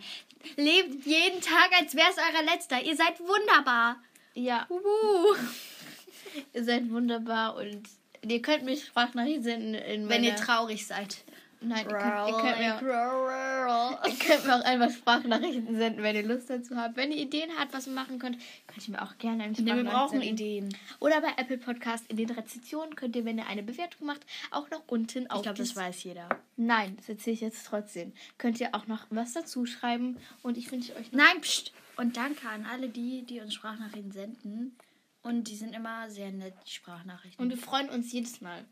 Lebt 0.55 1.05
jeden 1.05 1.41
Tag, 1.41 1.69
als 1.79 1.95
wäre 1.95 2.09
es 2.11 2.17
euer 2.17 2.43
letzter. 2.43 2.81
Ihr 2.81 2.95
seid 2.95 3.19
wunderbar. 3.19 4.01
Ja, 4.35 4.67
ihr 6.53 6.63
seid 6.63 6.89
wunderbar 6.89 7.55
und 7.57 7.81
ihr 8.27 8.41
könnt 8.41 8.63
mir 8.63 8.77
Sprachnachrichten 8.77 9.43
senden 9.43 9.73
in 9.73 10.09
Wenn 10.09 10.23
ihr 10.23 10.35
traurig 10.35 10.85
seid. 10.85 11.23
Nein, 11.61 11.85
ihr 11.89 11.97
könnt, 11.97 12.29
ihr, 12.29 12.37
könnt 12.37 12.59
mir, 12.59 13.99
ihr 14.07 14.15
könnt 14.15 14.45
mir 14.45 14.55
auch 14.55 14.63
einfach 14.63 14.89
Sprachnachrichten 14.91 15.75
senden, 15.77 16.03
wenn 16.03 16.15
ihr 16.15 16.23
Lust 16.23 16.49
dazu 16.49 16.77
habt. 16.77 16.95
Wenn 16.95 17.11
ihr 17.11 17.17
Ideen 17.17 17.49
habt, 17.59 17.73
was 17.73 17.85
wir 17.85 17.93
machen 17.93 18.17
könnt, 18.17 18.37
könnt 18.67 18.87
ihr 18.87 18.93
mir 18.93 19.01
auch 19.01 19.17
gerne 19.17 19.43
eine 19.43 19.51
Nee, 19.51 19.57
wir 19.57 19.65
Sprachnachricht 19.65 19.93
brauchen 19.93 20.21
senden. 20.21 20.29
Ideen. 20.29 20.77
Oder 21.01 21.19
bei 21.19 21.33
Apple 21.35 21.57
Podcast 21.57 22.05
in 22.07 22.15
den 22.15 22.29
Rezensionen 22.29 22.95
könnt 22.95 23.15
ihr, 23.17 23.25
wenn 23.25 23.37
ihr 23.37 23.47
eine 23.47 23.61
Bewertung 23.61 24.07
macht, 24.07 24.25
auch 24.51 24.69
noch 24.69 24.83
unten 24.87 25.29
auf 25.29 25.37
Ich 25.37 25.43
glaube, 25.43 25.57
das 25.57 25.75
weiß 25.75 26.03
jeder. 26.03 26.29
Nein, 26.55 26.95
das 26.95 27.09
erzähle 27.09 27.33
ich 27.33 27.41
jetzt 27.41 27.65
trotzdem. 27.65 28.13
Könnt 28.37 28.61
ihr 28.61 28.73
auch 28.73 28.87
noch 28.87 29.07
was 29.09 29.33
dazu 29.33 29.65
schreiben 29.65 30.17
und 30.43 30.57
ich 30.57 30.71
wünsche 30.71 30.95
euch 30.95 31.11
noch 31.11 31.19
Nein, 31.19 31.41
pst. 31.41 31.73
Und 31.97 32.15
danke 32.15 32.47
an 32.47 32.65
alle 32.65 32.87
die, 32.87 33.23
die 33.23 33.41
uns 33.41 33.53
Sprachnachrichten 33.53 34.13
senden. 34.13 34.77
Und 35.21 35.49
die 35.49 35.55
sind 35.55 35.73
immer 35.75 36.09
sehr 36.09 36.31
nett, 36.31 36.53
die 36.65 36.71
Sprachnachrichten. 36.71 37.43
und 37.43 37.49
wir 37.49 37.57
freuen 37.57 37.89
uns 37.89 38.11
jedes 38.11 38.41
Mal. 38.41 38.65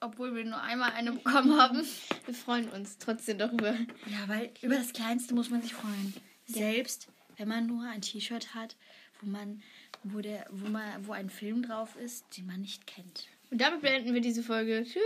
obwohl 0.00 0.34
wir 0.34 0.44
nur 0.44 0.60
einmal 0.60 0.92
eine 0.92 1.12
bekommen 1.12 1.58
haben. 1.58 1.82
Wir 2.26 2.34
freuen 2.34 2.68
uns 2.68 2.98
trotzdem 2.98 3.38
darüber. 3.38 3.72
Ja, 4.06 4.28
weil 4.28 4.50
über 4.60 4.74
das 4.76 4.92
Kleinste 4.92 5.34
muss 5.34 5.48
man 5.48 5.62
sich 5.62 5.72
freuen. 5.72 6.12
Selbst 6.46 7.08
wenn 7.38 7.48
man 7.48 7.66
nur 7.66 7.84
ein 7.88 8.02
T-Shirt 8.02 8.54
hat, 8.54 8.76
wo 9.20 9.26
man, 9.30 9.62
wo 10.02 10.20
der, 10.20 10.46
wo 10.50 10.68
man, 10.68 11.06
wo 11.06 11.12
ein 11.12 11.30
Film 11.30 11.62
drauf 11.62 11.96
ist, 11.96 12.36
den 12.36 12.46
man 12.46 12.60
nicht 12.60 12.86
kennt. 12.86 13.28
Und 13.50 13.60
damit 13.60 13.80
beenden 13.80 14.12
wir 14.12 14.20
diese 14.20 14.42
Folge. 14.42 14.84
Tschüss. 14.84 15.00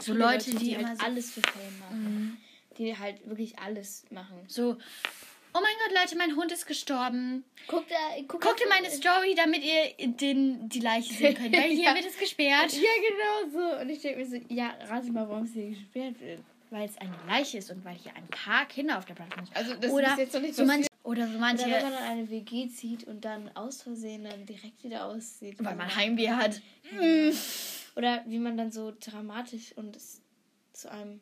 So 0.00 0.14
Leute, 0.14 0.54
die, 0.54 0.76
halt 0.76 0.86
immer 0.86 0.96
so, 0.96 1.04
alles 1.04 1.32
für 1.32 1.42
Fame 1.42 1.78
machen. 1.80 2.38
Die 2.78 2.96
halt 2.96 3.28
wirklich 3.28 3.58
alles 3.58 4.04
machen. 4.10 4.38
so, 4.46 4.78
oh 5.54 5.58
mein 5.60 5.74
Gott, 5.84 5.98
Leute, 6.02 6.16
mein 6.16 6.36
Hund 6.36 6.52
ist 6.52 6.66
gestorben. 6.66 7.44
Guckt, 7.66 7.90
äh, 7.90 8.22
guckt, 8.22 8.44
Guckt 8.44 8.60
in 8.60 8.68
meine 8.68 8.90
Story, 8.90 9.34
damit 9.36 9.62
ihr 9.64 10.06
den, 10.06 10.68
die 10.68 10.80
Leiche 10.80 11.12
sehen 11.14 11.34
könnt, 11.34 11.54
weil 11.56 11.62
hier 11.70 11.84
Ja. 11.84 11.94
wird 11.94 12.06
es 12.06 12.16
gesperrt. 12.18 12.72
Ja, 12.72 13.48
genau 13.50 13.50
so. 13.76 13.80
Und 13.80 13.90
ich 13.90 14.00
denke 14.00 14.18
mir 14.20 14.26
so, 14.26 14.36
ja, 14.48 14.74
rate 14.88 15.10
mal, 15.12 15.28
warum 15.28 15.44
es 15.44 15.52
hier 15.52 15.70
gesperrt 15.70 16.20
wird. 16.20 16.40
Weil 16.70 16.88
es 16.88 16.96
eine 16.98 17.14
Leiche 17.26 17.58
ist 17.58 17.70
und 17.70 17.84
weil 17.84 17.96
hier 17.96 18.14
ein 18.14 18.28
paar 18.28 18.64
Kinder 18.66 18.96
auf 18.98 19.04
der 19.04 19.14
Plattform 19.14 19.44
sind. 19.44 19.56
Also, 19.56 19.74
das 19.74 19.90
oder 19.90 20.12
ist 20.12 20.18
jetzt 20.18 20.34
noch 20.34 20.40
nicht 20.40 20.54
so 20.54 20.64
manche, 20.64 20.88
Oder 21.02 21.24
so 21.26 21.30
Oder 21.30 21.38
manche, 21.40 21.64
wenn 21.64 21.82
man 21.82 21.92
dann 21.92 22.02
eine 22.04 22.30
WG 22.30 22.68
zieht 22.68 23.04
und 23.04 23.24
dann 23.24 23.50
aus 23.56 23.82
Versehen 23.82 24.22
dann 24.22 24.46
direkt 24.46 24.84
wieder 24.84 25.06
aussieht. 25.06 25.56
weil 25.58 25.74
man 25.74 25.94
Heimweh 25.96 26.30
hat. 26.30 26.60
Oder 27.96 28.22
wie 28.26 28.38
man 28.38 28.56
dann 28.56 28.70
so 28.70 28.92
dramatisch 29.00 29.72
und 29.76 29.96
es 29.96 30.22
zu 30.72 30.90
einem 30.90 31.20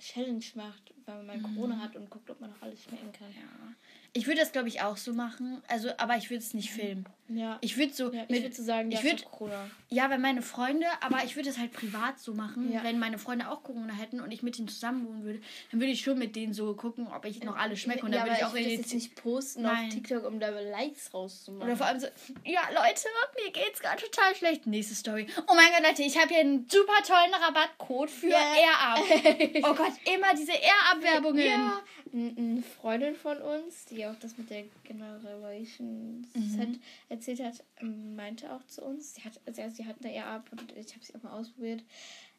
Challenge 0.00 0.44
macht, 0.54 0.92
weil 1.06 1.22
man 1.22 1.42
Corona 1.42 1.78
hat 1.78 1.94
und 1.94 2.10
guckt, 2.10 2.30
ob 2.30 2.40
man 2.40 2.50
noch 2.50 2.62
alles 2.62 2.82
schmecken 2.82 3.12
kann. 3.12 3.28
Ja. 3.28 3.74
Ich 4.12 4.26
würde 4.26 4.40
das, 4.40 4.52
glaube 4.52 4.68
ich, 4.68 4.82
auch 4.82 4.96
so 4.96 5.12
machen. 5.12 5.62
Also, 5.68 5.90
aber 5.98 6.16
ich 6.16 6.30
würde 6.30 6.42
es 6.42 6.54
nicht 6.54 6.70
filmen. 6.70 7.06
Ja. 7.32 7.58
Ich 7.60 7.76
würde 7.76 7.92
so. 7.92 8.12
ja, 8.12 8.24
ich 8.28 8.42
würde 8.42 8.54
so 8.54 8.62
sagen, 8.64 8.90
ich 8.90 9.02
ja, 9.02 9.10
würd- 9.10 9.20
für 9.20 9.24
Corona. 9.26 9.70
Ja, 9.88 10.08
wenn 10.10 10.20
meine 10.20 10.42
Freunde, 10.42 10.86
aber 11.00 11.24
ich 11.24 11.36
würde 11.36 11.48
es 11.48 11.58
halt 11.58 11.72
privat 11.72 12.18
so 12.18 12.34
machen. 12.34 12.72
Ja. 12.72 12.82
Wenn 12.84 12.98
meine 12.98 13.18
Freunde 13.18 13.48
auch 13.50 13.62
Corona 13.62 13.92
hätten 13.92 14.20
und 14.20 14.30
ich 14.32 14.42
mit 14.42 14.56
denen 14.58 14.68
zusammen 14.68 15.06
wohnen 15.06 15.24
würde, 15.24 15.40
dann 15.70 15.80
würde 15.80 15.92
ich 15.92 16.00
schon 16.02 16.18
mit 16.18 16.36
denen 16.36 16.52
so 16.54 16.74
gucken, 16.74 17.06
ob 17.08 17.24
ich 17.24 17.42
noch 17.44 17.56
alles 17.56 17.80
schmecke. 17.80 18.04
Und 18.06 18.12
ja, 18.12 18.18
dann 18.20 18.28
würde 18.28 18.38
ich 18.40 18.44
auch 18.46 18.54
ich 18.54 18.64
das 18.64 18.72
jetzt 18.72 18.94
nicht 18.94 19.14
posten 19.16 19.62
Nein. 19.62 19.86
auf 19.88 19.94
TikTok, 19.94 20.24
um 20.26 20.38
da 20.40 20.48
Likes 20.50 21.12
rauszumachen. 21.14 21.66
Oder 21.68 21.76
vor 21.76 21.86
allem 21.86 22.00
so, 22.00 22.06
ja 22.44 22.60
Leute, 22.70 23.08
mir 23.44 23.52
geht's 23.52 23.80
gerade 23.80 24.02
total 24.02 24.34
schlecht. 24.36 24.66
Nächste 24.66 24.94
Story. 24.94 25.26
Oh 25.48 25.54
mein 25.54 25.66
Gott, 25.72 25.88
Leute, 25.88 26.02
ich 26.02 26.16
habe 26.18 26.28
hier 26.28 26.40
einen 26.40 26.68
super 26.68 27.02
tollen 27.06 27.32
Rabattcode 27.34 28.10
für 28.10 28.28
Ja. 28.28 28.54
Air 28.54 28.80
Up. 28.94 29.00
Oh 29.70 29.74
Gott, 29.74 29.92
immer 30.12 30.34
diese 30.34 30.52
Air 30.52 30.92
Up 30.92 31.02
Werbungen. 31.02 31.44
Ja, 31.46 31.80
eine 32.12 32.62
Freundin 32.80 33.14
von 33.14 33.38
uns, 33.38 33.84
die 33.86 34.04
auch 34.06 34.16
das 34.20 34.36
mit 34.36 34.50
der 34.50 34.64
Generation 34.84 36.26
Mhm. 36.34 36.80
Erzählt 37.20 37.42
hat, 37.42 37.64
meinte 37.82 38.50
auch 38.50 38.64
zu 38.64 38.82
uns, 38.82 39.14
sie 39.14 39.22
hat, 39.22 39.38
also 39.46 39.60
sie 39.68 39.84
hat 39.84 39.96
eine 40.02 40.14
Air-Up 40.14 40.50
und 40.52 40.72
ich 40.72 40.94
habe 40.94 41.04
sie 41.04 41.14
auch 41.14 41.22
mal 41.22 41.32
ausprobiert. 41.32 41.84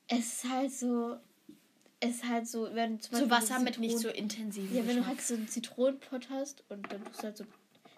Es 0.07 0.43
ist 0.43 0.49
halt 0.49 0.71
so, 0.71 1.17
es 1.99 2.15
ist 2.15 2.27
halt 2.27 2.47
so, 2.47 2.67
wenn 2.73 2.99
zum 2.99 3.15
So 3.15 3.27
Beispiel 3.27 3.29
Wasser 3.29 3.59
mit 3.59 3.77
nicht 3.77 3.99
so 3.99 4.09
intensiv. 4.09 4.71
Ja, 4.71 4.87
wenn 4.87 4.97
du 4.97 5.05
halt 5.05 5.21
so 5.21 5.35
einen 5.35 5.47
Zitronenpott 5.47 6.31
hast 6.31 6.63
und 6.69 6.91
dann 6.91 7.05
tust 7.05 7.19
du 7.19 7.23
halt 7.25 7.37
so, 7.37 7.45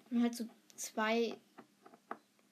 wenn 0.10 0.18
du 0.20 0.24
halt 0.26 0.36
so 0.36 0.46
zwei, 0.76 1.38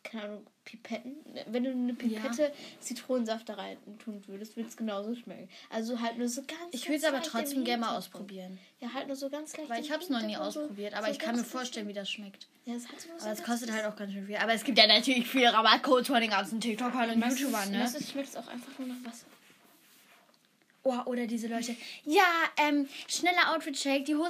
keine 0.04 0.24
Ahnung, 0.24 0.48
Pipetten, 0.64 1.16
wenn 1.47 1.64
du 1.64 1.72
eine 1.72 1.93
Pipette 1.95 2.51
Zitronensaft 2.80 3.49
da 3.49 3.55
rein 3.55 3.78
tun 4.03 4.24
würdest, 4.28 4.55
würde 4.55 4.70
es 4.70 4.78
genauso 4.78 5.16
schmecken. 5.16 5.49
Also 5.72 5.99
halt 5.99 6.18
nur 6.18 6.30
so 6.30 6.41
ganz 6.43 6.59
Ich 6.72 6.86
würde 6.88 6.97
es 6.97 7.03
aber 7.03 7.22
trotzdem 7.24 7.64
gerne 7.64 7.82
mal 7.82 7.97
ausprobieren. 7.97 8.59
Ja, 8.80 8.93
halt 8.93 9.07
nur 9.07 9.16
so 9.16 9.30
ganz 9.30 9.57
leicht. 9.57 9.70
Weil 9.70 9.82
ich 9.82 9.91
habe 9.91 10.03
es 10.03 10.09
noch 10.09 10.22
nie 10.22 10.36
so- 10.36 10.41
ausprobiert, 10.41 10.93
aber 10.93 11.07
so 11.07 11.14
ich 11.14 11.20
kann 11.20 11.36
mir 11.36 11.43
vorstellen, 11.43 11.88
wie 11.88 11.93
das 11.93 12.09
schmeckt. 12.12 12.47
Ja, 12.66 12.76
es 12.76 12.88
hat 12.88 13.01
so 13.01 13.09
Aber 13.20 13.32
es 13.32 13.43
kostet 13.43 13.72
halt 13.72 13.86
auch 13.86 13.95
ganz 13.95 14.14
schön 14.14 14.28
viel. 14.28 14.38
Aber 14.38 14.53
es 14.53 14.64
gibt 14.64 14.78
ja 14.78 14.86
natürlich 14.86 15.28
viele 15.28 15.51
Rabattcodes 15.51 16.07
von 16.07 16.22
den 16.22 16.30
ganzen 16.30 16.62
TikTokern 16.62 17.09
und 17.09 17.22
YouTubern, 17.30 17.72
ne? 17.72 17.80
meistens 17.80 18.12
schmeckt 18.12 18.30
es 18.30 18.36
auch 18.38 18.47
einfach 18.47 18.78
nur 18.78 18.88
nach 18.89 19.03
Wasser. 19.03 19.26
Oh, 20.84 20.97
oder 21.05 21.28
diese 21.28 21.47
Leute. 21.47 21.76
Ja, 22.05 22.24
ähm, 22.57 22.88
schneller 23.07 23.53
Outfit-Shake, 23.53 24.03
die 24.05 24.16
Hose 24.16 24.30